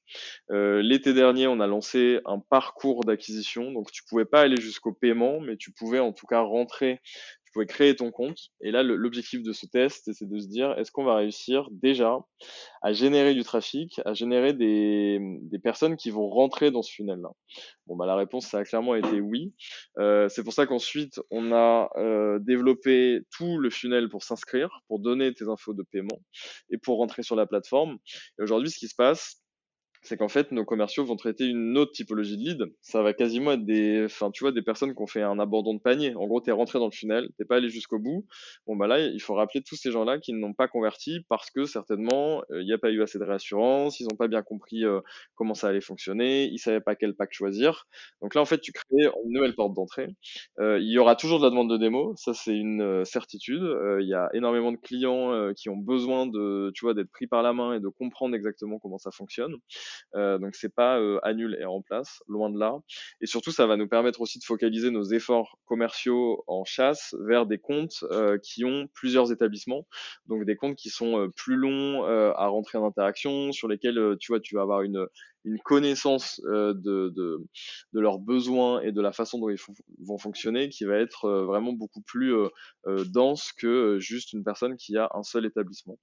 L'été 0.49 1.13
dernier, 1.13 1.47
on 1.47 1.59
a 1.59 1.67
lancé 1.67 2.19
un 2.25 2.39
parcours 2.39 3.03
d'acquisition. 3.05 3.71
Donc, 3.71 3.91
tu 3.91 4.03
pouvais 4.09 4.25
pas 4.25 4.41
aller 4.41 4.59
jusqu'au 4.59 4.93
paiement, 4.93 5.39
mais 5.39 5.57
tu 5.57 5.71
pouvais 5.71 5.99
en 5.99 6.11
tout 6.11 6.25
cas 6.25 6.41
rentrer 6.41 6.99
pouvais 7.53 7.65
créer 7.65 7.95
ton 7.95 8.11
compte. 8.11 8.37
Et 8.61 8.71
là, 8.71 8.83
l'objectif 8.83 9.43
de 9.43 9.53
ce 9.53 9.65
test, 9.65 10.11
c'est 10.11 10.27
de 10.27 10.39
se 10.39 10.47
dire, 10.47 10.73
est-ce 10.77 10.91
qu'on 10.91 11.03
va 11.03 11.15
réussir 11.15 11.69
déjà 11.71 12.17
à 12.81 12.93
générer 12.93 13.33
du 13.33 13.43
trafic, 13.43 14.01
à 14.05 14.13
générer 14.13 14.53
des, 14.53 15.19
des 15.41 15.59
personnes 15.59 15.95
qui 15.95 16.09
vont 16.09 16.27
rentrer 16.29 16.71
dans 16.71 16.81
ce 16.81 16.91
funnel-là? 16.93 17.29
Bon, 17.85 17.95
bah, 17.95 18.05
la 18.05 18.15
réponse, 18.15 18.47
ça 18.47 18.59
a 18.59 18.63
clairement 18.63 18.95
été 18.95 19.21
oui. 19.21 19.53
Euh, 19.99 20.27
c'est 20.29 20.43
pour 20.43 20.53
ça 20.53 20.65
qu'ensuite, 20.65 21.19
on 21.31 21.51
a 21.51 21.89
euh, 21.97 22.39
développé 22.39 23.21
tout 23.35 23.57
le 23.57 23.69
funnel 23.69 24.09
pour 24.09 24.23
s'inscrire, 24.23 24.81
pour 24.87 24.99
donner 24.99 25.33
tes 25.33 25.47
infos 25.47 25.73
de 25.73 25.83
paiement 25.83 26.21
et 26.69 26.77
pour 26.77 26.97
rentrer 26.97 27.23
sur 27.23 27.35
la 27.35 27.45
plateforme. 27.45 27.97
Et 28.39 28.43
aujourd'hui, 28.43 28.71
ce 28.71 28.79
qui 28.79 28.87
se 28.87 28.95
passe, 28.95 29.42
c'est 30.03 30.17
qu'en 30.17 30.27
fait, 30.27 30.51
nos 30.51 30.65
commerciaux 30.65 31.05
vont 31.05 31.15
traiter 31.15 31.45
une 31.45 31.77
autre 31.77 31.93
typologie 31.93 32.37
de 32.37 32.43
lead. 32.43 32.73
Ça 32.81 33.01
va 33.01 33.13
quasiment 33.13 33.53
être 33.53 33.65
des, 33.65 34.03
enfin, 34.05 34.31
tu 34.31 34.43
vois, 34.43 34.51
des 34.51 34.61
personnes 34.61 34.93
qui 34.93 35.01
ont 35.01 35.07
fait 35.07 35.21
un 35.21 35.39
abandon 35.39 35.73
de 35.73 35.79
panier. 35.79 36.13
En 36.15 36.27
gros, 36.27 36.41
t'es 36.41 36.51
rentré 36.51 36.77
dans 36.77 36.87
le 36.87 36.91
funnel, 36.91 37.29
t'es 37.37 37.45
pas 37.45 37.55
allé 37.55 37.69
jusqu'au 37.69 37.99
bout. 37.99 38.25
Bon, 38.67 38.75
bah 38.75 38.87
là, 38.87 38.99
il 38.99 39.21
faut 39.21 39.33
rappeler 39.33 39.61
tous 39.63 39.75
ces 39.75 39.91
gens-là 39.91 40.19
qui 40.19 40.33
n'ont 40.33 40.53
pas 40.53 40.67
converti 40.67 41.21
parce 41.29 41.49
que 41.51 41.63
certainement, 41.65 42.43
euh, 42.51 42.61
il 42.61 42.65
n'y 42.65 42.73
a 42.73 42.77
pas 42.77 42.91
eu 42.91 43.01
assez 43.01 43.17
de 43.17 43.23
réassurance, 43.23 44.01
ils 44.01 44.07
n'ont 44.07 44.17
pas 44.17 44.27
bien 44.27 44.41
compris 44.43 44.83
euh, 44.83 44.99
comment 45.35 45.53
ça 45.53 45.69
allait 45.69 45.81
fonctionner, 45.81 46.45
ils 46.45 46.59
savaient 46.59 46.81
pas 46.81 46.95
quel 46.95 47.15
pack 47.15 47.31
choisir. 47.31 47.85
Donc 48.21 48.35
là, 48.35 48.41
en 48.41 48.45
fait, 48.45 48.59
tu 48.59 48.73
crées 48.73 49.05
une 49.25 49.31
nouvelle 49.31 49.55
porte 49.55 49.73
d'entrée. 49.73 50.09
Euh, 50.59 50.79
il 50.79 50.91
y 50.91 50.97
aura 50.97 51.15
toujours 51.15 51.39
de 51.39 51.45
la 51.45 51.49
demande 51.49 51.69
de 51.69 51.77
démo, 51.77 52.13
ça 52.17 52.33
c'est 52.33 52.55
une 52.55 52.81
euh, 52.81 53.05
certitude. 53.05 53.63
Il 54.01 54.07
y 54.07 54.13
a 54.13 54.29
énormément 54.33 54.71
de 54.73 54.77
clients 54.77 55.53
qui 55.55 55.69
ont 55.69 55.77
besoin 55.77 56.27
de, 56.27 56.71
tu 56.75 56.85
vois, 56.85 56.93
d'être 56.93 57.11
pris 57.11 57.27
par 57.27 57.41
la 57.41 57.53
main 57.53 57.73
et 57.73 57.79
de 57.79 57.87
comprendre 57.87 58.35
exactement 58.35 58.79
comment 58.79 58.97
ça 58.97 59.11
fonctionne. 59.11 59.55
Euh, 60.15 60.37
donc 60.37 60.55
c'est 60.55 60.73
pas 60.73 60.99
euh, 60.99 61.19
annule 61.23 61.57
et 61.59 61.65
remplace, 61.65 62.23
loin 62.27 62.49
de 62.49 62.59
là. 62.59 62.75
Et 63.21 63.25
surtout, 63.25 63.51
ça 63.51 63.67
va 63.67 63.77
nous 63.77 63.87
permettre 63.87 64.21
aussi 64.21 64.39
de 64.39 64.43
focaliser 64.43 64.91
nos 64.91 65.03
efforts 65.03 65.57
commerciaux 65.65 66.43
en 66.47 66.63
chasse 66.65 67.15
vers 67.25 67.45
des 67.45 67.57
comptes 67.57 68.03
euh, 68.11 68.37
qui 68.41 68.65
ont 68.65 68.87
plusieurs 68.93 69.31
établissements, 69.31 69.87
donc 70.27 70.45
des 70.45 70.55
comptes 70.55 70.75
qui 70.75 70.89
sont 70.89 71.19
euh, 71.19 71.29
plus 71.35 71.55
longs 71.55 72.05
euh, 72.05 72.31
à 72.35 72.47
rentrer 72.47 72.77
en 72.77 72.85
interaction, 72.85 73.51
sur 73.51 73.67
lesquels 73.67 74.17
tu 74.19 74.31
vois 74.31 74.39
tu 74.39 74.55
vas 74.55 74.61
avoir 74.61 74.81
une 74.81 75.07
une 75.45 75.59
connaissance 75.59 76.41
euh, 76.45 76.73
de, 76.73 77.13
de, 77.15 77.37
de 77.93 77.99
leurs 77.99 78.19
besoins 78.19 78.81
et 78.81 78.91
de 78.91 79.01
la 79.01 79.11
façon 79.11 79.39
dont 79.39 79.49
ils 79.49 79.57
vont 79.99 80.17
fonctionner 80.17 80.69
qui 80.69 80.85
va 80.85 80.97
être 80.97 81.25
euh, 81.25 81.45
vraiment 81.45 81.73
beaucoup 81.73 82.01
plus 82.01 82.33
euh, 82.33 82.49
euh, 82.87 83.03
dense 83.05 83.51
que 83.51 83.99
juste 83.99 84.33
une 84.33 84.43
personne 84.43 84.75
qui 84.77 84.97
a 84.97 85.09
un 85.13 85.23
seul 85.23 85.45
établissement. 85.45 85.99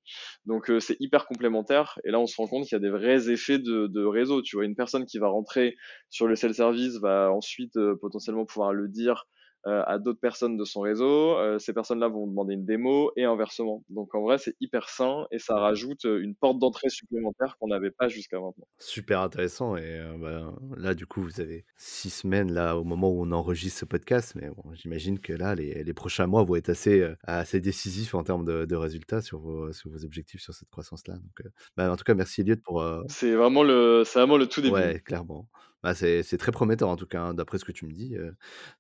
Donc 0.46 0.70
c'est 0.80 0.96
hyper 1.00 1.26
complémentaire 1.26 1.98
et 2.04 2.10
là 2.10 2.20
on 2.20 2.26
se 2.26 2.36
rend 2.36 2.46
compte 2.46 2.64
qu'il 2.64 2.74
y 2.74 2.76
a 2.76 2.80
des 2.80 2.90
vrais 2.90 3.30
effets 3.30 3.58
de, 3.58 3.86
de 3.86 4.04
réseau. 4.04 4.42
Tu 4.42 4.56
vois, 4.56 4.64
une 4.64 4.76
personne 4.76 5.06
qui 5.06 5.18
va 5.18 5.28
rentrer 5.28 5.76
sur 6.10 6.26
le 6.26 6.36
self-service 6.36 6.96
va 6.98 7.32
ensuite 7.32 7.78
potentiellement 8.00 8.44
pouvoir 8.44 8.72
le 8.72 8.88
dire 8.88 9.26
à 9.64 9.98
d'autres 9.98 10.20
personnes 10.20 10.56
de 10.56 10.64
son 10.64 10.80
réseau. 10.80 11.36
Euh, 11.36 11.58
ces 11.58 11.72
personnes-là 11.72 12.08
vont 12.08 12.26
demander 12.26 12.54
une 12.54 12.64
démo 12.64 13.12
et 13.16 13.24
inversement. 13.24 13.84
Donc 13.88 14.14
en 14.14 14.22
vrai 14.22 14.38
c'est 14.38 14.54
hyper 14.60 14.88
sain 14.88 15.26
et 15.30 15.38
ça 15.38 15.56
rajoute 15.58 16.04
euh, 16.06 16.20
une 16.22 16.34
porte 16.34 16.58
d'entrée 16.58 16.88
supplémentaire 16.88 17.56
qu'on 17.58 17.68
n'avait 17.68 17.90
pas 17.90 18.08
jusqu'à 18.08 18.38
maintenant. 18.40 18.66
Super 18.78 19.20
intéressant. 19.20 19.76
Et 19.76 19.82
euh, 19.84 20.16
bah, 20.18 20.52
là, 20.76 20.94
du 20.94 21.06
coup, 21.06 21.22
vous 21.22 21.40
avez 21.40 21.64
six 21.76 22.10
semaines 22.10 22.52
là 22.52 22.76
au 22.76 22.84
moment 22.84 23.10
où 23.10 23.22
on 23.22 23.32
enregistre 23.32 23.80
ce 23.80 23.84
podcast. 23.84 24.34
Mais 24.34 24.48
bon, 24.48 24.72
j'imagine 24.74 25.18
que 25.18 25.32
là, 25.32 25.54
les, 25.54 25.84
les 25.84 25.94
prochains 25.94 26.26
mois 26.26 26.42
vont 26.44 26.56
être 26.56 26.68
assez, 26.70 27.00
euh, 27.00 27.14
assez 27.24 27.60
décisifs 27.60 28.14
en 28.14 28.22
termes 28.22 28.44
de, 28.44 28.64
de 28.64 28.76
résultats 28.76 29.20
sur 29.20 29.40
vos, 29.40 29.72
sur 29.72 29.90
vos 29.90 30.04
objectifs 30.04 30.40
sur 30.40 30.54
cette 30.54 30.70
croissance-là. 30.70 31.14
Donc, 31.14 31.40
euh, 31.44 31.50
bah, 31.76 31.90
en 31.92 31.96
tout 31.96 32.04
cas, 32.04 32.14
merci 32.14 32.40
Elliot 32.40 32.56
pour. 32.64 32.80
euh, 32.80 33.02
C'est 33.08 33.34
vraiment 33.34 33.62
le, 33.62 34.02
c'est 34.04 34.18
vraiment 34.18 34.36
le 34.36 34.46
tout 34.46 34.60
début. 34.60 34.74
Ouais, 34.74 35.00
clairement. 35.00 35.48
Bah, 35.82 35.94
c'est 35.94 36.22
très 36.38 36.52
prometteur 36.52 36.88
en 36.88 36.96
tout 36.96 37.06
cas, 37.06 37.22
hein, 37.22 37.34
d'après 37.34 37.58
ce 37.58 37.64
que 37.64 37.72
tu 37.72 37.86
me 37.86 37.92
dis, 37.92 38.14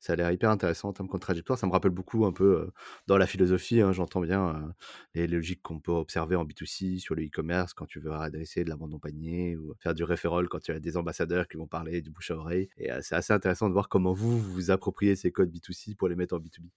ça 0.00 0.12
a 0.12 0.16
l'air 0.16 0.30
hyper 0.30 0.50
intéressant 0.50 0.90
en 0.90 0.92
termes 0.92 1.08
de 1.08 1.18
trajectoire. 1.18 1.58
Ça 1.58 1.66
me 1.66 1.72
rappelle 1.72 1.90
beaucoup 1.92 2.26
un 2.26 2.32
peu, 2.32 2.70
dans 3.06 3.16
la 3.16 3.26
philosophie, 3.26 3.80
hein, 3.80 3.92
j'entends 3.92 4.20
bien, 4.20 4.74
les 5.14 5.26
logiques 5.26 5.62
qu'on 5.62 5.80
peut 5.80 5.92
observer 5.92 6.36
en 6.36 6.44
B2C 6.44 6.98
sur 6.98 7.14
le 7.14 7.24
e-commerce 7.24 7.72
quand 7.72 7.86
tu 7.86 8.00
veux 8.00 8.12
adresser 8.12 8.64
de 8.64 8.68
la 8.68 8.76
vente 8.76 8.92
en 8.94 8.98
panier 8.98 9.56
ou 9.56 9.74
faire 9.80 9.94
du 9.94 10.04
referral 10.04 10.48
quand 10.48 10.60
tu 10.60 10.72
as 10.72 10.80
des 10.80 10.96
ambassadeurs 10.96 11.48
qui 11.48 11.56
vont 11.56 11.66
parler 11.66 12.02
du 12.02 12.10
bouche 12.10 12.30
à 12.30 12.36
oreille 12.36 12.68
et 12.76 12.90
c'est 13.00 13.14
assez 13.14 13.32
intéressant 13.32 13.68
de 13.68 13.72
voir 13.72 13.88
comment 13.88 14.12
vous, 14.12 14.38
vous 14.38 14.70
appropriez 14.70 15.16
ces 15.16 15.32
codes 15.32 15.50
B2C 15.50 15.96
pour 15.96 16.08
les 16.08 16.16
mettre 16.16 16.34
en 16.34 16.38
B2B. 16.38 16.68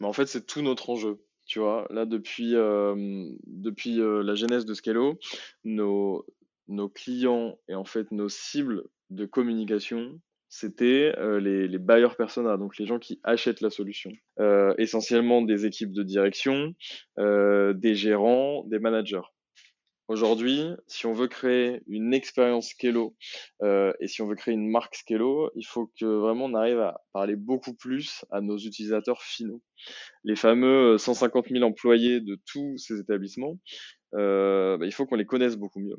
Mais 0.00 0.06
en 0.06 0.12
fait, 0.12 0.26
c'est 0.26 0.46
tout 0.46 0.62
notre 0.62 0.90
enjeu. 0.90 1.20
Tu 1.46 1.60
vois, 1.60 1.86
là, 1.90 2.04
depuis, 2.04 2.52
depuis 2.52 3.96
la 3.96 4.34
genèse 4.34 4.66
de 4.66 4.74
Scalo, 4.74 5.18
nos, 5.64 6.26
nos 6.68 6.88
clients 6.88 7.58
et 7.68 7.74
en 7.74 7.84
fait 7.84 8.12
nos 8.12 8.28
cibles 8.28 8.84
de 9.10 9.26
communication, 9.26 10.20
c'était 10.48 11.14
euh, 11.18 11.40
les, 11.40 11.68
les 11.68 11.78
buyers 11.78 12.14
persona, 12.16 12.56
donc 12.56 12.78
les 12.78 12.86
gens 12.86 12.98
qui 12.98 13.20
achètent 13.22 13.60
la 13.60 13.70
solution. 13.70 14.10
Euh, 14.40 14.74
essentiellement 14.78 15.42
des 15.42 15.66
équipes 15.66 15.92
de 15.92 16.02
direction, 16.02 16.74
euh, 17.18 17.74
des 17.74 17.94
gérants, 17.94 18.64
des 18.64 18.78
managers. 18.78 19.26
Aujourd'hui, 20.08 20.62
si 20.86 21.04
on 21.04 21.12
veut 21.12 21.28
créer 21.28 21.82
une 21.86 22.14
expérience 22.14 22.72
euh, 23.62 23.92
et 24.00 24.06
si 24.08 24.22
on 24.22 24.26
veut 24.26 24.36
créer 24.36 24.54
une 24.54 24.70
marque 24.70 24.94
Skello, 24.94 25.50
il 25.54 25.66
faut 25.66 25.92
que 26.00 26.06
vraiment 26.06 26.46
on 26.46 26.54
arrive 26.54 26.80
à 26.80 27.02
parler 27.12 27.36
beaucoup 27.36 27.74
plus 27.74 28.24
à 28.30 28.40
nos 28.40 28.56
utilisateurs 28.56 29.22
finaux. 29.22 29.60
Les 30.24 30.34
fameux 30.34 30.96
150 30.96 31.48
000 31.50 31.62
employés 31.62 32.22
de 32.22 32.40
tous 32.46 32.78
ces 32.78 32.98
établissements, 33.00 33.58
bah, 34.12 34.78
il 34.80 34.92
faut 34.92 35.04
qu'on 35.04 35.16
les 35.16 35.26
connaisse 35.26 35.56
beaucoup 35.58 35.80
mieux. 35.80 35.98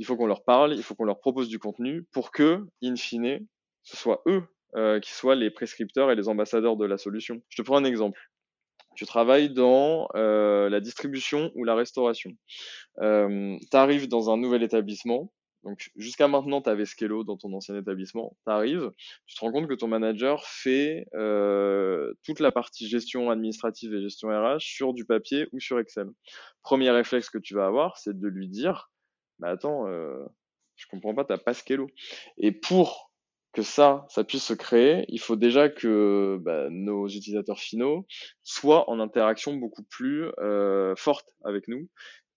Il 0.00 0.04
faut 0.04 0.16
qu'on 0.16 0.26
leur 0.26 0.42
parle, 0.42 0.74
il 0.74 0.82
faut 0.82 0.96
qu'on 0.96 1.04
leur 1.04 1.20
propose 1.20 1.48
du 1.48 1.60
contenu 1.60 2.02
pour 2.10 2.32
que, 2.32 2.66
in 2.82 2.96
fine, 2.96 3.46
ce 3.84 3.96
soit 3.96 4.22
eux 4.26 4.42
euh, 4.74 4.98
qui 4.98 5.12
soient 5.12 5.36
les 5.36 5.50
prescripteurs 5.50 6.10
et 6.10 6.16
les 6.16 6.28
ambassadeurs 6.28 6.76
de 6.76 6.86
la 6.86 6.98
solution. 6.98 7.40
Je 7.48 7.62
te 7.62 7.62
prends 7.62 7.76
un 7.76 7.84
exemple 7.84 8.18
tu 9.00 9.06
travailles 9.06 9.50
dans 9.50 10.08
euh, 10.14 10.68
la 10.68 10.80
distribution 10.80 11.50
ou 11.54 11.64
la 11.64 11.74
restauration. 11.74 12.32
Euh, 13.00 13.56
tu 13.70 13.76
arrives 13.76 14.08
dans 14.08 14.30
un 14.30 14.36
nouvel 14.36 14.62
établissement. 14.62 15.32
Donc 15.62 15.90
jusqu'à 15.96 16.26
maintenant, 16.26 16.62
tu 16.62 16.70
avais 16.70 16.86
Skello 16.86 17.22
dans 17.22 17.36
ton 17.36 17.52
ancien 17.52 17.76
établissement. 17.76 18.36
Tu 18.46 18.52
arrives, 18.52 18.90
tu 19.26 19.36
te 19.36 19.40
rends 19.40 19.52
compte 19.52 19.68
que 19.68 19.74
ton 19.74 19.88
manager 19.88 20.44
fait 20.46 21.06
euh, 21.14 22.12
toute 22.24 22.40
la 22.40 22.50
partie 22.50 22.88
gestion 22.88 23.30
administrative 23.30 23.94
et 23.94 24.02
gestion 24.02 24.28
RH 24.28 24.60
sur 24.60 24.94
du 24.94 25.04
papier 25.04 25.48
ou 25.52 25.60
sur 25.60 25.78
Excel. 25.78 26.08
Premier 26.62 26.90
réflexe 26.90 27.28
que 27.28 27.38
tu 27.38 27.54
vas 27.54 27.66
avoir, 27.66 27.98
c'est 27.98 28.18
de 28.18 28.28
lui 28.28 28.48
dire, 28.48 28.90
bah 29.40 29.48
attends, 29.48 29.88
euh, 29.88 30.24
je 30.76 30.86
comprends 30.86 31.14
pas, 31.14 31.24
t'as 31.24 31.38
pas 31.38 31.54
Skello. 31.54 31.88
Et 32.38 32.52
pour 32.52 33.10
que 33.52 33.62
ça, 33.62 34.06
ça 34.08 34.22
puisse 34.22 34.44
se 34.44 34.54
créer, 34.54 35.04
il 35.08 35.18
faut 35.18 35.36
déjà 35.36 35.68
que 35.68 36.38
bah, 36.40 36.68
nos 36.70 37.08
utilisateurs 37.08 37.58
finaux 37.58 38.06
soient 38.42 38.88
en 38.88 39.00
interaction 39.00 39.54
beaucoup 39.54 39.82
plus 39.82 40.26
euh, 40.38 40.94
forte 40.96 41.28
avec 41.44 41.66
nous. 41.66 41.88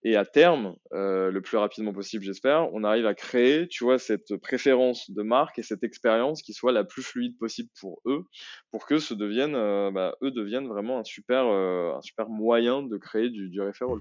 Et 0.06 0.18
à 0.18 0.26
terme, 0.26 0.76
euh, 0.92 1.32
le 1.32 1.42
plus 1.42 1.56
rapidement 1.56 1.94
possible, 1.94 2.26
j'espère, 2.26 2.74
on 2.74 2.84
arrive 2.84 3.06
à 3.06 3.14
créer, 3.14 3.70
tu 3.70 3.86
vois, 3.86 4.00
cette 4.00 4.36
préférence 4.36 5.10
de 5.10 5.22
marque 5.22 5.60
et 5.60 5.64
cette 5.64 5.84
expérience 5.84 6.42
qui 6.42 6.52
soit 6.52 6.74
la 6.74 6.84
plus 6.84 7.04
fluide 7.04 7.38
possible 7.38 7.70
pour 7.80 8.02
eux, 8.06 8.26
pour 8.72 8.86
que 8.86 8.98
ce 8.98 9.14
devienne, 9.14 9.56
euh, 9.56 9.92
bah, 9.92 10.16
eux 10.22 10.32
deviennent 10.32 10.68
vraiment 10.68 11.00
un 11.00 11.06
super, 11.06 11.46
un 11.46 12.02
super 12.02 12.28
moyen 12.28 12.82
de 12.82 12.98
créer 12.98 13.30
du, 13.30 13.48
du 13.48 13.62
referral. 13.62 14.00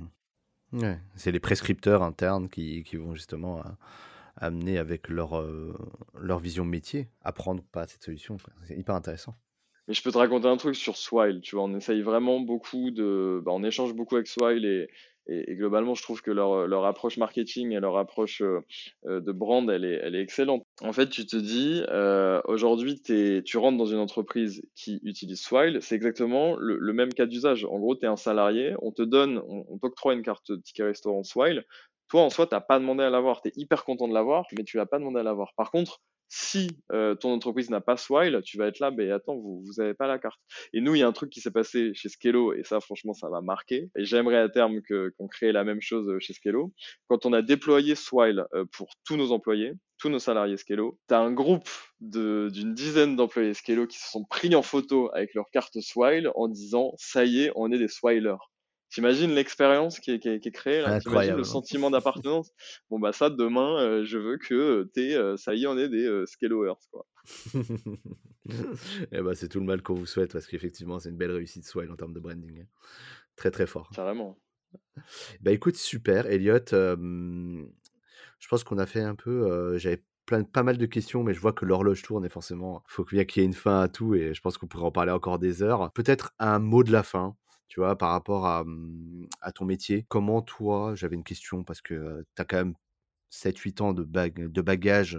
Ouais, 0.73 0.99
c'est 1.17 1.33
les 1.33 1.41
prescripteurs 1.41 2.03
internes 2.03 2.49
qui, 2.49 2.83
qui 2.85 2.97
vont 2.97 3.15
justement 3.15 3.61
à, 3.61 3.77
amener 4.37 4.79
avec 4.79 5.09
leur, 5.09 5.39
euh, 5.39 5.77
leur 6.19 6.39
vision 6.39 6.65
métier, 6.65 7.09
apprendre 7.23 7.63
pas 7.73 7.87
cette 7.87 8.03
solution. 8.03 8.37
C'est 8.65 8.77
hyper 8.77 8.95
intéressant. 8.95 9.35
Mais 9.89 9.95
je 9.95 10.03
peux 10.03 10.13
te 10.13 10.19
raconter 10.19 10.47
un 10.47 10.57
truc 10.57 10.77
sur 10.77 10.97
Swile, 10.97 11.41
tu 11.41 11.57
vois, 11.57 11.65
on 11.65 11.75
essaye 11.75 12.03
vraiment 12.03 12.41
beaucoup 12.41 12.91
de... 12.91 13.43
Bah, 13.45 13.53
on 13.53 13.65
échange 13.65 13.95
beaucoup 13.95 14.15
avec 14.15 14.29
Swile 14.29 14.65
et, 14.65 14.89
et, 15.27 15.55
globalement, 15.57 15.95
je 15.95 16.03
trouve 16.03 16.23
que 16.23 16.31
leur, 16.31 16.67
leur 16.67 16.85
approche 16.85 17.17
marketing 17.17 17.73
et 17.73 17.81
leur 17.81 17.97
approche 17.97 18.43
euh, 18.43 18.61
de 19.05 19.33
brand, 19.33 19.69
elle 19.71 19.85
est, 19.85 20.01
elle 20.03 20.15
est 20.15 20.23
excellente. 20.23 20.63
En 20.81 20.93
fait, 20.93 21.09
tu 21.09 21.27
te 21.27 21.37
dis, 21.37 21.83
euh, 21.91 22.41
aujourd'hui, 22.45 23.01
tu 23.03 23.57
rentres 23.59 23.79
dans 23.79 23.87
une 23.87 23.99
entreprise 23.99 24.63
qui 24.75 25.01
utilise 25.05 25.41
Swile, 25.41 25.79
c'est 25.83 25.95
exactement 25.95 26.57
le, 26.57 26.93
même 26.93 27.13
cas 27.13 27.27
d'usage. 27.27 27.65
En 27.67 27.79
gros, 27.79 27.95
tu 27.95 28.05
es 28.05 28.09
un 28.09 28.17
salarié, 28.17 28.75
on 28.81 28.91
te 28.91 29.03
donne, 29.03 29.41
on, 29.47 29.79
t'octroie 29.79 30.15
une 30.15 30.23
carte 30.23 30.61
ticket 30.63 30.85
restaurant 30.85 31.23
Swile, 31.23 31.65
toi, 32.09 32.23
en 32.23 32.31
soi, 32.31 32.47
tu 32.47 32.55
n'as 32.55 32.61
pas 32.61 32.79
demandé 32.79 33.05
à 33.05 33.11
l'avoir. 33.11 33.43
Tu 33.43 33.49
es 33.49 33.53
hyper 33.57 33.85
content 33.85 34.09
de 34.09 34.15
l'avoir, 34.15 34.47
mais 34.57 34.65
tu 34.65 34.77
l'as 34.77 34.87
pas 34.87 34.99
demandé 34.99 35.21
à 35.21 35.23
l'avoir. 35.23 35.53
Par 35.57 35.71
contre, 35.71 36.01
si 36.35 36.79
euh, 36.93 37.15
ton 37.15 37.31
entreprise 37.31 37.69
n'a 37.69 37.83
pas 37.83 37.99
Swile, 37.99 38.41
tu 38.43 38.57
vas 38.57 38.67
être 38.67 38.79
là, 38.79 38.91
mais 38.91 39.11
attends, 39.11 39.37
vous 39.37 39.63
vous 39.67 39.81
avez 39.81 39.93
pas 39.93 40.07
la 40.07 40.19
carte. 40.19 40.41
Et 40.73 40.81
nous, 40.81 40.95
il 40.95 41.01
y 41.01 41.03
a 41.03 41.07
un 41.07 41.13
truc 41.13 41.29
qui 41.29 41.43
s'est 41.43 41.51
passé 41.51 41.93
chez 41.93 42.09
Skello, 42.09 42.55
et 42.55 42.65
ça, 42.65 42.81
franchement, 42.81 43.13
ça 43.13 43.29
m'a 43.29 43.43
marqué. 43.43 43.91
Et 43.97 44.07
j'aimerais 44.07 44.39
à 44.39 44.49
terme 44.49 44.81
qu'on 44.81 45.29
crée 45.29 45.53
la 45.53 45.63
même 45.63 45.83
chose 45.83 46.11
chez 46.21 46.33
Skello. 46.33 46.73
Quand 47.07 47.27
on 47.27 47.35
a 47.35 47.43
déployé 47.43 47.95
Swile 47.95 48.47
pour 48.73 48.89
tous 49.05 49.19
nos 49.19 49.31
employés, 49.31 49.75
tous 49.99 50.09
nos 50.09 50.19
salariés 50.19 50.57
Skello, 50.57 50.99
tu 51.07 51.15
as 51.15 51.21
un 51.21 51.33
groupe 51.33 51.69
d'une 52.01 52.73
dizaine 52.73 53.15
d'employés 53.15 53.53
Skello 53.53 53.87
qui 53.87 53.99
se 53.99 54.11
sont 54.11 54.25
pris 54.25 54.55
en 54.55 54.63
photo 54.63 55.11
avec 55.13 55.35
leur 55.35 55.51
carte 55.51 55.83
Swile 55.83 56.31
en 56.35 56.49
disant, 56.49 56.95
ça 56.97 57.27
y 57.27 57.43
est, 57.43 57.53
on 57.57 57.71
est 57.71 57.79
des 57.79 57.89
Swilers. 57.89 58.41
T'imagines 58.93 59.31
l'expérience 59.31 60.01
qui 60.01 60.11
est, 60.11 60.19
qui, 60.19 60.29
est, 60.29 60.39
qui 60.39 60.49
est, 60.49 60.53
créée 60.53 60.83
là 60.83 61.01
T'imagines 61.01 61.35
le 61.35 61.45
sentiment 61.45 61.91
d'appartenance 61.91 62.53
Bon 62.91 63.01
bah 63.01 63.13
ça, 63.13 63.31
demain, 63.31 63.81
euh, 63.81 64.05
je 64.05 64.19
veux 64.19 64.37
que 64.37 64.55
euh, 64.55 64.91
t'es, 64.93 65.15
euh, 65.15 65.39
ça 65.39 65.55
y 65.55 65.67
on 65.67 65.79
est 65.79 65.89
des 65.89 66.05
euh, 66.05 66.27
quoi. 66.91 67.07
Et 67.55 67.59
eh 69.13 69.23
bah 69.23 69.35
c'est 69.35 69.49
tout 69.49 69.61
le 69.61 69.65
mal 69.65 69.81
qu'on 69.81 69.95
vous 69.95 70.05
souhaite 70.05 70.35
parce 70.35 70.47
qu'effectivement 70.47 70.99
c'est 70.99 71.09
une 71.09 71.17
belle 71.17 71.31
réussite 71.31 71.65
Swile 71.65 71.91
en 71.91 71.97
termes 71.97 72.13
de 72.13 72.21
branding. 72.21 72.61
Hein. 72.61 72.67
Très 73.35 73.51
très 73.51 73.67
fort. 73.67 73.89
Carrément. 73.95 74.39
Bah 75.41 75.53
écoute, 75.53 75.77
super, 75.77 76.27
Elliot. 76.27 76.59
je 76.71 78.49
pense 78.51 78.63
qu'on 78.63 78.77
a 78.77 78.85
fait 78.85 79.01
un 79.01 79.15
peu. 79.15 79.79
J'avais 79.79 80.05
plein, 80.27 80.43
pas 80.43 80.63
mal 80.63 80.77
de 80.77 80.87
questions, 80.87 81.23
mais 81.23 81.33
je 81.33 81.41
vois 81.41 81.55
que 81.55 81.65
l'horloge 81.65 82.03
tourne 82.03 82.27
et 82.27 82.29
forcément, 82.29 82.83
il 82.89 82.93
faut 82.93 83.05
bien 83.05 83.25
qu'il 83.25 83.43
y 83.43 83.45
ait 83.45 83.47
une 83.47 83.55
fin 83.55 83.81
à 83.81 83.89
tout 83.89 84.15
et 84.15 84.35
je 84.35 84.41
pense 84.43 84.59
qu'on 84.59 84.67
pourrait 84.67 84.85
en 84.85 84.93
parler 84.93 85.13
encore 85.13 85.39
des 85.39 85.63
heures. 85.63 85.91
Peut-être 85.95 86.35
un 86.39 86.59
mot 86.59 86.83
de 86.83 86.93
la 86.93 87.03
fin 87.03 87.37
tu 87.73 87.81
vois, 87.81 87.97
par 87.97 88.11
rapport 88.11 88.47
à, 88.47 88.65
mmh, 88.65 89.29
à 89.41 89.51
ton 89.51 89.65
métier. 89.65 90.05
Comment 90.11 90.43
toi, 90.43 90.95
j'avais 90.95 91.17
une 91.17 91.25
question 91.25 91.65
parce 91.65 91.81
que 91.81 92.23
tu 92.37 92.43
as 92.43 92.45
quand 92.45 92.59
même 92.59 92.75
7-8 93.31 93.81
ans 93.81 93.95
de, 93.95 94.05
de 94.05 94.61
bagage 94.61 95.19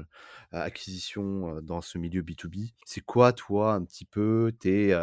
acquisition 0.52 1.60
dans 1.64 1.82
ce 1.82 1.98
milieu 1.98 2.22
B2B. 2.22 2.74
C'est 2.86 3.02
quoi, 3.02 3.34
toi, 3.34 3.74
un 3.74 3.84
petit 3.84 4.06
peu 4.06 4.56
tes, 4.60 4.96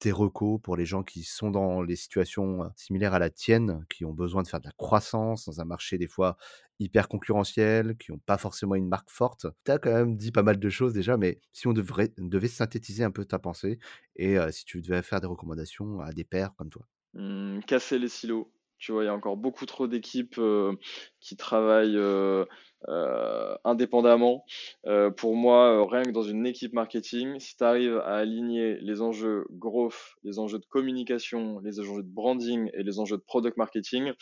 tes 0.00 0.10
recos 0.10 0.60
pour 0.60 0.76
les 0.76 0.86
gens 0.86 1.04
qui 1.04 1.22
sont 1.22 1.52
dans 1.52 1.82
les 1.82 1.94
situations 1.94 2.68
similaires 2.74 3.14
à 3.14 3.20
la 3.20 3.30
tienne, 3.30 3.86
qui 3.88 4.04
ont 4.04 4.12
besoin 4.12 4.42
de 4.42 4.48
faire 4.48 4.58
de 4.58 4.66
la 4.66 4.72
croissance 4.76 5.44
dans 5.44 5.60
un 5.60 5.64
marché 5.64 5.98
des 5.98 6.08
fois 6.08 6.36
hyper 6.78 7.08
concurrentiel, 7.08 7.96
qui 7.96 8.12
n'ont 8.12 8.18
pas 8.18 8.38
forcément 8.38 8.74
une 8.74 8.88
marque 8.88 9.10
forte. 9.10 9.46
Tu 9.64 9.70
as 9.72 9.78
quand 9.78 9.92
même 9.92 10.16
dit 10.16 10.32
pas 10.32 10.42
mal 10.42 10.58
de 10.58 10.68
choses 10.68 10.92
déjà, 10.92 11.16
mais 11.16 11.40
si 11.52 11.66
on 11.66 11.72
devait 11.72 12.48
synthétiser 12.48 13.04
un 13.04 13.10
peu 13.10 13.24
ta 13.24 13.38
pensée 13.38 13.78
et 14.16 14.36
si 14.52 14.64
tu 14.64 14.80
devais 14.82 15.02
faire 15.02 15.20
des 15.20 15.26
recommandations 15.26 16.00
à 16.00 16.12
des 16.12 16.24
pairs 16.24 16.54
comme 16.56 16.70
toi? 16.70 16.86
Mmh, 17.14 17.60
casser 17.66 17.98
les 17.98 18.08
silos 18.08 18.52
tu 18.80 18.92
vois, 18.92 19.02
il 19.02 19.06
y 19.06 19.08
a 19.10 19.14
encore 19.14 19.36
beaucoup 19.36 19.66
trop 19.66 19.88
d'équipes 19.88 20.38
qui 21.18 21.36
travaillent 21.36 21.98
indépendamment. 23.64 24.44
pour 25.16 25.34
moi, 25.34 25.84
rien 25.90 26.02
que 26.04 26.10
dans 26.10 26.22
une 26.22 26.46
équipe 26.46 26.72
marketing, 26.72 27.40
si 27.40 27.56
tu 27.56 27.64
arrives 27.64 27.96
à 27.98 28.16
aligner 28.18 28.78
les 28.80 29.02
enjeux 29.02 29.46
growth, 29.50 30.14
les 30.22 30.38
enjeux 30.38 30.58
de 30.60 30.66
communication, 30.66 31.58
les 31.58 31.80
enjeux 31.80 32.04
de 32.04 32.08
branding 32.08 32.70
et 32.74 32.84
les 32.84 33.00
enjeux 33.00 33.16
de 33.16 33.22
product 33.22 33.56
marketing, 33.56 34.12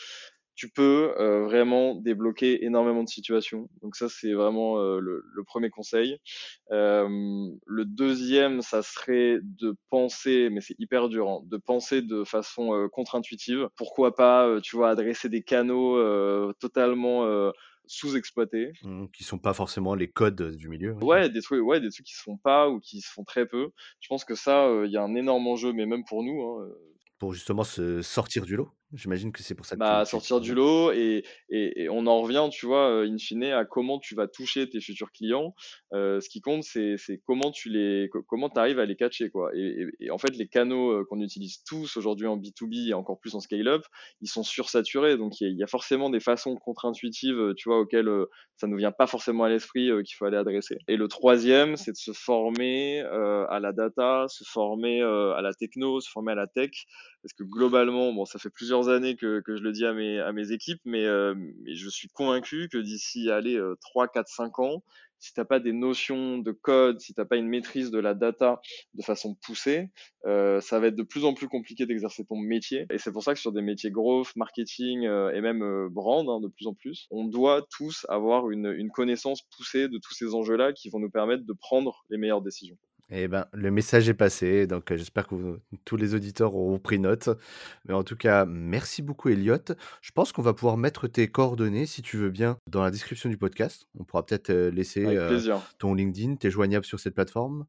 tu 0.56 0.70
peux 0.70 1.14
euh, 1.18 1.44
vraiment 1.44 1.94
débloquer 1.94 2.64
énormément 2.64 3.04
de 3.04 3.08
situations. 3.08 3.68
Donc 3.82 3.94
ça, 3.94 4.08
c'est 4.08 4.32
vraiment 4.32 4.80
euh, 4.80 4.98
le, 5.00 5.22
le, 5.22 5.44
premier 5.44 5.68
conseil. 5.68 6.16
Euh, 6.72 7.06
le 7.66 7.84
deuxième, 7.84 8.62
ça 8.62 8.82
serait 8.82 9.38
de 9.42 9.76
penser, 9.90 10.48
mais 10.50 10.62
c'est 10.62 10.74
hyper 10.78 11.10
dur, 11.10 11.28
hein, 11.28 11.40
de 11.44 11.58
penser 11.58 12.00
de 12.00 12.24
façon 12.24 12.88
contre-intuitive. 12.90 13.68
Pourquoi 13.76 14.14
pas, 14.14 14.58
tu 14.62 14.76
vois, 14.76 14.88
adresser 14.88 15.28
des 15.28 15.42
canaux 15.42 16.52
totalement 16.54 17.52
sous-exploités. 17.86 18.72
Mmh, 18.82 19.06
qui 19.12 19.24
sont 19.24 19.38
pas 19.38 19.52
forcément 19.52 19.94
les 19.94 20.08
codes 20.08 20.56
du 20.56 20.68
milieu. 20.68 20.94
Ouais, 21.02 21.28
des 21.28 21.42
trucs, 21.42 21.62
ouais, 21.62 21.80
des 21.80 21.90
trucs 21.90 22.06
qui 22.06 22.14
se 22.14 22.22
font 22.22 22.38
pas 22.38 22.68
ou 22.68 22.80
qui 22.80 23.02
se 23.02 23.12
font 23.12 23.24
très 23.24 23.46
peu. 23.46 23.68
Je 24.00 24.08
pense 24.08 24.24
que 24.24 24.34
ça, 24.34 24.68
il 24.84 24.90
y 24.90 24.96
a 24.96 25.02
un 25.02 25.14
énorme 25.14 25.46
enjeu, 25.46 25.72
mais 25.74 25.84
même 25.84 26.04
pour 26.04 26.22
nous. 26.22 26.42
Hein, 26.42 26.68
pour 27.18 27.32
justement 27.32 27.64
se 27.64 28.02
sortir 28.02 28.44
du 28.44 28.56
lot 28.56 28.70
J'imagine 28.96 29.30
que 29.30 29.42
c'est 29.42 29.54
pour 29.54 29.66
ça 29.66 29.76
que 29.76 29.80
bah, 29.80 30.02
tu, 30.04 30.10
sortir 30.10 30.40
du 30.40 30.54
lot 30.54 30.90
et, 30.92 31.24
et, 31.50 31.88
on 31.90 32.06
en 32.06 32.20
revient, 32.20 32.48
tu 32.50 32.66
vois, 32.66 32.90
euh, 32.90 33.08
in 33.08 33.18
fine, 33.18 33.44
à 33.44 33.64
comment 33.64 33.98
tu 33.98 34.14
vas 34.14 34.26
toucher 34.26 34.68
tes 34.68 34.80
futurs 34.80 35.12
clients. 35.12 35.54
Euh, 35.92 36.20
ce 36.20 36.28
qui 36.28 36.40
compte, 36.40 36.64
c'est 36.64 36.96
comment 37.26 37.50
tu 37.50 37.68
les, 37.68 38.08
comment 38.26 38.48
arrives 38.56 38.78
à 38.78 38.86
les 38.86 38.96
catcher, 38.96 39.28
quoi. 39.28 39.50
Et, 39.54 39.86
et 40.00 40.10
en 40.10 40.18
fait, 40.18 40.34
les 40.36 40.48
canaux 40.48 40.92
euh, 40.92 41.04
qu'on 41.08 41.20
utilise 41.20 41.62
tous 41.64 41.96
aujourd'hui 41.96 42.26
en 42.26 42.38
B2B 42.38 42.88
et 42.88 42.94
encore 42.94 43.20
plus 43.20 43.34
en 43.34 43.40
scale-up, 43.40 43.84
ils 44.22 44.28
sont 44.28 44.42
sursaturés. 44.42 45.16
Donc, 45.16 45.40
il 45.40 45.56
y, 45.56 45.62
a 45.62 45.66
forcément 45.66 46.08
des 46.08 46.20
façons 46.20 46.56
contre-intuitives, 46.56 47.54
tu 47.56 47.68
vois, 47.68 47.80
auxquelles 47.80 48.10
ça 48.56 48.66
ne 48.66 48.76
vient 48.76 48.92
pas 48.92 49.06
forcément 49.06 49.44
à 49.44 49.48
l'esprit 49.48 49.90
qu'il 50.04 50.16
faut 50.16 50.24
aller 50.24 50.38
adresser. 50.38 50.78
Et 50.88 50.96
le 50.96 51.08
troisième, 51.08 51.76
c'est 51.76 51.92
de 51.92 51.96
se 51.96 52.12
former 52.12 53.00
à 53.00 53.60
la 53.60 53.72
data, 53.72 54.24
se 54.28 54.44
former 54.44 55.02
à 55.02 55.42
la 55.42 55.52
techno, 55.52 56.00
se 56.00 56.10
former 56.10 56.32
à 56.32 56.36
la 56.36 56.46
tech 56.46 56.70
parce 57.26 57.32
que 57.32 57.42
globalement, 57.42 58.12
bon, 58.12 58.24
ça 58.24 58.38
fait 58.38 58.50
plusieurs 58.50 58.85
années 58.88 59.16
que, 59.16 59.42
je 59.46 59.62
le 59.62 59.72
dis 59.72 59.84
à 59.86 59.92
mes, 59.92 60.52
équipes, 60.52 60.80
mais, 60.84 61.04
euh, 61.04 61.34
mais 61.36 61.74
je 61.74 61.88
suis 61.88 62.08
convaincu 62.08 62.68
que 62.70 62.78
d'ici, 62.78 63.30
allez, 63.30 63.60
3, 63.80 64.08
4, 64.08 64.28
5 64.28 64.58
ans, 64.58 64.82
si 65.18 65.32
tu 65.32 65.40
n'as 65.40 65.44
pas 65.44 65.60
des 65.60 65.72
notions 65.72 66.38
de 66.38 66.52
code, 66.52 67.00
si 67.00 67.14
tu 67.14 67.20
n'as 67.20 67.24
pas 67.24 67.36
une 67.36 67.48
maîtrise 67.48 67.90
de 67.90 67.98
la 67.98 68.14
data 68.14 68.60
de 68.94 69.02
façon 69.02 69.34
poussée, 69.34 69.90
euh, 70.26 70.60
ça 70.60 70.78
va 70.78 70.88
être 70.88 70.96
de 70.96 71.02
plus 71.02 71.24
en 71.24 71.34
plus 71.34 71.48
compliqué 71.48 71.86
d'exercer 71.86 72.24
ton 72.24 72.36
métier. 72.36 72.86
Et 72.90 72.98
c'est 72.98 73.12
pour 73.12 73.22
ça 73.22 73.34
que 73.34 73.40
sur 73.40 73.52
des 73.52 73.62
métiers 73.62 73.90
growth, 73.90 74.34
marketing 74.36 75.06
euh, 75.06 75.32
et 75.32 75.40
même 75.40 75.88
brand, 75.88 76.28
hein, 76.28 76.40
de 76.40 76.48
plus 76.48 76.66
en 76.66 76.74
plus, 76.74 77.06
on 77.10 77.24
doit 77.24 77.66
tous 77.70 78.06
avoir 78.08 78.50
une 78.50 78.90
connaissance 78.90 79.42
poussée 79.42 79.88
de 79.88 79.98
tous 79.98 80.14
ces 80.14 80.34
enjeux-là 80.34 80.72
qui 80.72 80.90
vont 80.90 80.98
nous 80.98 81.10
permettre 81.10 81.44
de 81.44 81.52
prendre 81.52 82.04
les 82.10 82.18
meilleures 82.18 82.42
décisions. 82.42 82.76
Eh 83.08 83.28
ben, 83.28 83.46
le 83.52 83.70
message 83.70 84.08
est 84.08 84.14
passé, 84.14 84.66
donc 84.66 84.92
j'espère 84.92 85.28
que 85.28 85.60
tous 85.84 85.96
les 85.96 86.14
auditeurs 86.14 86.56
auront 86.56 86.80
pris 86.80 86.98
note. 86.98 87.28
Mais 87.86 87.94
en 87.94 88.02
tout 88.02 88.16
cas, 88.16 88.44
merci 88.46 89.00
beaucoup 89.00 89.28
Elliot. 89.28 89.58
Je 90.02 90.10
pense 90.10 90.32
qu'on 90.32 90.42
va 90.42 90.54
pouvoir 90.54 90.76
mettre 90.76 91.06
tes 91.06 91.28
coordonnées, 91.28 91.86
si 91.86 92.02
tu 92.02 92.16
veux 92.16 92.30
bien, 92.30 92.58
dans 92.68 92.82
la 92.82 92.90
description 92.90 93.28
du 93.28 93.36
podcast. 93.36 93.86
On 93.98 94.02
pourra 94.02 94.26
peut-être 94.26 94.52
laisser 94.52 95.04
ton 95.78 95.94
LinkedIn. 95.94 96.36
Tu 96.36 96.48
es 96.48 96.50
joignable 96.50 96.84
sur 96.84 96.98
cette 96.98 97.14
plateforme? 97.14 97.66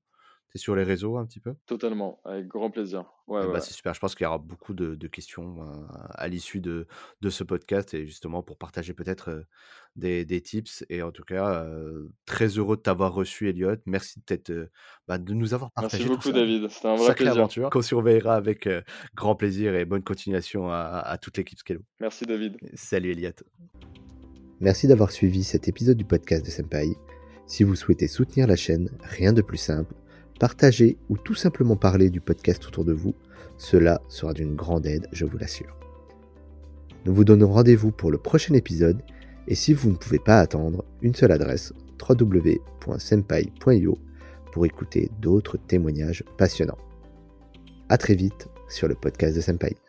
Es 0.56 0.58
sur 0.58 0.76
les 0.76 0.84
réseaux 0.84 1.18
un 1.18 1.26
petit 1.26 1.40
peu? 1.40 1.54
Totalement, 1.66 2.20
avec 2.26 2.48
grand 2.48 2.72
plaisir. 2.72 3.06
Ouais, 3.28 3.46
bah, 3.48 3.60
C'est 3.60 3.74
super. 3.74 3.94
Je 3.94 4.00
pense 4.00 4.16
qu'il 4.16 4.24
y 4.24 4.28
aura 4.28 4.38
beaucoup 4.38 4.74
de, 4.74 4.96
questions 5.08 5.58
à 6.12 6.28
l'issue 6.28 6.62
de, 6.62 6.88
de, 7.22 7.30
ce 7.30 7.44
podcast 7.44 7.94
et 7.94 8.06
justement 8.06 8.44
pour 8.44 8.58
partager 8.58 8.94
peut-être 8.94 9.46
des, 9.96 10.26
des, 10.26 10.42
tips. 10.42 10.86
Et 10.90 11.02
en 11.02 11.12
tout 11.12 11.24
cas, 11.24 11.66
très 12.26 12.48
heureux 12.48 12.78
de 12.78 12.82
t'avoir 12.82 13.14
reçu, 13.14 13.50
Elliot. 13.50 13.76
Merci 13.86 14.22
de, 14.48 14.70
bah, 15.08 15.18
de 15.18 15.34
nous 15.34 15.54
avoir 15.54 15.72
partagé. 15.72 16.06
Merci 16.06 16.16
beaucoup, 16.16 16.32
David. 16.32 16.70
C'était 16.70 16.88
un 16.88 16.96
vrai 16.96 17.08
Sacrée 17.08 17.26
plaisir. 17.26 17.42
aventure 17.42 17.70
qu'on 17.70 17.82
surveillera 17.82 18.36
avec 18.36 18.70
grand 19.16 19.36
plaisir 19.36 19.76
et 19.76 19.86
bonne 19.86 20.04
continuation 20.04 20.72
à, 20.72 21.02
à 21.06 21.18
toute 21.18 21.38
l'équipe 21.38 21.60
Scalo. 21.60 21.82
Merci, 22.00 22.26
David. 22.26 22.58
Salut, 22.74 23.12
Elliot. 23.12 23.32
Merci 24.60 24.88
d'avoir 24.88 25.12
suivi 25.12 25.44
cet 25.44 25.68
épisode 25.68 25.98
du 25.98 26.06
podcast 26.06 26.44
de 26.46 26.50
Senpai. 26.50 26.96
Si 27.46 27.64
vous 27.64 27.76
souhaitez 27.76 28.08
soutenir 28.08 28.48
la 28.48 28.56
chaîne, 28.56 28.90
rien 29.04 29.32
de 29.32 29.42
plus 29.42 29.58
simple 29.58 29.94
partager 30.38 30.98
ou 31.10 31.18
tout 31.18 31.36
simplement 31.36 31.76
parler 31.76 32.10
du 32.10 32.22
podcast 32.22 32.66
autour 32.68 32.86
de 32.86 32.94
vous, 32.94 33.14
cela 33.58 34.02
sera 34.08 34.34
d'une 34.34 34.56
grande 34.56 34.86
aide, 34.86 35.08
je 35.12 35.26
vous 35.26 35.38
l'assure. 35.38 35.76
Nous 37.06 37.14
vous 37.14 37.24
donnons 37.24 37.52
rendez-vous 37.52 37.92
pour 37.92 38.12
le 38.12 38.18
prochain 38.18 38.54
épisode 38.54 39.02
et 39.48 39.56
si 39.56 39.74
vous 39.74 39.90
ne 39.90 39.96
pouvez 39.96 40.20
pas 40.20 40.40
attendre, 40.40 40.84
une 41.02 41.16
seule 41.16 41.32
adresse 41.32 41.74
www.senpai.io 42.08 43.98
pour 44.52 44.66
écouter 44.66 45.10
d'autres 45.22 45.58
témoignages 45.58 46.24
passionnants. 46.38 46.78
A 47.90 47.98
très 47.98 48.16
vite 48.16 48.50
sur 48.68 48.88
le 48.88 48.96
podcast 48.96 49.36
de 49.36 49.42
Senpai. 49.42 49.87